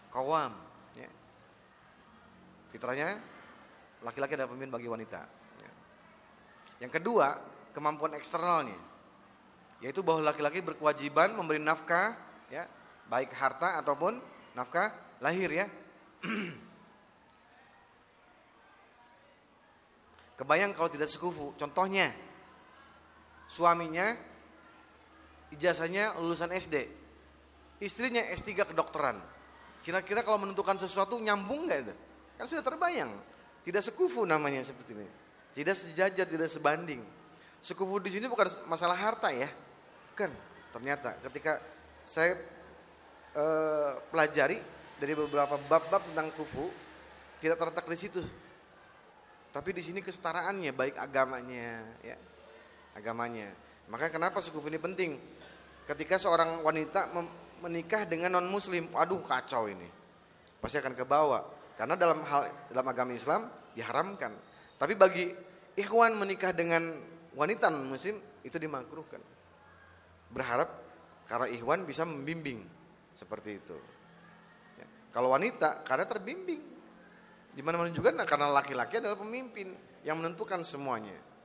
kawam 0.09 0.57
ya. 0.97 1.05
Fitrahnya 2.73 3.21
laki-laki 4.01 4.41
adalah 4.41 4.49
pemimpin 4.49 4.73
bagi 4.73 4.89
wanita 4.89 5.21
ya. 5.61 5.69
Yang 6.89 6.97
kedua, 6.97 7.37
kemampuan 7.77 8.17
eksternalnya. 8.17 8.81
Yaitu 9.85 10.01
bahwa 10.01 10.25
laki-laki 10.33 10.64
berkewajiban 10.64 11.37
memberi 11.37 11.61
nafkah 11.61 12.17
ya 12.49 12.64
baik 13.12 13.37
harta 13.37 13.77
ataupun 13.85 14.17
nafkah 14.57 14.97
lahir 15.21 15.53
ya. 15.53 15.69
Kebayang 20.41 20.73
kalau 20.73 20.89
tidak 20.89 21.12
sekufu, 21.12 21.53
contohnya 21.61 22.17
suaminya 23.47 24.15
ijazahnya 25.55 26.19
lulusan 26.19 26.51
SD, 26.55 26.87
istrinya 27.83 28.23
S3 28.35 28.67
kedokteran. 28.75 29.19
Kira-kira 29.87 30.27
kalau 30.27 30.43
menentukan 30.43 30.75
sesuatu 30.83 31.15
nyambung 31.23 31.71
nggak 31.71 31.81
itu? 31.87 31.95
Kan 32.37 32.45
sudah 32.51 32.65
terbayang. 32.67 33.15
Tidak 33.63 33.83
sekufu 33.83 34.27
namanya 34.27 34.63
seperti 34.67 34.95
ini. 34.95 35.07
Tidak 35.55 35.75
sejajar, 35.75 36.27
tidak 36.27 36.51
sebanding. 36.51 37.01
Sekufu 37.63 37.99
di 38.03 38.11
sini 38.11 38.27
bukan 38.27 38.51
masalah 38.67 38.99
harta 38.99 39.31
ya. 39.31 39.47
Kan 40.19 40.31
ternyata 40.75 41.17
ketika 41.31 41.63
saya 42.03 42.35
eh, 43.35 43.93
pelajari 44.11 44.59
dari 44.99 45.13
beberapa 45.15 45.57
bab-bab 45.71 46.03
tentang 46.13 46.35
kufu 46.35 46.67
tidak 47.39 47.59
terletak 47.63 47.87
di 47.87 47.99
situ. 47.99 48.23
Tapi 49.55 49.71
di 49.73 49.83
sini 49.83 50.05
kesetaraannya 50.05 50.75
baik 50.75 51.01
agamanya 51.01 51.87
ya. 52.05 52.17
Agamanya. 52.97 53.53
Maka 53.93 54.09
kenapa 54.09 54.41
sekufu 54.41 54.73
ini 54.73 54.81
penting? 54.81 55.21
Ketika 55.85 56.17
seorang 56.17 56.65
wanita 56.65 57.13
menikah 57.63 58.09
dengan 58.09 58.41
non 58.41 58.49
muslim, 58.49 58.89
aduh 58.97 59.21
kacau 59.23 59.69
ini. 59.69 59.87
Pasti 60.59 60.81
akan 60.81 60.97
ke 60.97 61.05
bawah. 61.05 61.45
Karena 61.77 61.95
dalam 61.95 62.25
hal 62.25 62.73
dalam 62.73 62.87
agama 62.89 63.13
Islam 63.13 63.53
diharamkan. 63.77 64.33
Tapi 64.81 64.97
bagi 64.97 65.29
ikhwan 65.77 66.17
menikah 66.17 66.57
dengan 66.57 66.97
wanita 67.37 67.69
non 67.69 67.87
muslim 67.87 68.17
itu 68.43 68.57
dimakruhkan. 68.57 69.21
Berharap 70.33 70.69
karena 71.29 71.47
ikhwan 71.53 71.85
bisa 71.85 72.09
membimbing 72.09 72.65
seperti 73.13 73.61
itu. 73.61 73.77
Ya. 74.81 74.87
Kalau 75.13 75.31
wanita 75.37 75.85
karena 75.85 76.09
terbimbing. 76.09 76.75
Di 77.57 77.65
mana-mana 77.65 77.89
juga 77.89 78.13
nah, 78.13 78.29
karena 78.29 78.53
laki-laki 78.53 79.01
adalah 79.01 79.17
pemimpin 79.17 79.73
yang 80.05 80.21
menentukan 80.21 80.61
semuanya. 80.61 81.36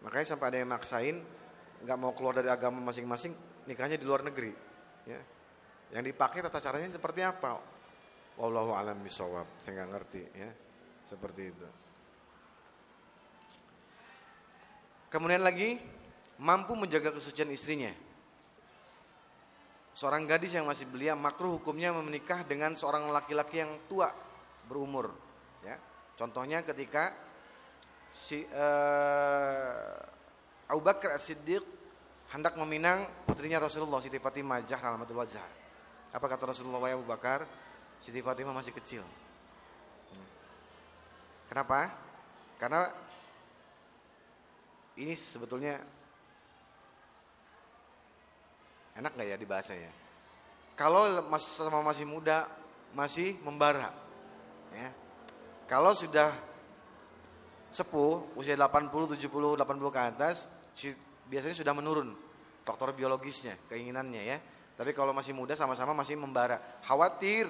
Ya. 0.00 0.08
Makanya 0.08 0.26
sampai 0.32 0.46
ada 0.48 0.58
yang 0.64 0.70
maksain 0.72 1.16
nggak 1.84 1.98
mau 2.00 2.12
keluar 2.16 2.36
dari 2.36 2.48
agama 2.48 2.80
masing-masing 2.80 3.36
nikahnya 3.68 4.00
di 4.00 4.06
luar 4.08 4.24
negeri. 4.24 4.52
Ya. 5.04 5.20
Yang 5.92 6.16
dipakai 6.16 6.40
tata 6.40 6.60
caranya 6.60 6.88
seperti 6.88 7.20
apa? 7.20 7.60
Wallahu 8.40 8.72
alam 8.72 8.96
bisawab. 9.04 9.44
Saya 9.60 9.84
nggak 9.84 9.90
ngerti 9.92 10.22
ya. 10.32 10.50
Seperti 11.04 11.42
itu. 11.52 11.68
Kemudian 15.10 15.42
lagi 15.42 15.74
mampu 16.38 16.78
menjaga 16.78 17.10
kesucian 17.10 17.50
istrinya. 17.50 17.90
Seorang 19.90 20.22
gadis 20.24 20.54
yang 20.54 20.70
masih 20.70 20.86
belia 20.86 21.18
makruh 21.18 21.58
hukumnya 21.58 21.90
menikah 21.90 22.46
dengan 22.46 22.78
seorang 22.78 23.10
laki-laki 23.10 23.58
yang 23.58 23.74
tua 23.90 24.08
berumur. 24.70 25.10
Ya. 25.66 25.76
Contohnya 26.14 26.62
ketika 26.62 27.10
si 28.10 28.42
uh, 28.42 30.00
Abu 30.70 30.80
Bakar 30.82 31.14
As-Siddiq 31.14 31.62
hendak 32.30 32.54
meminang 32.58 33.06
putrinya 33.26 33.58
Rasulullah 33.58 33.98
Siti 33.98 34.22
Fatimah 34.22 34.62
Jahramatul 34.62 35.18
Wajah. 35.18 35.48
Apa 36.14 36.26
kata 36.26 36.50
Rasulullah 36.50 36.82
Abu 36.90 37.06
Bakar? 37.06 37.46
Siti 37.98 38.22
Fatimah 38.22 38.54
masih 38.54 38.74
kecil. 38.74 39.02
Kenapa? 41.50 41.90
Karena 42.58 42.86
ini 45.00 45.18
sebetulnya 45.18 45.80
Enak 49.00 49.16
nggak 49.16 49.28
ya 49.32 49.36
dibahasnya? 49.40 49.92
Kalau 50.76 51.08
sama 51.38 51.80
masih 51.80 52.04
muda, 52.04 52.44
masih 52.92 53.38
membara. 53.46 53.88
Ya. 54.76 54.92
Kalau 55.70 55.96
sudah 55.96 56.28
sepuh, 57.70 58.34
usia 58.34 58.58
80, 58.58 59.16
70, 59.16 59.56
80 59.56 59.94
ke 59.94 60.00
atas, 60.02 60.36
biasanya 61.30 61.56
sudah 61.56 61.74
menurun 61.74 62.10
faktor 62.66 62.92
biologisnya, 62.92 63.56
keinginannya 63.70 64.22
ya. 64.26 64.38
Tapi 64.74 64.96
kalau 64.96 65.14
masih 65.14 65.36
muda 65.36 65.54
sama-sama 65.54 65.92
masih 65.92 66.16
membara. 66.16 66.56
Khawatir 66.86 67.46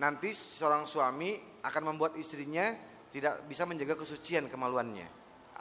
nanti 0.00 0.32
seorang 0.32 0.84
suami 0.88 1.36
akan 1.62 1.82
membuat 1.92 2.16
istrinya 2.16 2.72
tidak 3.12 3.44
bisa 3.48 3.68
menjaga 3.68 3.96
kesucian 3.96 4.48
kemaluannya. 4.48 5.08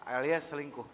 Alias 0.05 0.53
selingkuh, 0.53 0.85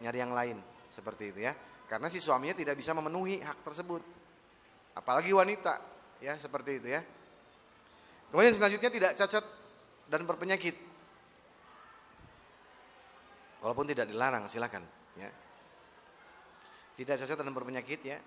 nyari 0.00 0.18
yang 0.18 0.32
lain. 0.32 0.58
Seperti 0.90 1.34
itu 1.34 1.44
ya. 1.44 1.52
Karena 1.90 2.06
si 2.06 2.22
suaminya 2.22 2.54
tidak 2.54 2.78
bisa 2.78 2.94
memenuhi 2.94 3.42
hak 3.42 3.66
tersebut. 3.66 4.02
Apalagi 4.94 5.34
wanita, 5.34 5.78
ya 6.22 6.38
seperti 6.38 6.82
itu 6.82 6.88
ya. 6.90 7.02
Kemudian 8.30 8.54
selanjutnya 8.54 8.90
tidak 8.90 9.12
cacat 9.18 9.44
dan 10.06 10.22
berpenyakit. 10.22 10.89
Walaupun 13.60 13.84
tidak 13.88 14.08
dilarang, 14.08 14.48
silakan. 14.48 14.82
Ya. 15.20 15.28
Tidak 16.96 17.14
cacat 17.16 17.36
dan 17.36 17.52
berpenyakit 17.52 18.00
ya. 18.04 18.18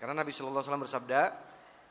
Karena 0.00 0.16
Nabi 0.16 0.32
Shallallahu 0.32 0.58
Alaihi 0.58 0.68
Wasallam 0.72 0.84
bersabda, 0.88 1.20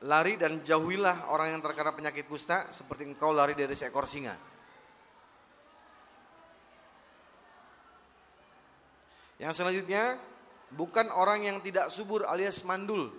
lari 0.09 0.34
dan 0.36 0.65
jauhilah 0.65 1.29
orang 1.29 1.53
yang 1.53 1.61
terkena 1.61 1.93
penyakit 1.93 2.25
kusta 2.25 2.73
seperti 2.73 3.05
engkau 3.05 3.32
lari 3.32 3.53
dari 3.53 3.77
seekor 3.77 4.09
singa. 4.09 4.34
Yang 9.41 9.57
selanjutnya 9.57 10.21
bukan 10.73 11.09
orang 11.09 11.45
yang 11.45 11.57
tidak 11.65 11.89
subur 11.89 12.25
alias 12.29 12.61
mandul. 12.61 13.09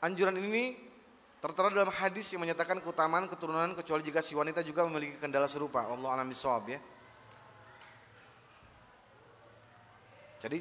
Anjuran 0.00 0.36
ini 0.40 0.76
tertera 1.44 1.68
dalam 1.70 1.92
hadis 1.92 2.32
yang 2.32 2.40
menyatakan 2.40 2.80
keutamaan 2.80 3.28
keturunan 3.28 3.76
kecuali 3.76 4.02
jika 4.06 4.24
si 4.24 4.32
wanita 4.32 4.64
juga 4.64 4.88
memiliki 4.88 5.20
kendala 5.20 5.44
serupa. 5.44 5.84
Allah 5.84 6.14
alam 6.14 6.32
ya. 6.32 6.80
Jadi 10.38 10.58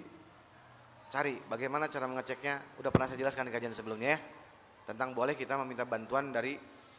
cari 1.07 1.37
bagaimana 1.45 1.85
cara 1.87 2.09
mengeceknya. 2.09 2.81
Udah 2.81 2.89
pernah 2.89 3.07
saya 3.07 3.21
jelaskan 3.21 3.47
di 3.49 3.53
kajian 3.53 3.73
sebelumnya 3.73 4.17
ya. 4.17 4.19
Tentang 4.87 5.11
boleh 5.13 5.35
kita 5.35 5.59
meminta 5.59 5.83
bantuan 5.83 6.31
dari 6.31 6.55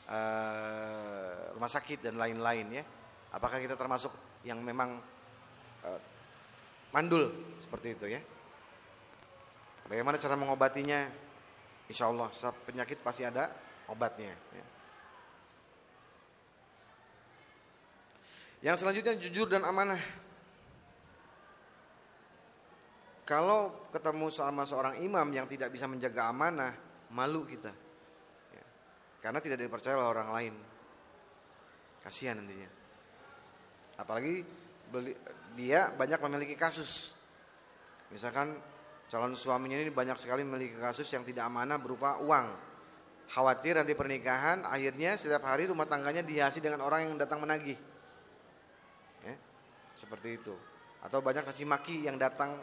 uh, 0.09 1.57
rumah 1.57 1.71
sakit 1.71 2.05
dan 2.05 2.15
lain-lain 2.21 2.67
ya. 2.73 2.85
Apakah 3.35 3.61
kita 3.61 3.77
termasuk 3.77 4.13
yang 4.45 4.61
memang 4.63 5.01
uh, 5.85 6.01
mandul 6.93 7.33
seperti 7.61 7.97
itu 7.97 8.07
ya. 8.09 8.21
Bagaimana 9.89 10.21
cara 10.21 10.37
mengobatinya? 10.37 11.29
Insya 11.89 12.13
Allah, 12.13 12.29
penyakit 12.69 13.01
pasti 13.01 13.25
ada 13.25 13.49
obatnya. 13.89 14.37
Ya. 14.53 14.65
Yang 18.69 18.85
selanjutnya 18.85 19.15
jujur 19.17 19.49
dan 19.49 19.65
amanah. 19.65 20.28
Kalau 23.29 23.93
ketemu 23.93 24.33
sama 24.33 24.65
seorang 24.65 25.05
imam 25.05 25.29
yang 25.29 25.45
tidak 25.45 25.69
bisa 25.69 25.85
menjaga 25.85 26.33
amanah, 26.33 26.73
malu 27.13 27.45
kita. 27.45 27.69
Ya. 28.57 28.65
Karena 29.21 29.45
tidak 29.45 29.61
dipercaya 29.61 30.01
oleh 30.01 30.09
orang 30.09 30.33
lain. 30.33 30.55
Kasihan 32.01 32.41
nantinya. 32.41 32.73
Apalagi 34.01 34.49
dia 35.61 35.93
banyak 35.93 36.17
memiliki 36.25 36.57
kasus. 36.57 37.13
Misalkan 38.09 38.57
calon 39.13 39.37
suaminya 39.37 39.77
ini 39.77 39.93
banyak 39.93 40.17
sekali 40.17 40.41
memiliki 40.41 40.81
kasus 40.81 41.05
yang 41.13 41.21
tidak 41.29 41.53
amanah 41.53 41.77
berupa 41.77 42.17
uang. 42.25 42.49
Khawatir 43.29 43.77
nanti 43.77 43.93
pernikahan, 43.93 44.65
akhirnya 44.65 45.21
setiap 45.21 45.45
hari 45.45 45.69
rumah 45.69 45.85
tangganya 45.85 46.25
dihiasi 46.25 46.65
dengan 46.65 46.81
orang 46.81 47.13
yang 47.13 47.21
datang 47.21 47.45
menagih. 47.45 47.77
Ya, 49.21 49.37
seperti 50.01 50.41
itu. 50.41 50.57
Atau 51.05 51.21
banyak 51.21 51.45
caci 51.45 51.69
maki 51.69 52.09
yang 52.09 52.17
datang. 52.17 52.57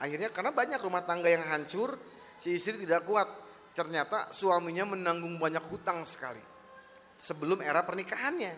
Akhirnya 0.00 0.32
karena 0.32 0.50
banyak 0.50 0.80
rumah 0.80 1.04
tangga 1.04 1.28
yang 1.28 1.44
hancur, 1.44 2.00
si 2.40 2.56
istri 2.56 2.80
tidak 2.80 3.04
kuat. 3.04 3.28
Ternyata 3.76 4.32
suaminya 4.32 4.96
menanggung 4.96 5.36
banyak 5.36 5.62
hutang 5.68 6.02
sekali. 6.08 6.40
Sebelum 7.20 7.60
era 7.60 7.84
pernikahannya. 7.84 8.56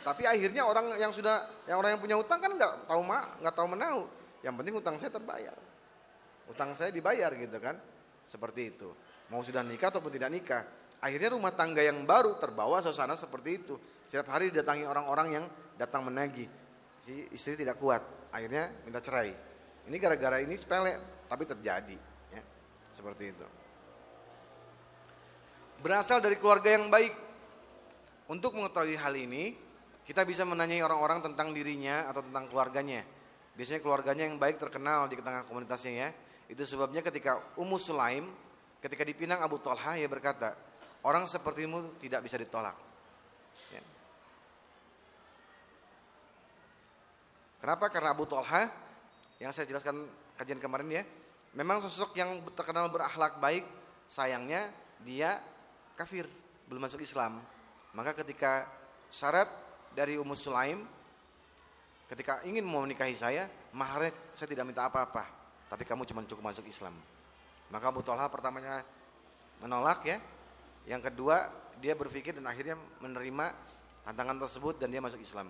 Tapi 0.00 0.24
akhirnya 0.24 0.64
orang 0.64 0.96
yang 0.96 1.12
sudah, 1.12 1.66
yang 1.68 1.76
orang 1.82 1.98
yang 1.98 2.00
punya 2.00 2.16
hutang 2.16 2.40
kan 2.40 2.56
nggak 2.56 2.88
tahu 2.88 3.02
mak, 3.04 3.42
nggak 3.42 3.54
tahu 3.58 3.68
menahu. 3.68 4.02
Yang 4.40 4.54
penting 4.62 4.74
hutang 4.78 4.96
saya 4.96 5.10
terbayar. 5.12 5.58
Hutang 6.48 6.70
saya 6.78 6.88
dibayar 6.94 7.34
gitu 7.34 7.58
kan. 7.60 7.76
Seperti 8.30 8.62
itu. 8.72 8.88
Mau 9.28 9.42
sudah 9.42 9.60
nikah 9.66 9.90
ataupun 9.90 10.08
tidak 10.14 10.30
nikah. 10.30 10.62
Akhirnya 11.02 11.34
rumah 11.34 11.52
tangga 11.52 11.82
yang 11.82 12.06
baru 12.06 12.38
terbawa 12.38 12.78
suasana 12.80 13.18
seperti 13.18 13.50
itu. 13.58 13.74
Setiap 14.06 14.30
hari 14.32 14.54
didatangi 14.54 14.86
orang-orang 14.86 15.28
yang 15.34 15.44
datang 15.76 16.06
menagih. 16.06 16.46
Si 17.04 17.26
istri 17.34 17.58
tidak 17.58 17.76
kuat. 17.76 18.00
Akhirnya 18.30 18.70
minta 18.86 19.02
cerai. 19.02 19.49
Ini 19.88 19.96
gara-gara 19.96 20.42
ini 20.42 20.58
sepele, 20.58 20.98
tapi 21.30 21.48
terjadi. 21.48 21.96
Ya. 22.34 22.42
Seperti 22.92 23.32
itu. 23.32 23.46
Berasal 25.80 26.20
dari 26.20 26.36
keluarga 26.36 26.76
yang 26.76 26.92
baik. 26.92 27.16
Untuk 28.30 28.54
mengetahui 28.54 28.94
hal 28.94 29.14
ini, 29.16 29.58
kita 30.06 30.22
bisa 30.22 30.46
menanyai 30.46 30.82
orang-orang 30.86 31.18
tentang 31.22 31.50
dirinya 31.50 32.06
atau 32.06 32.22
tentang 32.22 32.46
keluarganya. 32.46 33.02
Biasanya 33.58 33.82
keluarganya 33.82 34.24
yang 34.30 34.38
baik 34.38 34.62
terkenal 34.62 35.10
di 35.10 35.18
tengah 35.18 35.42
komunitasnya 35.48 35.92
ya. 35.92 36.08
Itu 36.46 36.62
sebabnya 36.62 37.02
ketika 37.02 37.42
Ummu 37.58 37.78
Sulaim 37.78 38.30
ketika 38.80 39.04
dipinang 39.04 39.44
Abu 39.44 39.60
Talha 39.60 40.00
ia 40.00 40.08
berkata, 40.08 40.56
orang 41.04 41.28
sepertimu 41.28 42.00
tidak 42.00 42.24
bisa 42.24 42.40
ditolak. 42.40 42.74
Ya. 43.70 43.82
Kenapa? 47.60 47.86
Karena 47.92 48.16
Abu 48.16 48.24
Talha 48.24 48.72
yang 49.40 49.50
saya 49.56 49.64
jelaskan 49.64 50.04
kajian 50.36 50.60
kemarin 50.60 51.00
ya, 51.00 51.02
memang 51.56 51.80
sosok 51.80 52.14
yang 52.20 52.44
terkenal 52.52 52.92
berakhlak 52.92 53.40
baik, 53.40 53.64
sayangnya 54.06 54.68
dia 55.00 55.40
kafir, 55.96 56.28
belum 56.68 56.84
masuk 56.84 57.00
Islam. 57.00 57.40
Maka 57.96 58.14
ketika 58.20 58.68
syarat 59.10 59.48
dari 59.96 60.14
Ummu 60.20 60.36
Sulaim 60.38 60.86
ketika 62.10 62.42
ingin 62.42 62.66
mau 62.66 62.82
menikahi 62.82 63.14
saya, 63.14 63.46
maharnya 63.70 64.10
saya 64.34 64.50
tidak 64.50 64.66
minta 64.66 64.82
apa-apa, 64.90 65.24
tapi 65.70 65.86
kamu 65.86 66.02
cuma 66.10 66.26
cukup 66.26 66.50
masuk 66.50 66.66
Islam. 66.66 66.94
Maka 67.70 67.86
Abu 67.86 68.02
Talha 68.02 68.26
pertamanya 68.26 68.82
menolak 69.62 70.02
ya. 70.02 70.18
Yang 70.90 71.14
kedua, 71.14 71.46
dia 71.78 71.94
berpikir 71.94 72.34
dan 72.34 72.50
akhirnya 72.50 72.74
menerima 72.98 73.54
tantangan 74.02 74.42
tersebut 74.42 74.74
dan 74.82 74.90
dia 74.90 74.98
masuk 74.98 75.22
Islam. 75.22 75.46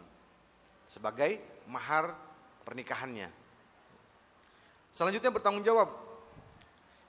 Sebagai 0.85 1.41
mahar 1.65 2.13
pernikahannya. 2.69 3.40
Selanjutnya 4.95 5.31
bertanggung 5.31 5.65
jawab. 5.65 5.89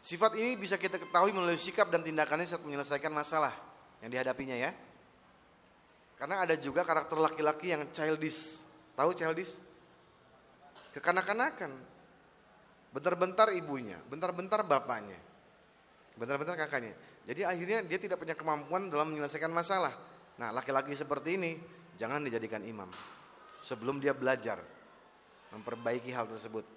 Sifat 0.01 0.33
ini 0.37 0.57
bisa 0.57 0.81
kita 0.81 0.97
ketahui 0.97 1.29
melalui 1.29 1.61
sikap 1.61 1.89
dan 1.93 2.01
tindakannya 2.01 2.49
saat 2.49 2.65
menyelesaikan 2.65 3.13
masalah 3.13 3.53
yang 4.01 4.09
dihadapinya 4.09 4.57
ya. 4.57 4.73
Karena 6.17 6.41
ada 6.41 6.57
juga 6.57 6.85
karakter 6.85 7.17
laki-laki 7.17 7.73
yang 7.73 7.89
childish 7.93 8.61
Tahu 8.95 9.11
childish? 9.15 9.57
Kekanak-kanakan. 10.93 11.71
Bentar-bentar 12.91 13.49
ibunya, 13.55 13.95
bentar-bentar 14.11 14.67
bapaknya. 14.67 15.15
Bentar-bentar 16.19 16.59
kakaknya. 16.59 16.91
Jadi 17.23 17.41
akhirnya 17.47 17.79
dia 17.87 17.97
tidak 17.97 18.19
punya 18.19 18.35
kemampuan 18.35 18.91
dalam 18.91 19.15
menyelesaikan 19.15 19.47
masalah. 19.47 19.95
Nah 20.35 20.51
laki-laki 20.51 20.91
seperti 20.91 21.39
ini 21.39 21.51
jangan 21.95 22.19
dijadikan 22.19 22.59
imam. 22.67 22.91
Sebelum 23.63 24.03
dia 24.03 24.11
belajar 24.11 24.59
memperbaiki 25.55 26.11
hal 26.11 26.27
tersebut. 26.27 26.67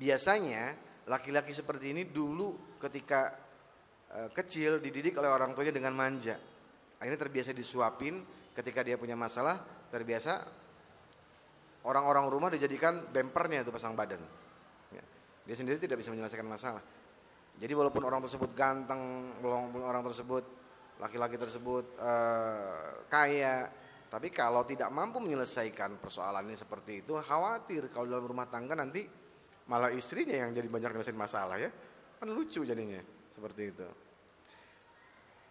Biasanya 0.00 0.72
laki-laki 1.12 1.52
seperti 1.52 1.92
ini 1.92 2.08
dulu 2.08 2.80
ketika 2.80 3.36
e, 4.08 4.18
kecil 4.32 4.80
dididik 4.80 5.20
oleh 5.20 5.28
orang 5.28 5.52
tuanya 5.52 5.76
dengan 5.76 5.92
manja. 5.92 6.40
Akhirnya 6.96 7.20
terbiasa 7.20 7.52
disuapin 7.52 8.24
ketika 8.56 8.80
dia 8.80 8.96
punya 8.96 9.12
masalah, 9.12 9.60
terbiasa 9.92 10.40
orang-orang 11.84 12.32
rumah 12.32 12.48
dijadikan 12.48 13.12
bempernya 13.12 13.60
itu 13.60 13.68
pasang 13.68 13.92
badan. 13.92 14.24
Ya. 14.88 15.04
Dia 15.44 15.56
sendiri 15.60 15.76
tidak 15.76 16.00
bisa 16.00 16.12
menyelesaikan 16.12 16.48
masalah. 16.48 16.80
Jadi 17.60 17.72
walaupun 17.76 18.00
orang 18.00 18.24
tersebut 18.24 18.56
ganteng, 18.56 19.36
walaupun 19.44 19.84
orang 19.84 20.00
tersebut 20.08 20.44
laki-laki 20.96 21.36
tersebut 21.36 22.00
uh, 22.00 23.04
kaya, 23.08 23.68
tapi 24.08 24.32
kalau 24.32 24.64
tidak 24.64 24.88
mampu 24.88 25.20
menyelesaikan 25.20 26.00
persoalannya 26.00 26.56
seperti 26.56 27.04
itu, 27.04 27.16
khawatir 27.20 27.92
kalau 27.92 28.08
dalam 28.08 28.24
rumah 28.24 28.48
tangga 28.48 28.72
nanti 28.72 29.04
malah 29.70 29.94
istrinya 29.94 30.34
yang 30.34 30.50
jadi 30.50 30.66
banyak 30.66 30.90
menyelesaikan 30.90 31.22
masalah 31.22 31.54
ya. 31.54 31.70
Kan 32.18 32.34
lucu 32.34 32.66
jadinya 32.66 32.98
seperti 33.30 33.70
itu. 33.70 33.86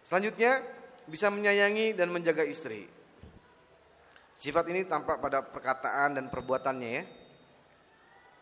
Selanjutnya 0.04 0.60
bisa 1.08 1.32
menyayangi 1.32 1.96
dan 1.96 2.12
menjaga 2.12 2.44
istri. 2.44 2.84
Sifat 4.36 4.68
ini 4.68 4.84
tampak 4.84 5.20
pada 5.24 5.40
perkataan 5.40 6.20
dan 6.20 6.28
perbuatannya 6.28 6.90
ya. 6.92 7.04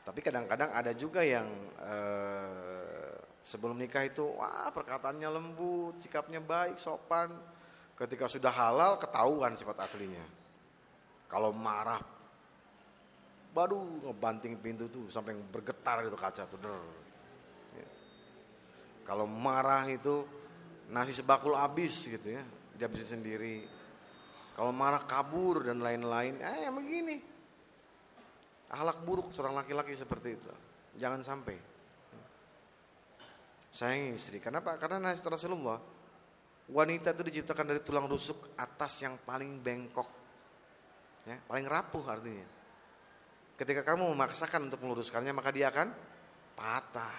Tapi 0.02 0.18
kadang-kadang 0.18 0.74
ada 0.74 0.90
juga 0.98 1.22
yang 1.22 1.46
eh, 1.78 3.14
sebelum 3.42 3.78
nikah 3.78 4.02
itu 4.02 4.26
wah 4.34 4.70
perkataannya 4.74 5.28
lembut, 5.30 6.02
sikapnya 6.02 6.42
baik, 6.42 6.82
sopan. 6.82 7.30
Ketika 7.98 8.30
sudah 8.30 8.54
halal 8.54 8.94
ketahuan 8.98 9.58
sifat 9.58 9.82
aslinya. 9.82 10.22
Kalau 11.26 11.50
marah 11.50 11.98
baru 13.52 14.08
ngebanting 14.08 14.60
pintu 14.60 14.86
tuh 14.92 15.08
sampai 15.08 15.34
bergetar 15.36 16.04
itu 16.04 16.18
kaca 16.18 16.44
tuh. 16.48 16.58
Ya. 17.74 17.88
Kalau 19.08 19.24
marah 19.24 19.88
itu 19.88 20.24
nasi 20.88 21.12
sebakul 21.16 21.56
habis 21.56 22.08
gitu 22.08 22.38
ya, 22.38 22.42
dia 22.76 22.88
bisa 22.88 23.12
sendiri 23.12 23.78
kalau 24.58 24.74
marah 24.74 25.06
kabur 25.06 25.62
dan 25.62 25.78
lain-lain, 25.78 26.42
eh 26.42 26.66
yang 26.66 26.74
begini. 26.74 27.22
Ahlak 28.74 29.06
buruk 29.06 29.30
seorang 29.30 29.54
laki-laki 29.54 29.94
seperti 29.94 30.34
itu. 30.34 30.50
Jangan 30.98 31.22
sampai. 31.22 31.54
Sayang 33.70 34.18
istri. 34.18 34.42
Kenapa? 34.42 34.74
Karena 34.74 34.98
nasihat 34.98 35.30
Rasulullah, 35.30 35.78
wanita 36.74 37.14
itu 37.14 37.22
diciptakan 37.30 37.70
dari 37.70 37.86
tulang 37.86 38.10
rusuk 38.10 38.58
atas 38.58 38.98
yang 38.98 39.14
paling 39.22 39.62
bengkok. 39.62 40.10
Ya, 41.22 41.38
paling 41.46 41.70
rapuh 41.70 42.02
artinya. 42.10 42.57
Ketika 43.58 43.82
kamu 43.82 44.14
memaksakan 44.14 44.70
untuk 44.70 44.78
meluruskannya, 44.86 45.34
maka 45.34 45.50
dia 45.50 45.74
akan 45.74 45.90
patah. 46.54 47.18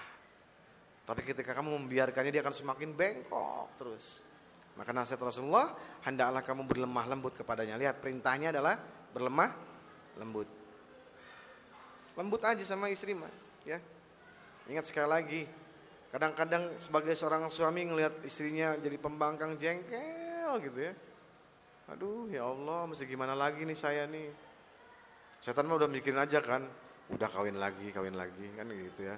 Tapi 1.04 1.22
ketika 1.28 1.52
kamu 1.52 1.76
membiarkannya, 1.76 2.32
dia 2.32 2.40
akan 2.40 2.56
semakin 2.56 2.96
bengkok 2.96 3.76
terus. 3.76 4.24
Maka 4.80 4.96
nasihat 4.96 5.20
Rasulullah, 5.20 5.76
hendaklah 6.08 6.40
kamu 6.40 6.64
berlemah 6.64 7.06
lembut 7.12 7.36
kepadanya. 7.36 7.76
Lihat 7.76 8.00
perintahnya 8.00 8.56
adalah 8.56 8.80
berlemah 9.12 9.52
lembut. 10.16 10.48
Lembut 12.16 12.40
aja 12.48 12.64
sama 12.64 12.88
istri 12.88 13.12
mah, 13.12 13.32
ya. 13.68 13.84
Ingat 14.72 14.88
sekali 14.88 15.12
lagi, 15.12 15.42
kadang-kadang 16.16 16.72
sebagai 16.80 17.20
seorang 17.20 17.52
suami 17.52 17.84
ngelihat 17.92 18.24
istrinya 18.24 18.80
jadi 18.80 18.96
pembangkang 18.96 19.60
jengkel 19.60 20.56
gitu 20.64 20.80
ya. 20.88 20.94
Aduh, 21.90 22.30
ya 22.32 22.48
Allah, 22.48 22.86
mesti 22.88 23.04
gimana 23.04 23.36
lagi 23.36 23.66
nih 23.66 23.76
saya 23.76 24.08
nih. 24.08 24.49
Setan 25.40 25.68
mah 25.68 25.80
udah 25.80 25.90
mikirin 25.90 26.20
aja 26.20 26.44
kan, 26.44 26.68
udah 27.10 27.30
kawin 27.32 27.56
lagi, 27.56 27.90
kawin 27.96 28.16
lagi 28.20 28.48
kan 28.60 28.68
gitu 28.68 29.02
ya. 29.08 29.16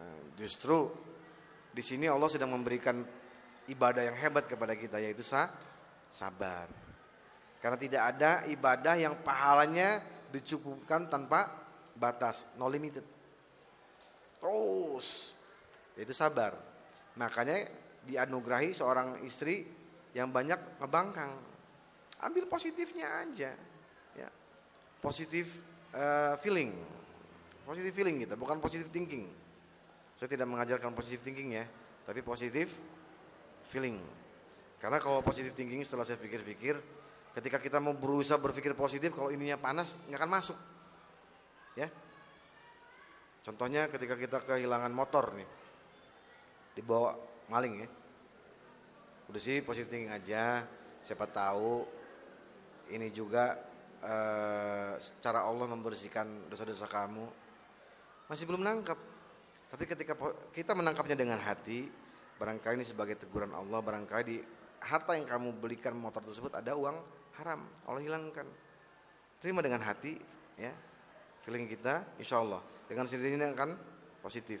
Nah, 0.00 0.34
justru 0.34 0.90
di 1.70 1.82
sini 1.84 2.08
Allah 2.10 2.30
sedang 2.32 2.50
memberikan 2.50 3.04
ibadah 3.68 4.02
yang 4.04 4.16
hebat 4.16 4.48
kepada 4.48 4.72
kita 4.74 4.98
yaitu 5.00 5.22
sabar. 6.10 6.66
Karena 7.60 7.78
tidak 7.80 8.02
ada 8.16 8.44
ibadah 8.48 8.94
yang 8.96 9.14
pahalanya 9.24 10.00
dicukupkan 10.28 11.08
tanpa 11.08 11.48
batas, 11.96 12.44
no 12.60 12.68
limited. 12.68 13.04
terus. 14.44 15.32
Itu 15.96 16.12
sabar. 16.12 16.52
Makanya 17.16 17.64
dianugerahi 18.04 18.76
seorang 18.76 19.24
istri 19.24 19.64
yang 20.12 20.28
banyak 20.28 20.82
ngebangkang. 20.82 21.32
Ambil 22.20 22.44
positifnya 22.44 23.24
aja. 23.24 23.56
Ya. 24.12 24.28
Positif 25.04 25.52
uh, 25.92 26.40
feeling. 26.40 26.72
Positif 27.68 27.92
feeling 27.92 28.24
gitu, 28.24 28.32
bukan 28.40 28.56
positif 28.56 28.88
thinking. 28.88 29.28
Saya 30.16 30.32
tidak 30.32 30.48
mengajarkan 30.48 30.96
positif 30.96 31.20
thinking 31.20 31.60
ya, 31.60 31.68
tapi 32.08 32.24
positif 32.24 32.72
feeling. 33.68 34.00
Karena 34.80 34.96
kalau 35.00 35.20
positif 35.20 35.52
thinking 35.52 35.84
setelah 35.84 36.08
saya 36.08 36.20
pikir-pikir, 36.20 36.76
ketika 37.36 37.60
kita 37.60 37.80
mau 37.80 37.92
berusaha 37.92 38.40
berpikir 38.40 38.72
positif, 38.72 39.12
kalau 39.12 39.28
ininya 39.28 39.60
panas 39.60 39.96
nggak 40.08 40.20
akan 40.20 40.32
masuk. 40.32 40.58
Ya. 41.76 41.88
Contohnya 43.44 43.92
ketika 43.92 44.16
kita 44.16 44.40
kehilangan 44.40 44.92
motor 44.92 45.36
nih, 45.36 45.48
dibawa 46.80 47.16
maling 47.52 47.84
ya. 47.84 47.88
Udah 49.28 49.40
sih 49.40 49.64
positif 49.64 49.88
thinking 49.88 50.12
aja, 50.12 50.64
siapa 51.00 51.28
tahu 51.28 51.84
ini 52.92 53.08
juga 53.08 53.56
uh, 54.04 54.92
cara 55.18 55.40
Allah 55.40 55.66
membersihkan 55.66 56.52
dosa-dosa 56.52 56.84
kamu. 56.84 57.24
Masih 58.28 58.44
belum 58.44 58.60
nangkap. 58.60 58.96
Tapi 59.72 59.84
ketika 59.88 60.14
kita 60.52 60.76
menangkapnya 60.76 61.16
dengan 61.16 61.40
hati, 61.40 61.88
barangkali 62.36 62.84
ini 62.84 62.86
sebagai 62.86 63.18
teguran 63.18 63.50
Allah, 63.56 63.80
barangkali 63.80 64.22
di 64.28 64.38
harta 64.84 65.16
yang 65.16 65.26
kamu 65.26 65.56
belikan 65.58 65.96
motor 65.96 66.20
tersebut 66.22 66.52
ada 66.54 66.76
uang 66.76 66.94
haram, 67.40 67.64
Allah 67.88 68.00
hilangkan. 68.04 68.46
Terima 69.42 69.64
dengan 69.64 69.82
hati, 69.82 70.14
ya. 70.60 70.70
Feeling 71.42 71.68
kita, 71.68 72.04
insya 72.16 72.40
Allah 72.40 72.62
dengan 72.88 73.08
sendirinya 73.08 73.48
akan 73.52 73.70
positif. 74.20 74.60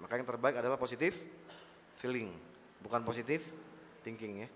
Maka 0.00 0.18
yang 0.18 0.26
terbaik 0.26 0.56
adalah 0.58 0.80
positif 0.80 1.14
feeling, 2.00 2.32
bukan 2.80 3.04
positif 3.04 3.44
thinking 4.02 4.42
ya. 4.42 4.48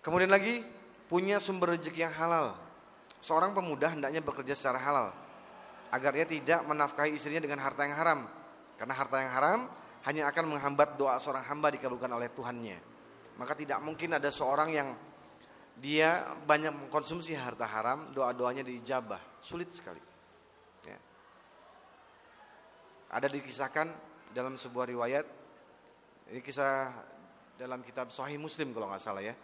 Kemudian 0.00 0.32
lagi 0.32 0.64
punya 1.08 1.40
sumber 1.42 1.74
rezeki 1.74 2.06
yang 2.06 2.14
halal. 2.14 2.54
Seorang 3.18 3.50
pemuda 3.50 3.90
hendaknya 3.90 4.22
bekerja 4.22 4.54
secara 4.54 4.78
halal 4.78 5.08
agar 5.88 6.12
ia 6.14 6.28
tidak 6.28 6.62
menafkahi 6.68 7.16
istrinya 7.16 7.42
dengan 7.42 7.64
harta 7.64 7.82
yang 7.88 7.96
haram. 7.96 8.20
Karena 8.78 8.94
harta 8.94 9.16
yang 9.18 9.32
haram 9.34 9.60
hanya 10.06 10.30
akan 10.30 10.54
menghambat 10.54 10.94
doa 10.94 11.18
seorang 11.18 11.42
hamba 11.48 11.74
dikabulkan 11.74 12.12
oleh 12.12 12.30
Tuhannya. 12.30 12.78
Maka 13.40 13.58
tidak 13.58 13.82
mungkin 13.82 14.14
ada 14.14 14.30
seorang 14.30 14.70
yang 14.70 14.88
dia 15.78 16.26
banyak 16.46 16.74
mengkonsumsi 16.74 17.34
harta 17.38 17.66
haram, 17.66 18.10
doa-doanya 18.14 18.66
diijabah. 18.66 19.18
Sulit 19.42 19.70
sekali. 19.70 20.02
Ya. 20.86 20.98
Ada 23.14 23.30
dikisahkan 23.30 23.86
dalam 24.34 24.58
sebuah 24.58 24.90
riwayat, 24.90 25.26
ini 26.34 26.42
kisah 26.42 26.90
dalam 27.54 27.82
kitab 27.82 28.10
Sahih 28.10 28.38
Muslim 28.38 28.74
kalau 28.74 28.90
nggak 28.90 29.02
salah 29.02 29.22
ya. 29.22 29.34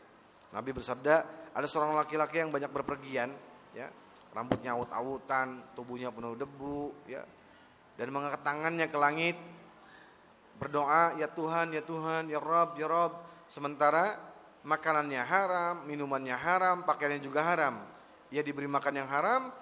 Nabi 0.54 0.70
bersabda, 0.70 1.43
ada 1.54 1.66
seorang 1.70 1.94
laki-laki 1.94 2.42
yang 2.42 2.50
banyak 2.50 2.68
berpergian, 2.68 3.30
ya, 3.72 3.86
rambutnya 4.34 4.74
awut-awutan, 4.74 5.72
tubuhnya 5.78 6.10
penuh 6.10 6.34
debu, 6.34 7.06
ya, 7.06 7.22
dan 7.94 8.10
mengangkat 8.10 8.42
tangannya 8.42 8.90
ke 8.90 8.98
langit, 8.98 9.38
berdoa, 10.58 11.14
ya 11.14 11.30
Tuhan, 11.30 11.70
ya 11.70 11.82
Tuhan, 11.86 12.26
ya 12.26 12.42
Rob, 12.42 12.74
ya 12.74 12.90
Rob. 12.90 13.12
Sementara 13.46 14.18
makanannya 14.66 15.22
haram, 15.22 15.86
minumannya 15.86 16.34
haram, 16.34 16.82
pakaiannya 16.82 17.22
juga 17.22 17.46
haram. 17.46 17.86
Ia 18.34 18.42
diberi 18.42 18.66
makan 18.66 18.94
yang 18.98 19.06
haram, 19.06 19.54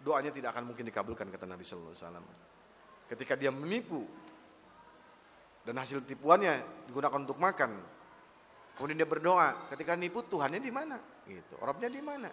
doanya 0.00 0.32
tidak 0.32 0.56
akan 0.56 0.72
mungkin 0.72 0.88
dikabulkan 0.88 1.28
kata 1.28 1.44
Nabi 1.44 1.64
Sallallahu 1.66 1.92
Alaihi 1.92 2.04
Wasallam. 2.08 2.26
Ketika 3.06 3.34
dia 3.36 3.52
menipu 3.52 4.08
dan 5.66 5.76
hasil 5.76 6.08
tipuannya 6.08 6.86
digunakan 6.88 7.20
untuk 7.20 7.36
makan, 7.36 7.76
Kemudian 8.76 9.00
dia 9.00 9.08
berdoa, 9.08 9.72
ketika 9.72 9.96
nipu 9.96 10.20
Tuhannya 10.28 10.60
di 10.60 10.68
mana? 10.68 11.00
Gitu. 11.24 11.56
Robnya 11.56 11.88
di 11.88 12.04
mana? 12.04 12.28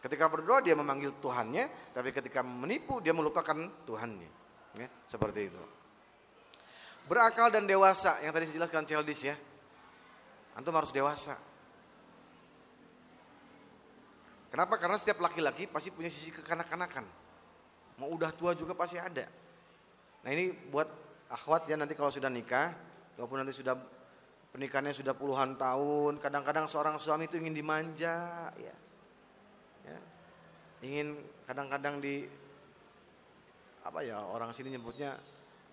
Ketika 0.00 0.30
berdoa 0.30 0.62
dia 0.62 0.78
memanggil 0.78 1.18
Tuhannya, 1.18 1.92
tapi 1.92 2.14
ketika 2.14 2.40
menipu 2.40 3.02
dia 3.02 3.10
melupakan 3.10 3.58
Tuhannya. 3.84 4.30
Ya, 4.78 4.88
seperti 5.10 5.50
itu. 5.50 5.62
Berakal 7.10 7.50
dan 7.50 7.66
dewasa 7.66 8.22
yang 8.22 8.30
tadi 8.30 8.46
saya 8.46 8.62
jelaskan 8.62 8.86
childish 8.86 9.26
ya. 9.26 9.34
Antum 10.54 10.70
harus 10.78 10.94
dewasa. 10.94 11.34
Kenapa? 14.50 14.78
Karena 14.78 14.98
setiap 14.98 15.18
laki-laki 15.18 15.66
pasti 15.66 15.90
punya 15.90 16.10
sisi 16.10 16.30
kekanak-kanakan. 16.30 17.06
Mau 17.98 18.14
udah 18.14 18.30
tua 18.30 18.54
juga 18.54 18.78
pasti 18.78 19.02
ada. 19.02 19.26
Nah 20.22 20.30
ini 20.30 20.54
buat 20.70 20.86
akhwat 21.30 21.66
ya 21.70 21.74
nanti 21.74 21.98
kalau 21.98 22.10
sudah 22.10 22.30
nikah, 22.30 22.70
ataupun 23.14 23.42
nanti 23.42 23.54
sudah 23.54 23.74
pernikahannya 24.50 24.94
sudah 24.94 25.14
puluhan 25.14 25.54
tahun, 25.54 26.18
kadang-kadang 26.18 26.66
seorang 26.66 26.98
suami 26.98 27.30
itu 27.30 27.38
ingin 27.38 27.54
dimanja, 27.54 28.50
ya. 28.58 28.74
ya. 29.86 29.98
Ingin 30.82 31.14
kadang-kadang 31.46 32.02
di 32.02 32.26
apa 33.80 34.04
ya 34.04 34.20
orang 34.20 34.52
sini 34.52 34.76
nyebutnya 34.76 35.16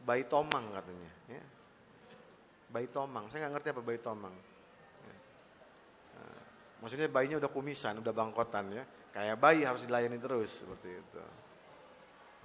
bayi 0.06 0.30
tomang 0.30 0.70
katanya, 0.72 1.12
ya. 1.26 1.44
Bayi 2.70 2.88
tomang, 2.94 3.26
saya 3.34 3.48
nggak 3.48 3.54
ngerti 3.58 3.70
apa 3.74 3.82
bayi 3.82 4.00
tomang. 4.00 4.36
Ya. 5.04 5.16
Nah, 6.18 6.42
maksudnya 6.86 7.10
bayinya 7.10 7.42
udah 7.42 7.50
kumisan, 7.50 7.98
udah 7.98 8.14
bangkotan 8.14 8.78
ya, 8.78 8.84
kayak 9.10 9.42
bayi 9.42 9.66
harus 9.66 9.90
dilayani 9.90 10.22
terus 10.22 10.62
seperti 10.62 11.02
itu. 11.02 11.22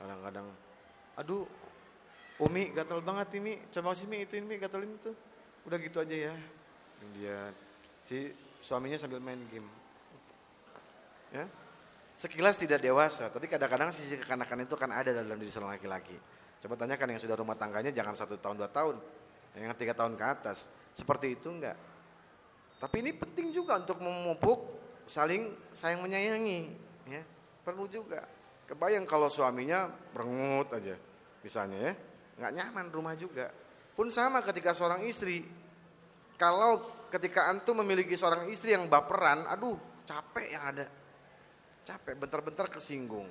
Kadang-kadang, 0.01 0.49
aduh, 1.21 1.45
Umi 2.41 2.73
gatal 2.75 3.05
banget 3.05 3.39
ini, 3.39 3.61
coba 3.71 3.95
sih 3.95 4.09
Mi 4.09 4.25
itu 4.25 4.35
ini 4.35 4.59
gatalin 4.59 4.99
itu 4.99 5.13
udah 5.67 5.79
gitu 5.79 6.03
aja 6.03 6.17
ya. 6.31 6.35
Dia 7.19 7.39
si 8.07 8.31
suaminya 8.63 8.99
sambil 8.99 9.19
main 9.19 9.39
game. 9.51 9.67
Ya? 11.33 11.47
Sekilas 12.13 12.61
tidak 12.61 12.85
dewasa 12.85 13.33
tapi 13.33 13.49
kadang-kadang 13.49 13.91
sisi 13.91 14.21
kekanakan 14.21 14.69
itu 14.69 14.75
kan 14.77 14.93
ada 14.93 15.11
dalam 15.11 15.39
diri 15.39 15.51
seorang 15.51 15.75
laki-laki. 15.75 16.15
Coba 16.63 16.79
tanyakan 16.79 17.19
yang 17.19 17.21
sudah 17.21 17.35
rumah 17.35 17.59
tangganya 17.59 17.91
jangan 17.91 18.15
satu 18.15 18.39
tahun 18.39 18.63
dua 18.63 18.71
tahun. 18.71 18.97
Yang 19.59 19.75
tiga 19.83 19.95
tahun 19.99 20.15
ke 20.15 20.25
atas. 20.25 20.71
Seperti 20.95 21.35
itu 21.35 21.51
enggak? 21.51 21.75
Tapi 22.79 22.97
ini 23.03 23.11
penting 23.15 23.51
juga 23.51 23.79
untuk 23.79 23.99
memupuk 24.03 24.79
saling 25.07 25.51
sayang 25.75 26.03
menyayangi 26.03 26.71
ya. 27.11 27.23
Perlu 27.67 27.91
juga. 27.91 28.23
Kebayang 28.67 29.05
kalau 29.05 29.27
suaminya 29.27 29.91
merengut 30.15 30.71
aja 30.71 30.95
misalnya 31.43 31.91
ya. 31.91 31.93
Nggak 32.39 32.53
nyaman 32.59 32.87
rumah 32.95 33.15
juga 33.19 33.51
pun 33.93 34.09
sama 34.09 34.41
ketika 34.41 34.73
seorang 34.73 35.05
istri. 35.05 35.45
Kalau 36.41 36.83
ketika 37.13 37.53
antum 37.53 37.79
memiliki 37.85 38.17
seorang 38.17 38.49
istri 38.49 38.73
yang 38.73 38.89
baperan, 38.89 39.45
aduh 39.47 39.77
capek 40.09 40.47
yang 40.53 40.65
ada. 40.75 40.87
Capek, 41.83 42.15
bentar-bentar 42.15 42.67
kesinggung. 42.71 43.27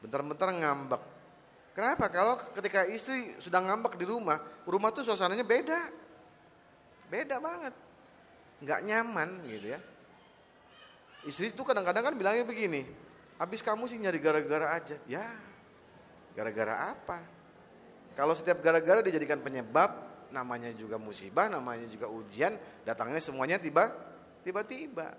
Bentar-bentar 0.00 0.48
ngambek. 0.50 1.02
Kenapa? 1.76 2.10
Kalau 2.10 2.34
ketika 2.36 2.88
istri 2.88 3.36
sudah 3.38 3.62
ngambek 3.62 3.94
di 3.94 4.04
rumah, 4.08 4.40
rumah 4.66 4.90
tuh 4.90 5.06
suasananya 5.06 5.46
beda. 5.46 5.80
Beda 7.06 7.36
banget. 7.38 7.74
Nggak 8.60 8.80
nyaman 8.84 9.30
gitu 9.48 9.66
ya. 9.76 9.80
Istri 11.28 11.52
itu 11.52 11.62
kadang-kadang 11.64 12.00
kan 12.00 12.14
bilangnya 12.16 12.48
begini, 12.48 12.88
habis 13.36 13.60
kamu 13.60 13.84
sih 13.84 14.00
nyari 14.00 14.16
gara-gara 14.24 14.72
aja. 14.72 14.96
Ya, 15.04 15.28
gara-gara 16.32 16.96
apa? 16.96 17.20
Kalau 18.20 18.36
setiap 18.36 18.60
gara-gara 18.60 19.00
dijadikan 19.00 19.40
penyebab, 19.40 19.96
namanya 20.28 20.68
juga 20.76 21.00
musibah, 21.00 21.48
namanya 21.48 21.88
juga 21.88 22.04
ujian, 22.12 22.52
datangnya 22.84 23.16
semuanya 23.16 23.56
tiba 23.56 23.88
tiba-tiba. 24.44 25.16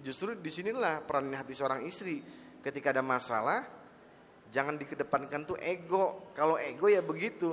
Justru 0.00 0.32
di 0.32 0.48
sinilah 0.48 1.04
peran 1.04 1.28
hati 1.36 1.52
seorang 1.52 1.84
istri. 1.84 2.24
Ketika 2.64 2.96
ada 2.96 3.04
masalah, 3.04 3.68
jangan 4.48 4.80
dikedepankan 4.80 5.44
tuh 5.44 5.60
ego. 5.60 6.32
Kalau 6.32 6.56
ego 6.56 6.88
ya 6.88 7.04
begitu. 7.04 7.52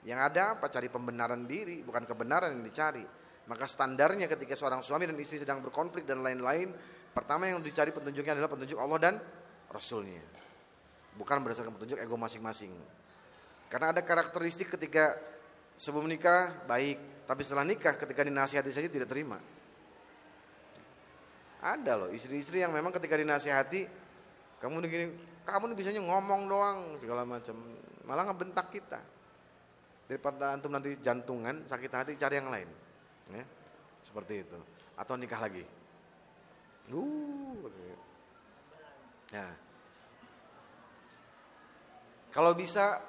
Yang 0.00 0.20
ada 0.32 0.56
apa? 0.56 0.72
Cari 0.72 0.88
pembenaran 0.88 1.44
diri, 1.44 1.84
bukan 1.84 2.08
kebenaran 2.08 2.56
yang 2.56 2.64
dicari. 2.64 3.04
Maka 3.52 3.68
standarnya 3.68 4.32
ketika 4.32 4.56
seorang 4.56 4.80
suami 4.80 5.04
dan 5.04 5.16
istri 5.20 5.44
sedang 5.44 5.60
berkonflik 5.60 6.08
dan 6.08 6.24
lain-lain, 6.24 6.72
pertama 7.12 7.44
yang 7.44 7.60
dicari 7.60 7.92
petunjuknya 7.92 8.32
adalah 8.32 8.48
petunjuk 8.48 8.80
Allah 8.80 8.96
dan 8.96 9.14
Rasulnya. 9.68 10.24
Bukan 11.20 11.36
berdasarkan 11.44 11.76
petunjuk 11.76 12.00
ego 12.00 12.16
masing-masing. 12.16 12.72
Karena 13.68 13.92
ada 13.92 14.00
karakteristik 14.00 14.72
ketika 14.72 15.16
sebelum 15.76 16.08
nikah 16.08 16.64
baik, 16.64 17.28
tapi 17.28 17.44
setelah 17.44 17.68
nikah 17.68 17.94
ketika 18.00 18.24
dinasihati 18.24 18.72
saja 18.72 18.88
tidak 18.88 19.08
terima. 19.08 19.36
Ada 21.58 21.92
loh 21.98 22.10
istri-istri 22.14 22.62
yang 22.64 22.72
memang 22.72 22.94
ketika 22.94 23.18
dinasihati 23.18 23.84
kamu 24.58 24.82
begini, 24.82 25.06
kamu 25.46 25.76
bisanya 25.78 26.02
ngomong 26.02 26.50
doang 26.50 26.78
segala 26.98 27.22
macam, 27.22 27.54
malah 28.08 28.24
ngebentak 28.26 28.74
kita. 28.74 29.00
Daripada 30.08 30.56
antum 30.56 30.72
nanti 30.72 30.96
jantungan, 31.04 31.68
sakit 31.68 31.92
hati 31.92 32.12
cari 32.16 32.34
yang 32.40 32.48
lain. 32.48 32.68
Ya, 33.28 33.44
seperti 34.00 34.40
itu. 34.40 34.58
Atau 34.96 35.20
nikah 35.20 35.36
lagi. 35.36 35.62
Uh, 36.88 37.68
ya. 39.28 39.52
Kalau 42.32 42.56
bisa 42.56 43.04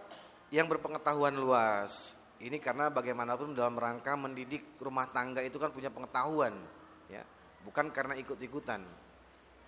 yang 0.50 0.66
berpengetahuan 0.70 1.38
luas. 1.38 2.18
Ini 2.40 2.56
karena 2.64 2.88
bagaimanapun 2.88 3.52
dalam 3.52 3.76
rangka 3.76 4.16
mendidik 4.16 4.80
rumah 4.80 5.12
tangga 5.12 5.44
itu 5.44 5.60
kan 5.60 5.76
punya 5.76 5.92
pengetahuan, 5.92 6.56
ya. 7.12 7.22
Bukan 7.68 7.92
karena 7.92 8.16
ikut-ikutan. 8.16 8.80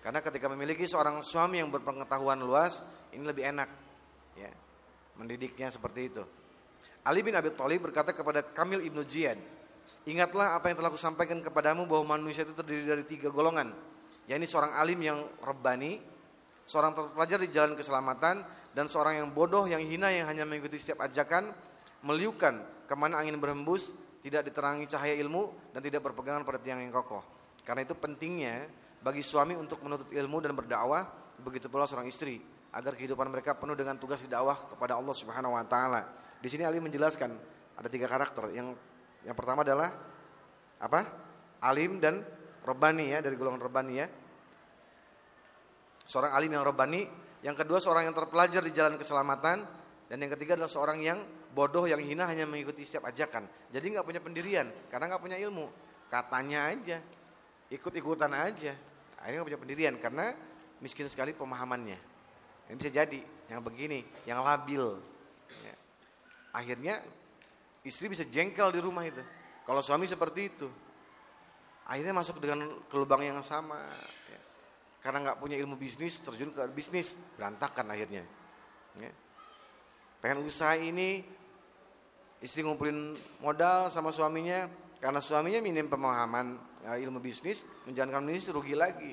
Karena 0.00 0.18
ketika 0.24 0.48
memiliki 0.48 0.88
seorang 0.88 1.20
suami 1.20 1.60
yang 1.60 1.68
berpengetahuan 1.68 2.40
luas, 2.40 2.80
ini 3.12 3.22
lebih 3.22 3.44
enak, 3.44 3.68
ya. 4.40 4.48
Mendidiknya 5.20 5.68
seperti 5.68 6.08
itu. 6.08 6.24
Ali 7.04 7.20
bin 7.20 7.36
Abi 7.36 7.52
Thalib 7.52 7.92
berkata 7.92 8.16
kepada 8.16 8.40
Kamil 8.40 8.88
ibnu 8.88 9.04
Ziyad, 9.04 9.36
Ingatlah 10.02 10.58
apa 10.58 10.66
yang 10.66 10.82
telah 10.82 10.90
kusampaikan 10.90 11.38
kepadamu 11.38 11.86
bahwa 11.86 12.18
manusia 12.18 12.42
itu 12.42 12.54
terdiri 12.58 12.86
dari 12.86 13.04
tiga 13.06 13.30
golongan. 13.30 13.70
yakni 14.26 14.46
seorang 14.46 14.74
alim 14.78 14.98
yang 15.02 15.18
rebani, 15.42 15.98
seorang 16.64 16.94
terpelajar 16.94 17.38
di 17.42 17.48
jalan 17.50 17.74
keselamatan, 17.74 18.42
dan 18.72 18.84
seorang 18.88 19.20
yang 19.20 19.28
bodoh 19.30 19.68
yang 19.68 19.80
hina 19.84 20.08
yang 20.08 20.26
hanya 20.28 20.48
mengikuti 20.48 20.80
setiap 20.80 21.04
ajakan 21.04 21.52
meliukan 22.02 22.86
ke 22.88 22.94
mana 22.96 23.20
angin 23.20 23.36
berhembus 23.36 23.92
tidak 24.24 24.48
diterangi 24.48 24.88
cahaya 24.88 25.14
ilmu 25.20 25.72
dan 25.76 25.84
tidak 25.84 26.00
berpegangan 26.02 26.42
pada 26.42 26.56
tiang 26.56 26.80
yang 26.80 26.90
kokoh 26.90 27.20
karena 27.62 27.84
itu 27.84 27.94
pentingnya 27.94 28.66
bagi 29.04 29.20
suami 29.20 29.54
untuk 29.54 29.84
menuntut 29.84 30.08
ilmu 30.08 30.38
dan 30.40 30.56
berdakwah 30.56 31.04
begitu 31.42 31.68
pula 31.68 31.84
seorang 31.84 32.08
istri 32.08 32.40
agar 32.72 32.96
kehidupan 32.96 33.28
mereka 33.28 33.52
penuh 33.52 33.76
dengan 33.76 34.00
tugas 34.00 34.24
dakwah 34.24 34.56
kepada 34.56 34.96
Allah 34.96 35.12
Subhanahu 35.12 35.52
wa 35.52 35.64
taala. 35.68 36.08
Di 36.40 36.48
sini 36.48 36.64
Ali 36.64 36.80
menjelaskan 36.80 37.30
ada 37.76 37.88
tiga 37.92 38.08
karakter. 38.08 38.48
Yang 38.56 38.80
yang 39.28 39.36
pertama 39.36 39.60
adalah 39.60 39.92
apa? 40.80 41.04
Alim 41.62 42.00
dan 42.00 42.24
robani 42.64 43.12
ya 43.12 43.20
dari 43.20 43.36
golongan 43.36 43.60
robani 43.60 44.00
ya. 44.00 44.06
Seorang 46.12 46.36
alim 46.36 46.52
yang 46.52 46.60
robani 46.60 47.08
yang 47.40 47.56
kedua 47.56 47.80
seorang 47.80 48.04
yang 48.04 48.12
terpelajar 48.12 48.60
di 48.60 48.68
jalan 48.76 49.00
keselamatan 49.00 49.64
dan 50.12 50.16
yang 50.20 50.28
ketiga 50.36 50.60
adalah 50.60 50.68
seorang 50.68 51.00
yang 51.00 51.24
bodoh 51.56 51.88
yang 51.88 52.04
hina 52.04 52.28
hanya 52.28 52.44
mengikuti 52.44 52.84
setiap 52.84 53.08
ajakan. 53.08 53.48
Jadi 53.72 53.96
nggak 53.96 54.04
punya 54.04 54.20
pendirian 54.20 54.68
karena 54.92 55.08
nggak 55.08 55.22
punya 55.24 55.40
ilmu. 55.40 55.72
Katanya 56.12 56.68
aja, 56.68 57.00
ikut-ikutan 57.72 58.28
aja. 58.28 58.76
Akhirnya 59.24 59.40
nggak 59.40 59.48
punya 59.56 59.62
pendirian 59.64 59.94
karena 59.96 60.36
miskin 60.84 61.08
sekali 61.08 61.32
pemahamannya. 61.32 61.96
Ini 62.68 62.76
bisa 62.76 62.92
jadi 62.92 63.20
yang 63.48 63.64
begini, 63.64 64.04
yang 64.28 64.44
labil. 64.44 65.00
Ya. 65.64 65.74
Akhirnya 66.52 67.00
istri 67.88 68.12
bisa 68.12 68.28
jengkel 68.28 68.68
di 68.68 68.84
rumah 68.84 69.08
itu. 69.08 69.24
Kalau 69.64 69.80
suami 69.80 70.04
seperti 70.04 70.52
itu, 70.52 70.68
akhirnya 71.88 72.12
masuk 72.12 72.36
dengan 72.36 72.68
ke 72.84 72.94
lubang 73.00 73.24
yang 73.24 73.40
sama 73.40 73.80
karena 75.02 75.18
nggak 75.28 75.38
punya 75.42 75.58
ilmu 75.58 75.74
bisnis 75.74 76.22
terjun 76.22 76.54
ke 76.54 76.62
bisnis 76.70 77.18
berantakan 77.34 77.90
akhirnya 77.90 78.22
ya. 79.02 79.10
pengen 80.22 80.46
usaha 80.46 80.78
ini 80.78 81.26
istri 82.38 82.62
ngumpulin 82.62 83.18
modal 83.42 83.90
sama 83.90 84.14
suaminya 84.14 84.70
karena 85.02 85.18
suaminya 85.18 85.58
minim 85.58 85.90
pemahaman 85.90 86.54
ya, 86.86 87.02
ilmu 87.02 87.18
bisnis 87.18 87.66
menjalankan 87.90 88.22
bisnis 88.30 88.54
rugi 88.54 88.78
lagi 88.78 89.10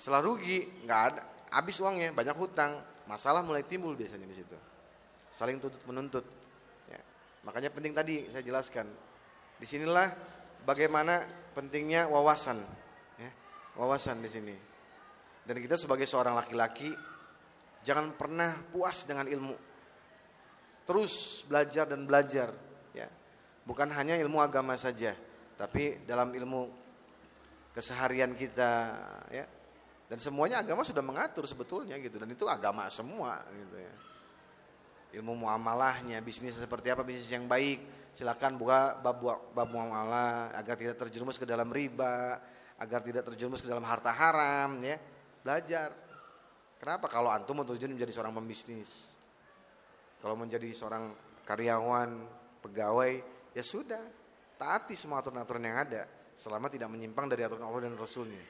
setelah 0.00 0.24
rugi 0.24 0.88
nggak 0.88 1.00
ada 1.12 1.22
habis 1.52 1.76
uangnya 1.84 2.16
banyak 2.16 2.36
hutang 2.40 2.80
masalah 3.04 3.44
mulai 3.44 3.60
timbul 3.60 3.92
biasanya 3.92 4.24
di 4.24 4.36
situ 4.40 4.56
saling 5.36 5.60
tuntut 5.60 5.84
menuntut 5.84 6.24
ya. 6.88 7.00
makanya 7.44 7.68
penting 7.68 7.92
tadi 7.92 8.24
saya 8.32 8.40
jelaskan 8.40 8.88
di 9.60 9.68
sinilah 9.68 10.08
bagaimana 10.64 11.28
pentingnya 11.52 12.08
wawasan 12.08 12.56
ya. 13.20 13.30
wawasan 13.76 14.24
di 14.24 14.32
sini 14.32 14.69
dan 15.50 15.58
kita 15.58 15.74
sebagai 15.74 16.06
seorang 16.06 16.38
laki-laki 16.38 16.94
jangan 17.82 18.14
pernah 18.14 18.54
puas 18.70 19.02
dengan 19.02 19.26
ilmu. 19.26 19.58
Terus 20.86 21.42
belajar 21.42 21.90
dan 21.90 22.06
belajar 22.06 22.54
ya. 22.94 23.10
Bukan 23.66 23.90
hanya 23.90 24.14
ilmu 24.14 24.38
agama 24.38 24.78
saja, 24.78 25.10
tapi 25.58 26.06
dalam 26.06 26.30
ilmu 26.30 26.70
keseharian 27.74 28.38
kita 28.38 28.70
ya. 29.34 29.42
Dan 30.06 30.22
semuanya 30.22 30.62
agama 30.62 30.86
sudah 30.86 31.02
mengatur 31.02 31.42
sebetulnya 31.50 31.98
gitu 31.98 32.22
dan 32.22 32.30
itu 32.30 32.46
agama 32.46 32.86
semua 32.86 33.42
gitu 33.50 33.74
ya. 33.74 33.94
Ilmu 35.18 35.34
muamalahnya, 35.34 36.22
bisnis 36.22 36.54
seperti 36.62 36.94
apa 36.94 37.02
bisnis 37.02 37.26
yang 37.26 37.50
baik, 37.50 38.14
silakan 38.14 38.54
buka 38.54 39.02
bab 39.02 39.18
bab 39.50 39.66
muamalah 39.66 40.54
agar 40.54 40.78
tidak 40.78 40.94
terjerumus 40.94 41.42
ke 41.42 41.46
dalam 41.46 41.66
riba, 41.74 42.38
agar 42.78 43.02
tidak 43.02 43.26
terjerumus 43.26 43.58
ke 43.58 43.66
dalam 43.66 43.82
harta 43.82 44.14
haram 44.14 44.78
ya 44.86 44.94
Belajar. 45.40 45.92
Kenapa 46.80 47.06
kalau 47.12 47.28
antum 47.28 47.60
mau 47.60 47.66
tujuan 47.68 47.92
menjadi 47.92 48.12
seorang 48.16 48.32
pembisnis? 48.32 48.88
Kalau 50.20 50.36
menjadi 50.36 50.68
seorang 50.72 51.12
karyawan, 51.44 52.10
pegawai, 52.64 53.12
ya 53.56 53.64
sudah. 53.64 54.00
Taati 54.60 54.92
semua 54.92 55.24
aturan-aturan 55.24 55.64
yang 55.64 55.80
ada. 55.80 56.04
Selama 56.36 56.68
tidak 56.72 56.88
menyimpang 56.92 57.28
dari 57.28 57.44
aturan 57.44 57.64
Allah 57.64 57.88
dan 57.88 57.96
Rasulnya. 57.96 58.40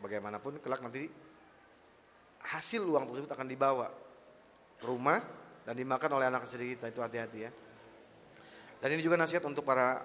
Bagaimanapun 0.00 0.60
kelak 0.64 0.80
nanti 0.80 1.08
hasil 2.40 2.80
uang 2.84 3.04
tersebut 3.12 3.28
akan 3.28 3.48
dibawa 3.48 3.92
ke 4.80 4.84
rumah 4.88 5.20
dan 5.68 5.76
dimakan 5.76 6.16
oleh 6.16 6.26
anak 6.32 6.48
kecil 6.48 6.64
kita. 6.64 6.88
Itu 6.88 7.04
hati-hati 7.04 7.38
ya. 7.44 7.50
Dan 8.80 8.96
ini 8.96 9.04
juga 9.04 9.20
nasihat 9.20 9.44
untuk 9.44 9.64
para 9.64 10.00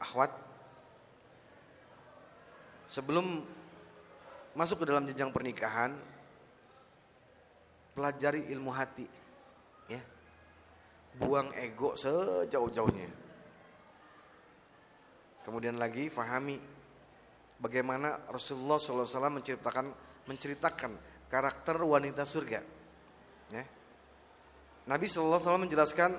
akhwat. 0.00 0.32
Sebelum 2.88 3.44
masuk 4.54 4.82
ke 4.82 4.84
dalam 4.90 5.04
jenjang 5.06 5.34
pernikahan, 5.34 5.94
pelajari 7.94 8.50
ilmu 8.50 8.70
hati. 8.74 9.06
Ya. 9.90 10.02
Buang 11.18 11.54
ego 11.58 11.94
sejauh-jauhnya. 11.94 13.10
Kemudian 15.44 15.76
lagi 15.76 16.08
fahami 16.08 16.56
bagaimana 17.60 18.16
Rasulullah 18.32 18.80
SAW 18.80 19.28
menceritakan 19.28 19.86
menceritakan 20.24 20.92
karakter 21.28 21.76
wanita 21.84 22.24
surga. 22.24 22.60
Ya. 23.52 23.64
Nabi 24.88 25.04
SAW 25.08 25.60
menjelaskan 25.60 26.16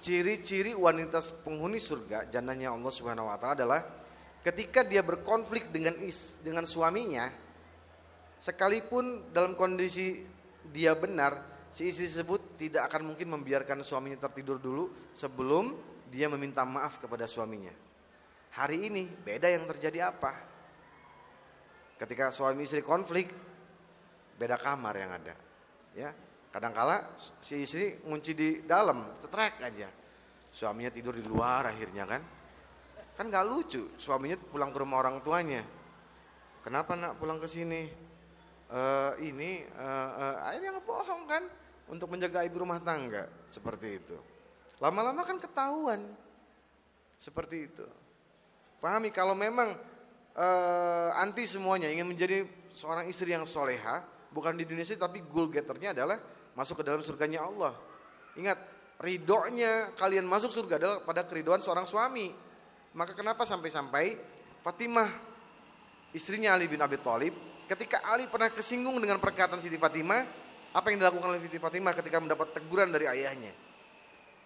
ciri-ciri 0.00 0.76
wanita 0.76 1.24
penghuni 1.40 1.80
surga, 1.80 2.28
jannahnya 2.28 2.72
Allah 2.72 2.92
Subhanahu 2.92 3.28
wa 3.28 3.36
taala 3.40 3.56
adalah 3.56 3.80
ketika 4.44 4.84
dia 4.84 5.00
berkonflik 5.00 5.72
dengan 5.72 5.96
is, 6.04 6.36
dengan 6.44 6.68
suaminya, 6.68 7.32
Sekalipun 8.36 9.32
dalam 9.32 9.56
kondisi 9.56 10.20
dia 10.68 10.92
benar, 10.92 11.40
si 11.72 11.88
istri 11.88 12.08
tersebut 12.08 12.60
tidak 12.60 12.88
akan 12.92 13.12
mungkin 13.14 13.32
membiarkan 13.32 13.80
suaminya 13.80 14.28
tertidur 14.28 14.60
dulu 14.60 15.12
sebelum 15.16 15.72
dia 16.12 16.28
meminta 16.30 16.62
maaf 16.62 17.00
kepada 17.00 17.24
suaminya. 17.24 17.72
Hari 18.56 18.88
ini 18.88 19.04
beda 19.04 19.52
yang 19.52 19.68
terjadi 19.68 20.08
apa? 20.12 20.32
Ketika 21.96 22.32
suami 22.32 22.64
istri 22.64 22.84
konflik, 22.84 23.32
beda 24.36 24.56
kamar 24.60 24.94
yang 24.96 25.12
ada. 25.16 25.34
Ya, 25.96 26.12
kadangkala 26.52 27.16
si 27.40 27.64
istri 27.64 28.00
ngunci 28.04 28.32
di 28.36 28.48
dalam, 28.64 29.16
cetrek 29.20 29.60
aja. 29.64 29.88
Suaminya 30.52 30.88
tidur 30.88 31.16
di 31.16 31.24
luar 31.24 31.68
akhirnya 31.68 32.04
kan. 32.08 32.22
Kan 33.16 33.32
gak 33.32 33.48
lucu, 33.48 33.96
suaminya 33.96 34.36
pulang 34.36 34.72
ke 34.72 34.78
rumah 34.80 35.00
orang 35.00 35.24
tuanya. 35.24 35.64
Kenapa 36.60 36.92
nak 36.96 37.16
pulang 37.16 37.40
ke 37.40 37.48
sini? 37.48 38.05
Uh, 38.70 39.12
ini 39.22 39.62
uh, 39.76 40.10
uh, 40.14 40.36
akhirnya 40.50 40.80
bohong 40.82 41.24
kan 41.26 41.42
untuk 41.86 42.10
menjaga 42.10 42.42
ibu 42.42 42.62
rumah 42.62 42.82
tangga 42.82 43.30
seperti 43.50 44.02
itu. 44.02 44.16
Lama-lama 44.82 45.22
kan 45.22 45.38
ketahuan 45.40 46.04
seperti 47.16 47.70
itu. 47.70 47.86
Pahami 48.82 49.08
kalau 49.08 49.32
memang 49.32 49.72
uh, 50.36 51.10
anti 51.16 51.48
semuanya 51.48 51.88
ingin 51.88 52.06
menjadi 52.06 52.44
seorang 52.76 53.08
istri 53.08 53.32
yang 53.32 53.48
soleha, 53.48 54.04
bukan 54.28 54.52
di 54.52 54.68
dunia 54.68 54.84
sih 54.84 55.00
tapi 55.00 55.24
goal 55.24 55.48
getternya 55.48 55.96
adalah 55.96 56.20
masuk 56.52 56.82
ke 56.82 56.84
dalam 56.84 57.00
surganya 57.00 57.48
Allah. 57.48 57.72
Ingat, 58.36 58.58
ridhonya 59.00 59.96
kalian 59.96 60.28
masuk 60.28 60.52
surga 60.52 60.76
adalah 60.76 60.98
pada 61.00 61.24
keriduan 61.24 61.64
seorang 61.64 61.88
suami. 61.88 62.28
Maka 62.96 63.12
kenapa 63.16 63.44
sampai-sampai 63.44 64.16
Fatimah 64.60 65.08
istrinya 66.16 66.56
Ali 66.56 66.68
bin 66.68 66.80
Abi 66.80 66.96
Thalib 67.00 67.32
Ketika 67.66 67.98
Ali 68.06 68.30
pernah 68.30 68.46
kesinggung 68.46 68.94
dengan 69.02 69.18
perkataan 69.18 69.58
Siti 69.58 69.74
Fatimah, 69.74 70.22
apa 70.70 70.86
yang 70.94 71.02
dilakukan 71.02 71.34
oleh 71.34 71.42
Siti 71.42 71.58
Fatimah 71.58 71.90
ketika 71.98 72.22
mendapat 72.22 72.54
teguran 72.54 72.94
dari 72.94 73.10
ayahnya? 73.10 73.50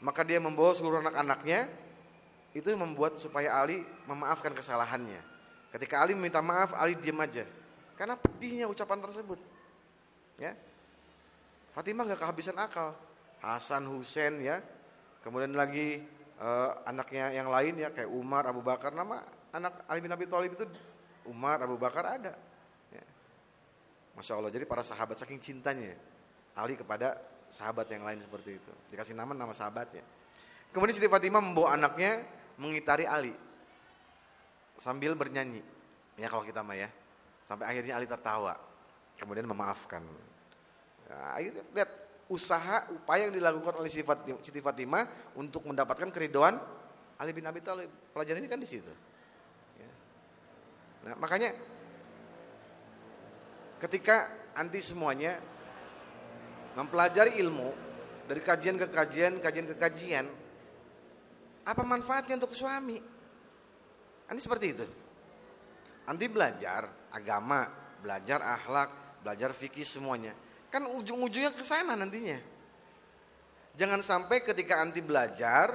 Maka 0.01 0.25
dia 0.25 0.41
membawa 0.41 0.73
seluruh 0.73 1.05
anak-anaknya, 1.05 1.69
itu 2.57 2.73
membuat 2.75 3.21
supaya 3.21 3.53
Ali 3.61 3.85
memaafkan 4.09 4.57
kesalahannya. 4.57 5.21
Ketika 5.71 6.01
Ali 6.01 6.17
meminta 6.17 6.41
maaf, 6.41 6.73
Ali 6.75 6.97
diam 6.97 7.21
aja. 7.21 7.45
Karena 7.95 8.17
pedihnya 8.17 8.67
ucapan 8.67 8.99
tersebut. 9.05 9.39
Ya. 10.41 10.57
Fatimah 11.77 12.09
nggak 12.09 12.21
kehabisan 12.25 12.57
akal. 12.57 12.97
Hasan, 13.45 13.85
Husain 13.93 14.41
ya. 14.41 14.65
Kemudian 15.21 15.53
lagi 15.53 16.01
uh, 16.41 16.81
anaknya 16.89 17.37
yang 17.37 17.53
lain 17.53 17.77
ya 17.77 17.93
kayak 17.93 18.09
Umar, 18.09 18.49
Abu 18.49 18.65
Bakar. 18.65 18.97
Nama 18.97 19.21
anak 19.53 19.85
Ali 19.87 20.01
bin 20.01 20.11
Abi 20.11 20.25
Thalib 20.25 20.57
itu 20.57 20.65
Umar, 21.29 21.61
Abu 21.61 21.77
Bakar 21.77 22.19
ada. 22.19 22.35
Masya 24.19 24.37
Allah, 24.37 24.53
jadi 24.53 24.67
para 24.67 24.83
sahabat 24.83 25.17
saking 25.17 25.41
cintanya 25.41 25.95
Ali 26.59 26.75
kepada 26.75 27.17
sahabat 27.51 27.87
yang 27.91 28.07
lain 28.07 28.19
seperti 28.23 28.59
itu. 28.59 28.73
Dikasih 28.95 29.15
nama 29.15 29.35
nama 29.35 29.55
sahabatnya. 29.55 30.03
Kemudian 30.71 30.95
Siti 30.95 31.11
Fatimah 31.11 31.43
membawa 31.43 31.75
anaknya 31.75 32.23
mengitari 32.59 33.07
Ali 33.07 33.35
sambil 34.79 35.19
bernyanyi. 35.19 35.63
Ya 36.19 36.31
kalau 36.31 36.47
kita 36.47 36.63
mah 36.63 36.79
ya. 36.79 36.89
Sampai 37.43 37.67
akhirnya 37.67 37.99
Ali 37.99 38.07
tertawa. 38.07 38.55
Kemudian 39.19 39.47
memaafkan. 39.51 40.03
Ya, 41.11 41.17
akhirnya 41.35 41.63
lihat 41.75 41.91
usaha 42.31 42.87
upaya 42.95 43.27
yang 43.27 43.35
dilakukan 43.35 43.75
oleh 43.83 43.91
Siti 43.91 44.63
Fatimah 44.63 45.35
untuk 45.35 45.67
mendapatkan 45.67 46.07
keridoan 46.15 46.55
Ali 47.19 47.35
bin 47.35 47.43
Abi 47.45 47.59
Thalib. 47.61 47.91
Pelajaran 48.15 48.39
ini 48.39 48.49
kan 48.49 48.63
di 48.63 48.69
situ. 48.71 48.93
Ya. 49.77 49.91
Nah, 51.11 51.15
makanya 51.19 51.51
ketika 53.81 54.29
anti 54.55 54.79
semuanya 54.85 55.41
mempelajari 56.77 57.41
ilmu 57.41 57.73
dari 58.29 58.41
kajian 58.45 58.77
ke 58.79 58.87
kajian, 58.93 59.43
kajian 59.43 59.67
ke 59.67 59.77
kajian, 59.81 60.27
apa 61.67 61.83
manfaatnya 61.83 62.39
untuk 62.39 62.55
suami? 62.55 63.01
Ini 64.31 64.39
seperti 64.41 64.67
itu. 64.71 64.87
Anti 66.07 66.27
belajar 66.31 67.11
agama, 67.11 67.67
belajar 67.99 68.39
akhlak, 68.39 69.21
belajar 69.27 69.51
fikih 69.51 69.83
semuanya. 69.83 70.37
Kan 70.71 70.87
ujung-ujungnya 70.87 71.51
ke 71.51 71.67
sana 71.67 71.99
nantinya. 71.99 72.39
Jangan 73.75 74.03
sampai 74.03 74.43
ketika 74.47 74.79
anti 74.79 75.03
belajar 75.03 75.75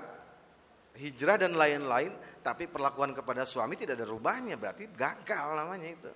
hijrah 0.95 1.35
dan 1.35 1.59
lain-lain, 1.59 2.15
tapi 2.39 2.71
perlakuan 2.71 3.11
kepada 3.11 3.43
suami 3.43 3.75
tidak 3.75 3.99
ada 3.99 4.07
rubahnya, 4.07 4.55
berarti 4.55 4.87
gagal 4.95 5.59
namanya 5.59 5.89
itu. 5.91 6.11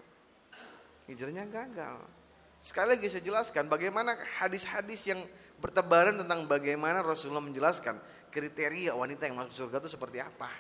Hijrahnya 1.10 1.50
gagal. 1.50 2.06
Sekali 2.62 2.94
lagi 2.94 3.08
saya 3.10 3.24
jelaskan 3.26 3.66
bagaimana 3.66 4.14
hadis-hadis 4.38 5.08
yang 5.10 5.26
bertebaran 5.58 6.16
tentang 6.22 6.46
bagaimana 6.46 7.02
Rasulullah 7.02 7.44
menjelaskan 7.44 7.98
kriteria 8.30 8.94
wanita 8.94 9.26
yang 9.26 9.42
masuk 9.42 9.66
surga 9.66 9.82
itu 9.82 9.90
seperti 9.96 10.20
apa. 10.22 10.52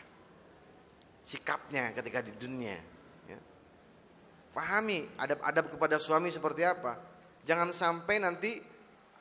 Sikapnya 1.22 1.94
ketika 1.94 2.26
di 2.26 2.34
dunia. 2.34 2.80
Ya. 3.28 3.40
Pahami 4.56 5.06
adab-adab 5.20 5.76
kepada 5.76 6.02
suami 6.02 6.32
seperti 6.34 6.66
apa. 6.66 6.98
Jangan 7.44 7.70
sampai 7.76 8.18
nanti 8.18 8.58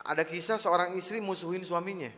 ada 0.01 0.23
kisah 0.23 0.57
seorang 0.57 0.95
istri 0.95 1.19
musuhin 1.19 1.61
suaminya. 1.61 2.09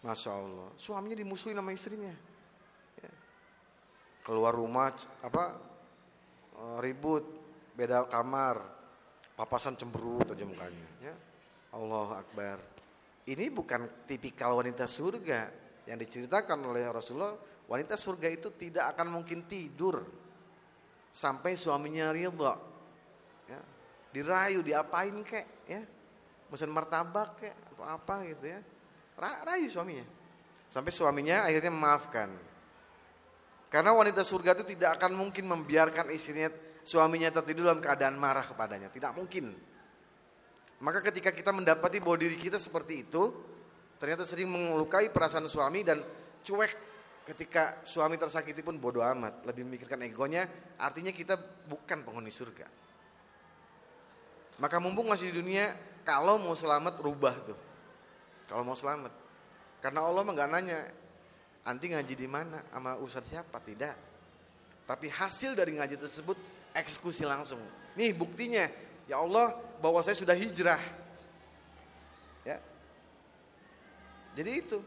Masya 0.00 0.32
Allah, 0.32 0.68
suaminya 0.80 1.18
dimusuhin 1.18 1.58
sama 1.60 1.76
istrinya. 1.76 2.14
Ya. 3.04 3.12
Keluar 4.24 4.56
rumah 4.56 4.96
apa 5.20 5.60
eh, 6.56 6.78
ribut, 6.80 7.39
beda 7.74 8.06
kamar, 8.06 8.60
papasan 9.34 9.76
cemberut 9.76 10.28
aja 10.30 10.44
mukanya. 10.44 10.88
Ya. 11.00 11.14
Allah 11.70 12.22
Akbar. 12.22 12.58
Ini 13.26 13.46
bukan 13.52 14.06
tipikal 14.08 14.58
wanita 14.58 14.90
surga 14.90 15.50
yang 15.86 15.98
diceritakan 16.00 16.58
oleh 16.66 16.88
Rasulullah. 16.90 17.36
Wanita 17.70 17.94
surga 17.94 18.26
itu 18.26 18.50
tidak 18.58 18.98
akan 18.98 19.22
mungkin 19.22 19.46
tidur 19.46 20.02
sampai 21.14 21.54
suaminya 21.54 22.10
ridha. 22.10 22.54
Ya. 23.46 23.60
Dirayu, 24.10 24.66
diapain 24.66 25.14
kek, 25.22 25.46
ya. 25.70 25.82
Mesen 26.50 26.74
martabak 26.74 27.38
kek 27.38 27.54
atau 27.70 27.86
apa 27.86 28.26
gitu 28.26 28.50
ya 28.50 28.58
rayu 29.20 29.68
suaminya. 29.68 30.06
Sampai 30.70 30.94
suaminya 30.94 31.44
akhirnya 31.44 31.72
memaafkan. 31.72 32.30
Karena 33.70 33.94
wanita 33.94 34.26
surga 34.26 34.58
itu 34.58 34.74
tidak 34.74 34.98
akan 34.98 35.14
mungkin 35.14 35.46
membiarkan 35.46 36.10
istrinya, 36.10 36.50
suaminya 36.84 37.28
tertidur 37.32 37.68
dalam 37.68 37.82
keadaan 37.82 38.16
marah 38.16 38.44
kepadanya. 38.44 38.88
Tidak 38.92 39.12
mungkin. 39.14 39.52
Maka 40.80 41.04
ketika 41.04 41.30
kita 41.30 41.52
mendapati 41.52 42.00
bahwa 42.00 42.16
diri 42.16 42.40
kita 42.40 42.56
seperti 42.56 43.04
itu, 43.04 43.22
ternyata 44.00 44.24
sering 44.24 44.48
melukai 44.48 45.12
perasaan 45.12 45.44
suami 45.44 45.84
dan 45.84 46.00
cuek 46.40 46.72
ketika 47.28 47.84
suami 47.84 48.16
tersakiti 48.16 48.64
pun 48.64 48.80
bodoh 48.80 49.04
amat. 49.04 49.44
Lebih 49.44 49.68
memikirkan 49.68 50.00
egonya, 50.02 50.48
artinya 50.80 51.12
kita 51.12 51.36
bukan 51.68 52.00
penghuni 52.00 52.32
surga. 52.32 52.66
Maka 54.60 54.76
mumpung 54.80 55.08
masih 55.08 55.32
di 55.32 55.40
dunia, 55.40 55.72
kalau 56.04 56.40
mau 56.40 56.56
selamat 56.56 57.00
rubah 57.00 57.34
tuh. 57.44 57.58
Kalau 58.48 58.64
mau 58.64 58.76
selamat. 58.76 59.12
Karena 59.80 60.04
Allah 60.04 60.20
mah 60.20 60.36
nanya, 60.36 60.80
anti 61.64 61.92
ngaji 61.92 62.14
di 62.16 62.28
mana, 62.28 62.60
sama 62.68 62.96
ustaz 63.00 63.24
siapa, 63.28 63.56
tidak. 63.64 63.96
Tapi 64.84 65.06
hasil 65.08 65.56
dari 65.56 65.78
ngaji 65.78 65.96
tersebut 65.96 66.36
eksekusi 66.74 67.26
langsung. 67.26 67.60
Nih 67.98 68.14
buktinya, 68.14 68.66
ya 69.10 69.18
Allah 69.22 69.56
bahwa 69.82 70.00
saya 70.04 70.14
sudah 70.14 70.36
hijrah. 70.36 70.80
Ya. 72.46 72.58
Jadi 74.38 74.50
itu. 74.60 74.78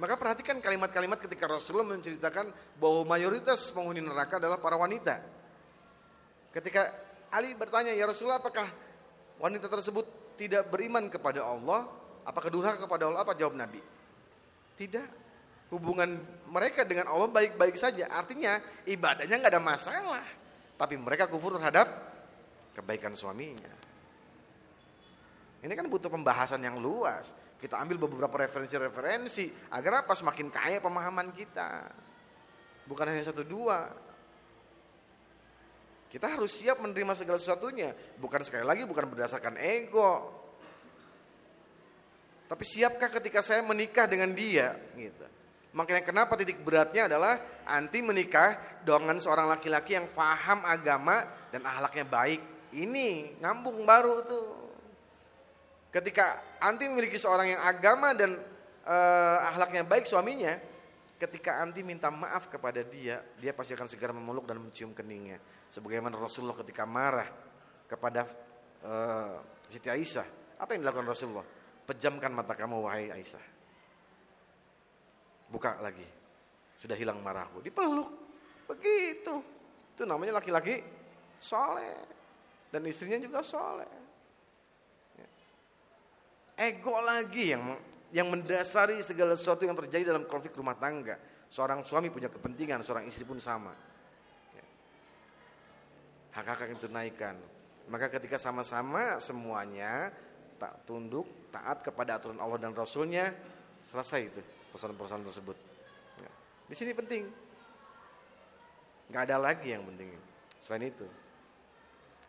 Maka 0.00 0.16
perhatikan 0.16 0.56
kalimat-kalimat 0.64 1.20
ketika 1.20 1.44
Rasulullah 1.44 1.92
menceritakan 1.92 2.48
bahwa 2.80 3.04
mayoritas 3.04 3.68
penghuni 3.68 4.00
neraka 4.00 4.40
adalah 4.40 4.56
para 4.56 4.80
wanita. 4.80 5.20
Ketika 6.56 6.88
Ali 7.28 7.52
bertanya, 7.52 7.92
"Ya 7.92 8.08
Rasulullah, 8.08 8.40
apakah 8.40 8.64
wanita 9.36 9.68
tersebut 9.68 10.08
tidak 10.40 10.72
beriman 10.72 11.12
kepada 11.12 11.44
Allah?" 11.44 12.00
Apakah 12.24 12.48
durhaka 12.52 12.84
kepada 12.84 13.08
Allah? 13.08 13.20
Apa 13.24 13.32
jawab 13.36 13.56
Nabi? 13.56 13.80
Tidak. 14.76 15.08
Hubungan 15.70 16.18
mereka 16.50 16.82
dengan 16.82 17.08
Allah 17.10 17.30
baik-baik 17.30 17.78
saja. 17.78 18.10
Artinya 18.10 18.58
ibadahnya 18.86 19.36
nggak 19.38 19.52
ada 19.52 19.62
masalah. 19.62 20.24
Tapi 20.80 20.96
mereka 20.96 21.28
kufur 21.28 21.60
terhadap 21.60 21.92
kebaikan 22.72 23.12
suaminya. 23.12 23.68
Ini 25.60 25.72
kan 25.76 25.84
butuh 25.92 26.08
pembahasan 26.08 26.64
yang 26.64 26.80
luas. 26.80 27.36
Kita 27.60 27.76
ambil 27.76 28.08
beberapa 28.08 28.40
referensi-referensi 28.40 29.52
agar 29.76 30.08
apa 30.08 30.16
semakin 30.16 30.48
kaya 30.48 30.80
pemahaman 30.80 31.36
kita. 31.36 31.84
Bukan 32.88 33.04
hanya 33.04 33.20
satu 33.28 33.44
dua. 33.44 33.92
Kita 36.08 36.32
harus 36.32 36.56
siap 36.56 36.80
menerima 36.80 37.12
segala 37.12 37.36
sesuatunya. 37.36 37.92
Bukan 38.16 38.40
sekali 38.40 38.64
lagi 38.64 38.88
bukan 38.88 39.04
berdasarkan 39.12 39.60
ego. 39.60 40.32
Tapi 42.48 42.64
siapkah 42.64 43.12
ketika 43.20 43.44
saya 43.44 43.60
menikah 43.60 44.08
dengan 44.08 44.32
dia? 44.32 44.74
Gitu. 44.96 45.39
Makanya 45.70 46.02
kenapa 46.02 46.34
titik 46.34 46.66
beratnya 46.66 47.06
adalah 47.06 47.38
anti 47.62 48.02
menikah 48.02 48.58
dengan 48.82 49.14
seorang 49.22 49.46
laki-laki 49.46 49.94
yang 49.94 50.10
faham 50.10 50.66
agama 50.66 51.22
dan 51.54 51.62
ahlaknya 51.62 52.02
baik. 52.02 52.42
Ini 52.74 53.38
ngambung 53.38 53.86
baru 53.86 54.26
tuh. 54.26 54.46
Ketika 55.90 56.58
anti 56.62 56.86
memiliki 56.86 57.18
seorang 57.18 57.54
yang 57.54 57.62
agama 57.62 58.14
dan 58.14 58.38
uh, 58.86 59.38
ahlaknya 59.50 59.82
baik 59.86 60.06
suaminya, 60.06 60.54
ketika 61.18 61.58
anti 61.62 61.82
minta 61.82 62.10
maaf 62.10 62.46
kepada 62.46 62.82
dia, 62.86 63.22
dia 63.38 63.50
pasti 63.54 63.74
akan 63.74 63.90
segera 63.90 64.14
memeluk 64.14 64.46
dan 64.46 64.62
mencium 64.62 64.94
keningnya. 64.94 65.42
Sebagaimana 65.70 66.14
Rasulullah 66.18 66.58
ketika 66.62 66.86
marah 66.86 67.26
kepada 67.90 68.26
uh, 68.86 69.38
Siti 69.66 69.90
Aisyah, 69.90 70.58
apa 70.58 70.74
yang 70.74 70.86
dilakukan 70.86 71.10
Rasulullah? 71.10 71.46
Pejamkan 71.86 72.30
mata 72.30 72.54
kamu 72.54 72.86
wahai 72.86 73.10
Aisyah. 73.10 73.49
Buka 75.50 75.82
lagi. 75.82 76.06
Sudah 76.78 76.94
hilang 76.94 77.18
marahku. 77.20 77.58
Dipeluk. 77.60 78.08
Begitu. 78.70 79.42
Itu 79.98 80.06
namanya 80.06 80.38
laki-laki 80.38 80.80
soleh. 81.42 81.98
Dan 82.70 82.86
istrinya 82.86 83.18
juga 83.18 83.42
soleh. 83.42 83.90
Ya. 85.18 85.28
Ego 86.70 86.94
lagi 87.02 87.50
yang 87.50 87.74
yang 88.14 88.30
mendasari 88.30 89.02
segala 89.02 89.34
sesuatu 89.34 89.66
yang 89.66 89.74
terjadi 89.74 90.14
dalam 90.14 90.24
konflik 90.30 90.54
rumah 90.54 90.78
tangga. 90.78 91.18
Seorang 91.50 91.82
suami 91.82 92.14
punya 92.14 92.30
kepentingan, 92.30 92.86
seorang 92.86 93.10
istri 93.10 93.26
pun 93.26 93.42
sama. 93.42 93.74
Ya. 94.54 94.64
Hak-hak 96.38 96.70
yang 96.70 96.78
tunaikan. 96.78 97.34
Maka 97.90 98.06
ketika 98.06 98.38
sama-sama 98.38 99.18
semuanya 99.18 100.14
tak 100.62 100.86
tunduk, 100.86 101.26
taat 101.50 101.82
kepada 101.82 102.22
aturan 102.22 102.38
Allah 102.38 102.62
dan 102.62 102.70
Rasulnya, 102.70 103.34
selesai 103.82 104.30
itu 104.30 104.42
pesan-pesan 104.70 105.26
tersebut. 105.26 105.56
Ya. 106.22 106.30
Di 106.70 106.74
sini 106.78 106.94
penting, 106.94 107.26
nggak 109.10 109.22
ada 109.26 109.36
lagi 109.36 109.74
yang 109.74 109.82
penting 109.84 110.14
selain 110.62 110.90
itu. 110.90 111.06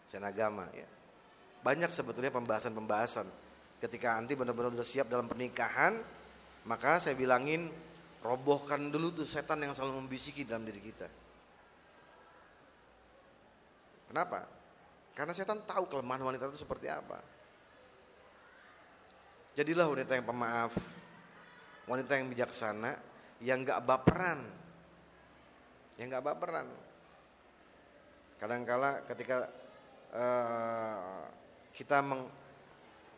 Selain 0.10 0.34
agama, 0.34 0.68
ya. 0.74 0.90
Banyak 1.62 1.94
sebetulnya 1.94 2.34
pembahasan-pembahasan. 2.34 3.30
Ketika 3.82 4.18
anti 4.18 4.34
benar-benar 4.34 4.74
sudah 4.74 4.86
siap 4.86 5.08
dalam 5.10 5.30
pernikahan, 5.30 5.98
maka 6.66 7.02
saya 7.02 7.18
bilangin 7.18 7.70
robohkan 8.22 8.94
dulu 8.94 9.24
tuh 9.24 9.26
setan 9.26 9.62
yang 9.62 9.74
selalu 9.74 10.06
membisiki 10.06 10.46
dalam 10.46 10.66
diri 10.66 10.82
kita. 10.82 11.10
Kenapa? 14.12 14.46
Karena 15.16 15.34
setan 15.34 15.64
tahu 15.66 15.88
kelemahan 15.88 16.22
wanita 16.22 16.52
itu 16.52 16.62
seperti 16.62 16.92
apa. 16.92 17.18
Jadilah 19.56 19.88
wanita 19.88 20.16
yang 20.16 20.28
pemaaf, 20.28 20.72
wanita 21.90 22.18
yang 22.18 22.28
bijaksana, 22.30 22.92
yang 23.42 23.66
gak 23.66 23.82
baperan, 23.82 24.46
yang 25.98 26.08
gak 26.10 26.26
baperan. 26.26 26.68
Kadangkala 28.38 29.06
ketika 29.06 29.46
uh, 30.14 31.26
kita 31.74 32.02
meng, 32.02 32.26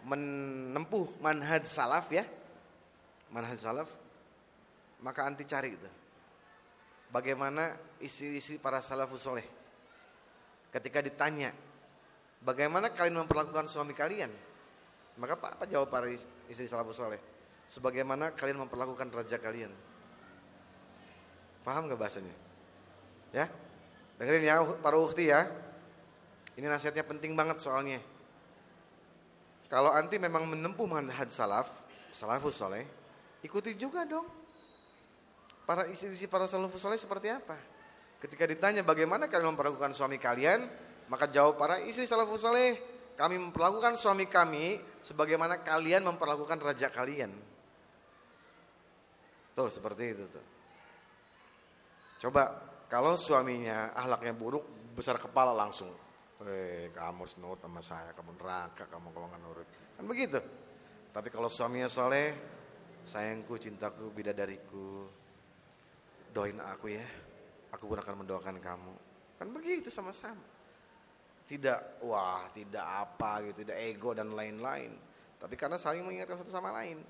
menempuh 0.04 1.20
manhaj 1.24 1.64
salaf 1.64 2.12
ya, 2.12 2.28
manhaj 3.32 3.60
salaf, 3.60 3.90
maka 5.00 5.24
anti 5.28 5.48
cari 5.48 5.72
itu. 5.76 5.90
Bagaimana 7.08 7.78
istri-istri 8.02 8.58
para 8.58 8.82
salafus 8.82 9.22
soleh. 9.22 9.46
Ketika 10.74 11.00
ditanya, 11.00 11.54
bagaimana 12.42 12.90
kalian 12.90 13.22
memperlakukan 13.22 13.70
suami 13.70 13.94
kalian? 13.94 14.34
Maka 15.22 15.38
apa, 15.38 15.48
apa 15.54 15.66
jawab 15.70 15.94
para 15.94 16.10
istri 16.50 16.66
salafus 16.66 16.98
soleh? 16.98 17.33
Sebagaimana 17.68 18.36
kalian 18.36 18.64
memperlakukan 18.68 19.10
raja 19.10 19.40
kalian. 19.40 19.72
Paham 21.64 21.88
gak 21.88 22.00
bahasanya? 22.00 22.36
Ya, 23.34 23.50
dengerin 24.20 24.44
ya 24.46 24.62
para 24.84 25.00
ukti 25.00 25.32
ya. 25.32 25.48
Ini 26.54 26.70
nasihatnya 26.70 27.02
penting 27.02 27.34
banget 27.34 27.58
soalnya. 27.58 27.98
Kalau 29.74 29.90
anti 29.90 30.22
memang 30.22 30.46
menempuh 30.46 30.86
manhaj 30.86 31.34
salaf, 31.34 31.66
salafus 32.14 32.62
soleh, 32.62 32.86
ikuti 33.42 33.74
juga 33.74 34.06
dong. 34.06 34.30
Para 35.66 35.90
istri-istri 35.90 36.30
para 36.30 36.46
salafus 36.46 36.78
soleh 36.78 37.00
seperti 37.00 37.34
apa? 37.34 37.58
Ketika 38.22 38.46
ditanya 38.46 38.86
bagaimana 38.86 39.26
kalian 39.26 39.58
memperlakukan 39.58 39.98
suami 39.98 40.22
kalian, 40.22 40.70
maka 41.10 41.26
jawab 41.26 41.58
para 41.58 41.82
istri 41.82 42.06
salafus 42.06 42.46
soleh, 42.46 42.78
kami 43.14 43.38
memperlakukan 43.38 43.94
suami 43.94 44.26
kami 44.26 44.82
sebagaimana 45.02 45.62
kalian 45.62 46.02
memperlakukan 46.06 46.58
raja 46.58 46.90
kalian. 46.90 47.30
Tuh 49.54 49.70
seperti 49.70 50.04
itu 50.18 50.26
tuh. 50.34 50.46
Coba 52.26 52.74
kalau 52.90 53.14
suaminya 53.18 53.94
ahlaknya 53.94 54.34
buruk, 54.34 54.94
besar 54.98 55.22
kepala 55.22 55.54
langsung. 55.54 55.94
Eh, 56.44 56.92
kamu 56.92 57.24
senut 57.30 57.62
sama 57.62 57.80
saya, 57.80 58.12
kamu 58.12 58.36
neraka, 58.36 58.90
kamu 58.90 59.14
kalau 59.16 59.28
nggak 59.30 59.42
nurut. 59.42 59.68
Kan 59.96 60.06
begitu. 60.10 60.40
Tapi 61.14 61.30
kalau 61.30 61.48
suaminya 61.48 61.88
soleh, 61.88 62.34
sayangku, 63.06 63.56
cintaku, 63.62 64.10
bidadariku, 64.10 65.08
doain 66.34 66.58
aku 66.60 66.94
ya. 66.94 67.06
Aku 67.74 67.86
pun 67.90 67.98
akan 68.02 68.26
mendoakan 68.26 68.58
kamu. 68.58 68.94
Kan 69.38 69.48
begitu 69.54 69.90
sama-sama. 69.90 70.53
Tidak, 71.44 72.06
wah, 72.08 72.48
tidak 72.56 72.82
apa 72.82 73.44
gitu, 73.46 73.68
tidak 73.68 73.78
ego 73.84 74.16
dan 74.16 74.32
lain-lain. 74.32 74.96
Tapi 75.38 75.60
karena 75.60 75.76
saling 75.76 76.02
mengingatkan 76.08 76.40
satu 76.40 76.50
sama 76.50 76.72
lain. 76.72 77.04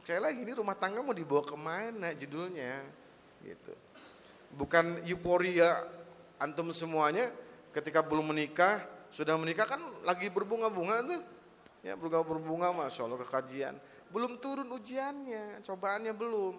Kayak 0.00 0.32
lagi 0.32 0.40
ini 0.40 0.52
rumah 0.56 0.72
tangga 0.74 1.04
mau 1.04 1.12
dibawa 1.12 1.44
ke 1.44 1.56
mana 1.60 2.16
judulnya, 2.16 2.80
gitu. 3.44 3.76
Bukan 4.56 5.04
euforia 5.04 5.84
antum 6.40 6.72
semuanya 6.72 7.28
ketika 7.76 8.00
belum 8.00 8.32
menikah, 8.32 8.80
sudah 9.12 9.36
menikah 9.36 9.68
kan 9.68 9.82
lagi 10.08 10.32
berbunga-bunga 10.32 11.04
tuh. 11.04 11.22
Ya 11.84 11.96
berbunga 11.96 12.24
berbunga 12.24 12.68
Masya 12.72 13.04
Allah 13.04 13.20
kekajian. 13.28 13.74
Belum 14.08 14.40
turun 14.40 14.66
ujiannya, 14.72 15.60
cobaannya 15.62 16.12
belum. 16.16 16.56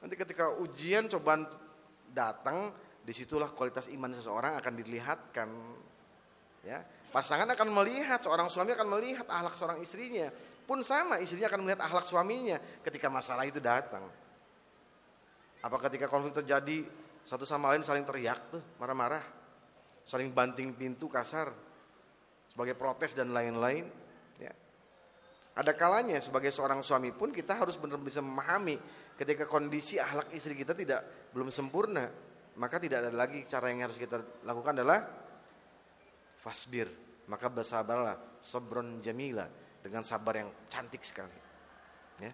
Nanti 0.00 0.14
ketika 0.16 0.50
ujian 0.60 1.06
cobaan 1.12 1.46
datang, 2.10 2.72
di 3.06 3.12
situlah 3.14 3.46
kualitas 3.52 3.86
iman 3.92 4.10
seseorang 4.10 4.58
akan 4.58 4.74
dilihatkan. 4.80 5.48
Ya, 6.66 6.82
pasangan 7.14 7.46
akan 7.46 7.68
melihat, 7.70 8.18
seorang 8.18 8.50
suami 8.50 8.74
akan 8.74 8.88
melihat 8.90 9.26
ahlak 9.30 9.54
seorang 9.54 9.78
istrinya. 9.78 10.26
Pun 10.66 10.82
sama, 10.82 11.22
istrinya 11.22 11.46
akan 11.46 11.62
melihat 11.62 11.86
ahlak 11.86 12.02
suaminya 12.02 12.58
ketika 12.82 13.06
masalah 13.06 13.46
itu 13.46 13.62
datang. 13.62 14.02
Apa 15.62 15.76
ketika 15.86 16.10
konflik 16.10 16.34
terjadi, 16.42 16.82
satu 17.22 17.46
sama 17.46 17.70
lain 17.70 17.86
saling 17.86 18.02
teriak 18.02 18.50
tuh, 18.50 18.62
marah-marah 18.82 19.22
saling 20.06 20.30
banting 20.30 20.70
pintu 20.72 21.10
kasar 21.10 21.50
sebagai 22.46 22.78
protes 22.78 23.12
dan 23.12 23.34
lain-lain. 23.34 23.84
Ya. 24.38 24.54
Ada 25.58 25.74
kalanya 25.74 26.22
sebagai 26.22 26.54
seorang 26.54 26.80
suami 26.86 27.10
pun 27.10 27.34
kita 27.34 27.58
harus 27.58 27.74
benar 27.74 27.98
bisa 27.98 28.22
memahami 28.22 28.78
ketika 29.18 29.44
kondisi 29.44 29.98
akhlak 29.98 30.30
istri 30.32 30.54
kita 30.54 30.72
tidak 30.72 31.30
belum 31.34 31.50
sempurna, 31.50 32.06
maka 32.56 32.78
tidak 32.78 33.04
ada 33.04 33.12
lagi 33.12 33.42
cara 33.50 33.68
yang 33.68 33.84
harus 33.84 33.98
kita 33.98 34.22
lakukan 34.46 34.78
adalah 34.78 35.25
fasbir, 36.36 36.88
maka 37.26 37.50
bersabarlah 37.50 38.38
sabron 38.40 39.02
jamila 39.02 39.48
dengan 39.82 40.02
sabar 40.06 40.42
yang 40.42 40.50
cantik 40.70 41.02
sekali. 41.02 41.38
Ya. 42.22 42.32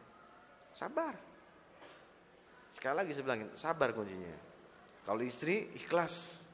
Sabar. 0.72 1.14
Sekali 2.72 2.94
lagi 3.04 3.10
saya 3.12 3.24
bilangin, 3.28 3.48
sabar 3.52 3.92
kuncinya. 3.92 4.32
Kalau 5.04 5.20
istri 5.20 5.68
ikhlas, 5.76 6.46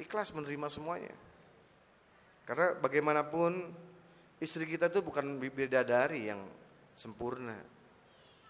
ikhlas 0.00 0.32
menerima 0.32 0.68
semuanya. 0.72 1.12
Karena 2.46 2.78
bagaimanapun 2.78 3.74
istri 4.38 4.64
kita 4.64 4.86
itu 4.86 5.02
bukan 5.02 5.36
bidadari 5.42 6.30
yang 6.30 6.40
sempurna. 6.94 7.58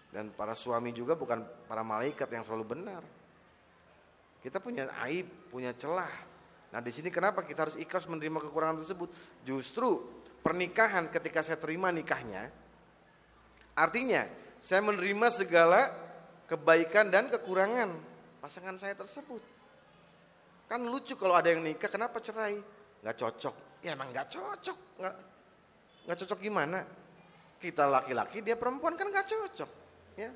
Dan 0.07 0.31
para 0.31 0.55
suami 0.55 0.95
juga 0.95 1.19
bukan 1.19 1.43
para 1.67 1.83
malaikat 1.83 2.29
yang 2.31 2.47
selalu 2.47 2.77
benar. 2.77 3.03
Kita 4.39 4.63
punya 4.63 4.87
aib, 5.03 5.27
punya 5.51 5.75
celah. 5.75 6.13
Nah 6.67 6.79
di 6.83 6.91
sini 6.91 7.07
kenapa 7.07 7.47
kita 7.47 7.67
harus 7.67 7.77
ikhlas 7.79 8.07
menerima 8.11 8.43
kekurangan 8.43 8.83
tersebut? 8.83 9.09
Justru 9.47 10.03
pernikahan 10.43 11.07
ketika 11.07 11.39
saya 11.43 11.55
terima 11.55 11.91
nikahnya, 11.91 12.51
artinya 13.71 14.27
saya 14.59 14.83
menerima 14.83 15.27
segala 15.31 15.87
kebaikan 16.47 17.07
dan 17.07 17.31
kekurangan 17.31 17.91
pasangan 18.43 18.75
saya 18.79 18.95
tersebut. 18.95 19.39
Kan 20.67 20.83
lucu 20.83 21.15
kalau 21.15 21.35
ada 21.35 21.47
yang 21.47 21.63
nikah, 21.63 21.87
kenapa 21.87 22.19
cerai? 22.19 22.59
Gak 22.99 23.15
cocok. 23.15 23.55
Ya 23.83 23.95
emang 23.95 24.11
gak 24.11 24.27
cocok. 24.27 24.77
Gak, 24.99 25.15
gak 26.11 26.17
cocok 26.23 26.39
gimana? 26.43 26.83
Kita 27.57 27.87
laki-laki, 27.87 28.43
dia 28.43 28.59
perempuan 28.59 28.99
kan 28.99 29.07
gak 29.07 29.31
cocok. 29.31 29.69
Ya. 30.19 30.31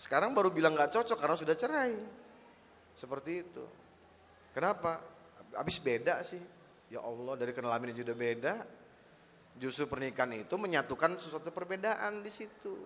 Sekarang 0.00 0.32
baru 0.32 0.48
bilang 0.48 0.72
gak 0.72 0.96
cocok 0.96 1.20
karena 1.20 1.36
sudah 1.36 1.52
cerai. 1.52 1.92
Seperti 2.96 3.44
itu. 3.44 3.64
Kenapa? 4.52 5.00
Habis 5.56 5.80
beda 5.80 6.20
sih. 6.24 6.40
Ya 6.92 7.00
Allah 7.00 7.34
dari 7.40 7.56
kelamin 7.56 7.96
juga 7.96 8.12
beda. 8.12 8.54
Justru 9.56 9.84
pernikahan 9.88 10.32
itu 10.36 10.54
menyatukan 10.56 11.16
sesuatu 11.20 11.52
perbedaan 11.52 12.24
di 12.24 12.32
situ. 12.32 12.76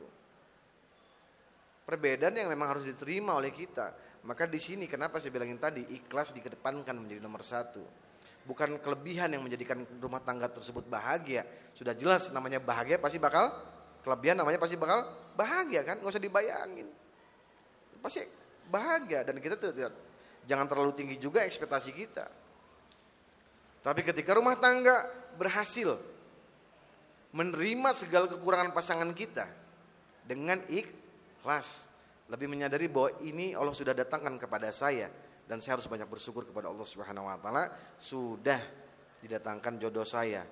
Perbedaan 1.87 2.35
yang 2.35 2.51
memang 2.51 2.75
harus 2.75 2.83
diterima 2.83 3.39
oleh 3.39 3.55
kita. 3.55 3.95
Maka 4.27 4.51
di 4.51 4.59
sini 4.59 4.91
kenapa 4.91 5.23
saya 5.23 5.31
bilangin 5.31 5.59
tadi 5.59 5.87
ikhlas 5.95 6.35
dikedepankan 6.35 6.99
menjadi 6.99 7.23
nomor 7.23 7.47
satu. 7.47 7.83
Bukan 8.47 8.79
kelebihan 8.83 9.31
yang 9.31 9.43
menjadikan 9.43 9.87
rumah 10.03 10.23
tangga 10.23 10.51
tersebut 10.51 10.87
bahagia. 10.87 11.47
Sudah 11.75 11.95
jelas 11.95 12.31
namanya 12.35 12.59
bahagia 12.59 12.99
pasti 12.99 13.23
bakal 13.23 13.51
kelebihan 14.07 14.39
namanya 14.39 14.59
pasti 14.59 14.79
bakal 14.79 15.03
bahagia 15.35 15.83
kan, 15.83 15.99
nggak 15.99 16.15
usah 16.15 16.23
dibayangin. 16.23 16.87
Pasti 17.99 18.23
bahagia 18.71 19.27
dan 19.27 19.39
kita 19.43 19.59
tidak 19.59 19.95
jangan 20.47 20.71
terlalu 20.71 20.95
tinggi 20.95 21.17
juga 21.19 21.43
ekspektasi 21.43 21.91
kita. 21.93 22.27
Tapi 23.83 24.01
ketika 24.03 24.35
rumah 24.35 24.59
tangga 24.59 25.07
berhasil 25.39 25.95
menerima 27.35 27.91
segala 27.93 28.27
kekurangan 28.31 28.73
pasangan 28.73 29.11
kita 29.13 29.47
dengan 30.27 30.59
ikhlas, 30.67 31.91
lebih 32.27 32.51
menyadari 32.51 32.91
bahwa 32.91 33.15
ini 33.23 33.55
Allah 33.55 33.75
sudah 33.75 33.95
datangkan 33.95 34.35
kepada 34.41 34.75
saya 34.75 35.07
dan 35.47 35.63
saya 35.63 35.79
harus 35.79 35.87
banyak 35.87 36.11
bersyukur 36.11 36.43
kepada 36.43 36.67
Allah 36.67 36.83
Subhanahu 36.83 37.31
wa 37.31 37.39
taala 37.39 37.71
sudah 37.95 38.59
didatangkan 39.23 39.79
jodoh 39.79 40.03
saya. 40.03 40.43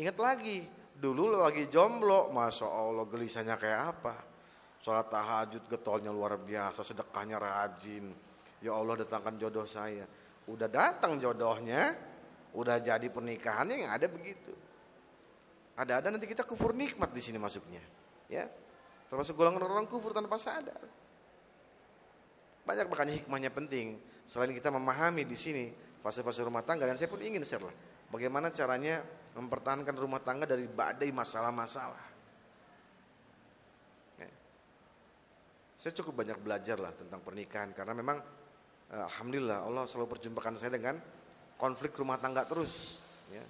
Ingat 0.00 0.16
lagi, 0.16 0.64
dulu 0.96 1.36
lagi 1.36 1.68
jomblo, 1.68 2.32
Masya 2.32 2.64
Allah 2.64 3.04
gelisahnya 3.04 3.60
kayak 3.60 3.80
apa? 3.96 4.14
Sholat 4.80 5.12
tahajud 5.12 5.68
getolnya 5.68 6.08
luar 6.08 6.40
biasa, 6.40 6.80
sedekahnya 6.80 7.36
rajin. 7.36 8.29
Ya 8.60 8.76
Allah 8.76 9.04
datangkan 9.04 9.40
jodoh 9.40 9.64
saya. 9.64 10.04
Udah 10.48 10.68
datang 10.68 11.16
jodohnya, 11.16 11.96
udah 12.52 12.76
jadi 12.80 13.08
pernikahannya 13.08 13.88
yang 13.88 13.92
ada 13.92 14.06
begitu. 14.08 14.52
Ada-ada 15.76 16.12
nanti 16.12 16.28
kita 16.28 16.44
kufur 16.44 16.76
nikmat 16.76 17.08
di 17.12 17.22
sini 17.24 17.40
masuknya. 17.40 17.80
Ya, 18.28 18.44
Termasuk 19.10 19.34
golongan 19.34 19.66
orang 19.66 19.90
kufur 19.90 20.14
tanpa 20.14 20.38
sadar. 20.38 20.78
Banyak 22.62 22.86
makanya 22.86 23.14
hikmahnya 23.18 23.50
penting. 23.50 23.98
Selain 24.22 24.54
kita 24.54 24.70
memahami 24.70 25.26
di 25.26 25.34
sini 25.34 25.66
fase-fase 25.98 26.46
rumah 26.46 26.62
tangga 26.62 26.86
dan 26.86 26.94
saya 26.94 27.10
pun 27.10 27.18
ingin 27.18 27.42
share 27.42 27.66
lah. 27.66 27.74
Bagaimana 28.06 28.54
caranya 28.54 29.02
mempertahankan 29.34 29.94
rumah 29.98 30.22
tangga 30.22 30.46
dari 30.46 30.70
badai 30.70 31.10
masalah-masalah. 31.10 32.06
Ya. 34.22 34.30
Saya 35.74 35.92
cukup 35.98 36.22
banyak 36.22 36.38
belajar 36.38 36.78
lah 36.78 36.94
tentang 36.94 37.18
pernikahan 37.18 37.74
karena 37.74 37.98
memang 37.98 38.22
alhamdulillah 38.90 39.64
Allah 39.66 39.86
selalu 39.86 40.18
perjumpakan 40.18 40.58
saya 40.58 40.74
dengan 40.74 40.98
konflik 41.54 41.94
rumah 41.94 42.18
tangga 42.18 42.42
terus. 42.44 42.98
Ya. 43.30 43.44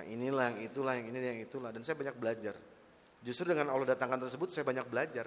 Yang 0.00 0.06
inilah, 0.18 0.46
yang 0.52 0.60
itulah, 0.66 0.92
yang 0.98 1.06
ini, 1.08 1.18
yang 1.18 1.40
itulah 1.42 1.70
dan 1.72 1.80
saya 1.82 1.96
banyak 1.96 2.16
belajar. 2.18 2.54
Justru 3.24 3.50
dengan 3.50 3.72
Allah 3.74 3.96
datangkan 3.96 4.22
tersebut 4.28 4.52
saya 4.52 4.62
banyak 4.62 4.86
belajar. 4.86 5.26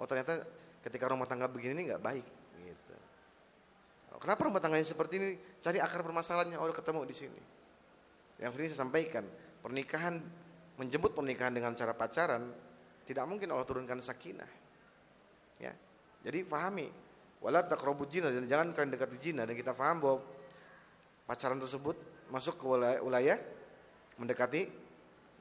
Oh 0.00 0.08
ternyata 0.08 0.42
ketika 0.82 1.06
rumah 1.06 1.28
tangga 1.28 1.46
begini 1.46 1.78
ini 1.78 1.82
nggak 1.92 2.02
baik. 2.02 2.26
Gitu. 2.58 2.94
Oh, 4.16 4.18
kenapa 4.18 4.42
rumah 4.48 4.58
tangganya 4.58 4.86
seperti 4.86 5.14
ini? 5.20 5.30
Cari 5.62 5.78
akar 5.78 6.02
permasalahannya. 6.02 6.58
Oh 6.58 6.66
ketemu 6.72 7.06
di 7.06 7.14
sini. 7.14 7.42
Yang 8.42 8.58
sering 8.58 8.68
saya 8.74 8.80
sampaikan, 8.82 9.24
pernikahan 9.62 10.18
menjemput 10.80 11.14
pernikahan 11.14 11.54
dengan 11.54 11.76
cara 11.78 11.94
pacaran, 11.94 12.50
tidak 13.06 13.24
mungkin 13.28 13.54
Allah 13.54 13.66
turunkan 13.68 14.02
sakinah. 14.02 14.50
Ya. 15.62 15.70
Jadi 16.26 16.42
pahami, 16.42 16.90
wala 17.42 17.66
taqrabuz 17.66 18.08
zina 18.08 18.30
dan 18.30 18.46
jangan 18.46 18.70
kalian 18.70 18.90
dekati 18.94 19.16
zina 19.18 19.42
dan 19.42 19.54
kita 19.58 19.74
paham 19.74 19.98
bahwa 19.98 20.18
pacaran 21.26 21.58
tersebut 21.58 21.98
masuk 22.30 22.54
ke 22.56 22.64
wilayah 23.02 23.36
mendekati 24.16 24.70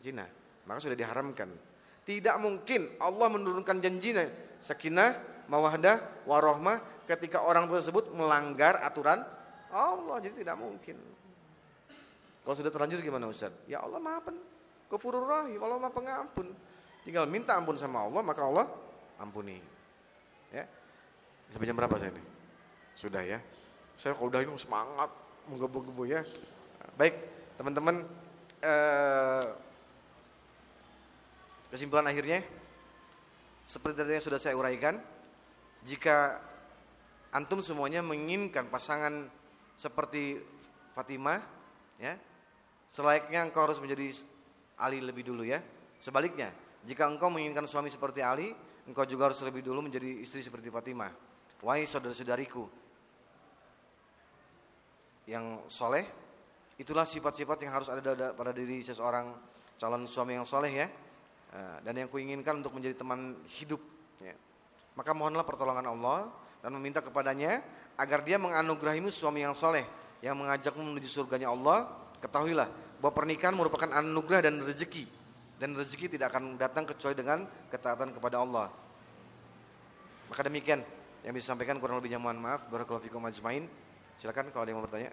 zina. 0.02 0.26
Maka 0.66 0.82
sudah 0.82 0.98
diharamkan. 0.98 1.50
Tidak 2.02 2.36
mungkin 2.42 2.98
Allah 2.98 3.30
menurunkan 3.30 3.78
janjinya 3.78 4.26
sakinah, 4.58 5.46
mawadah, 5.46 6.26
warohmah 6.26 7.06
ketika 7.06 7.46
orang 7.46 7.70
tersebut 7.70 8.10
melanggar 8.18 8.82
aturan 8.82 9.22
Allah. 9.70 10.18
Jadi 10.20 10.42
tidak 10.42 10.58
mungkin. 10.58 10.98
Kalau 12.42 12.56
sudah 12.58 12.74
terlanjur 12.74 13.06
gimana 13.06 13.30
Ustaz? 13.30 13.54
Ya 13.70 13.86
Allah 13.86 14.02
maha 14.02 14.26
pen, 14.26 14.36
kefurur 14.90 15.30
rahim, 15.30 15.62
Allah 15.62 15.78
maha 15.78 15.94
pengampun. 15.94 16.50
Tinggal 17.06 17.30
minta 17.30 17.54
ampun 17.54 17.78
sama 17.78 18.02
Allah, 18.02 18.22
maka 18.26 18.42
Allah 18.42 18.66
ampuni. 19.22 19.62
Ya. 20.50 20.66
Sampai 21.52 21.68
jam 21.68 21.76
berapa 21.76 22.00
saya 22.00 22.16
ini? 22.16 22.24
Sudah 22.96 23.22
ya. 23.28 23.44
Saya 24.00 24.16
kalau 24.16 24.32
udah 24.32 24.40
ini 24.40 24.56
semangat 24.56 25.12
menggebu-gebu 25.52 26.08
ya. 26.08 26.24
Baik, 26.96 27.20
teman-teman 27.60 28.08
eh, 28.64 29.46
kesimpulan 31.70 32.08
akhirnya 32.08 32.40
seperti 33.68 33.96
tadi 34.00 34.16
yang 34.16 34.26
sudah 34.26 34.40
saya 34.40 34.56
uraikan, 34.56 35.00
jika 35.84 36.40
antum 37.32 37.64
semuanya 37.64 38.04
menginginkan 38.04 38.68
pasangan 38.68 39.28
seperti 39.80 40.40
Fatimah, 40.92 41.40
ya, 42.00 42.20
selayaknya 42.92 43.48
engkau 43.48 43.64
harus 43.64 43.80
menjadi 43.80 44.12
Ali 44.76 45.00
lebih 45.00 45.24
dulu 45.24 45.48
ya. 45.48 45.64
Sebaliknya, 46.04 46.52
jika 46.84 47.08
engkau 47.08 47.32
menginginkan 47.32 47.64
suami 47.64 47.88
seperti 47.88 48.20
Ali, 48.20 48.52
engkau 48.84 49.08
juga 49.08 49.32
harus 49.32 49.40
lebih 49.46 49.64
dulu 49.64 49.88
menjadi 49.88 50.20
istri 50.20 50.44
seperti 50.44 50.68
Fatimah. 50.68 51.31
Wahai 51.62 51.86
saudara-saudariku 51.86 52.66
yang 55.30 55.62
soleh, 55.70 56.04
itulah 56.82 57.06
sifat-sifat 57.06 57.58
yang 57.62 57.78
harus 57.78 57.90
ada 57.94 58.34
pada 58.34 58.50
diri 58.50 58.82
seseorang 58.82 59.30
calon 59.78 60.10
suami 60.10 60.38
yang 60.38 60.46
soleh 60.50 60.74
ya. 60.74 60.88
Eh, 61.52 61.78
dan 61.84 61.94
yang 61.94 62.10
kuinginkan 62.10 62.64
untuk 62.64 62.74
menjadi 62.74 62.98
teman 62.98 63.38
hidup. 63.60 63.82
Ya. 64.24 64.34
Maka 64.98 65.12
mohonlah 65.14 65.46
pertolongan 65.46 65.86
Allah 65.86 66.32
dan 66.64 66.72
meminta 66.74 67.04
kepadanya 67.04 67.62
agar 68.00 68.24
dia 68.26 68.40
menganugerahimu 68.40 69.12
suami 69.12 69.44
yang 69.46 69.54
soleh 69.54 69.84
yang 70.24 70.34
mengajakmu 70.40 70.82
menuju 70.82 71.10
surganya 71.12 71.52
Allah. 71.54 71.92
Ketahuilah 72.22 72.70
bahwa 73.02 73.14
pernikahan 73.14 73.58
merupakan 73.58 73.90
anugerah 73.90 74.46
dan 74.46 74.62
rezeki 74.62 75.06
dan 75.62 75.78
rezeki 75.78 76.18
tidak 76.18 76.34
akan 76.34 76.58
datang 76.58 76.90
kecuali 76.90 77.14
dengan 77.18 77.46
ketaatan 77.70 78.14
kepada 78.18 78.42
Allah. 78.42 78.70
Maka 80.32 80.42
demikian 80.48 80.82
yang 81.22 81.34
bisa 81.38 81.54
disampaikan 81.54 81.78
kurang 81.78 82.02
lebihnya 82.02 82.18
mohon 82.18 82.42
maaf. 82.42 82.66
Barakallahu 82.70 83.06
fikum 83.06 83.22
ajmain. 83.30 83.70
Silakan 84.18 84.50
kalau 84.50 84.66
ada 84.66 84.70
yang 84.74 84.80
mau 84.82 84.86
bertanya. 84.86 85.12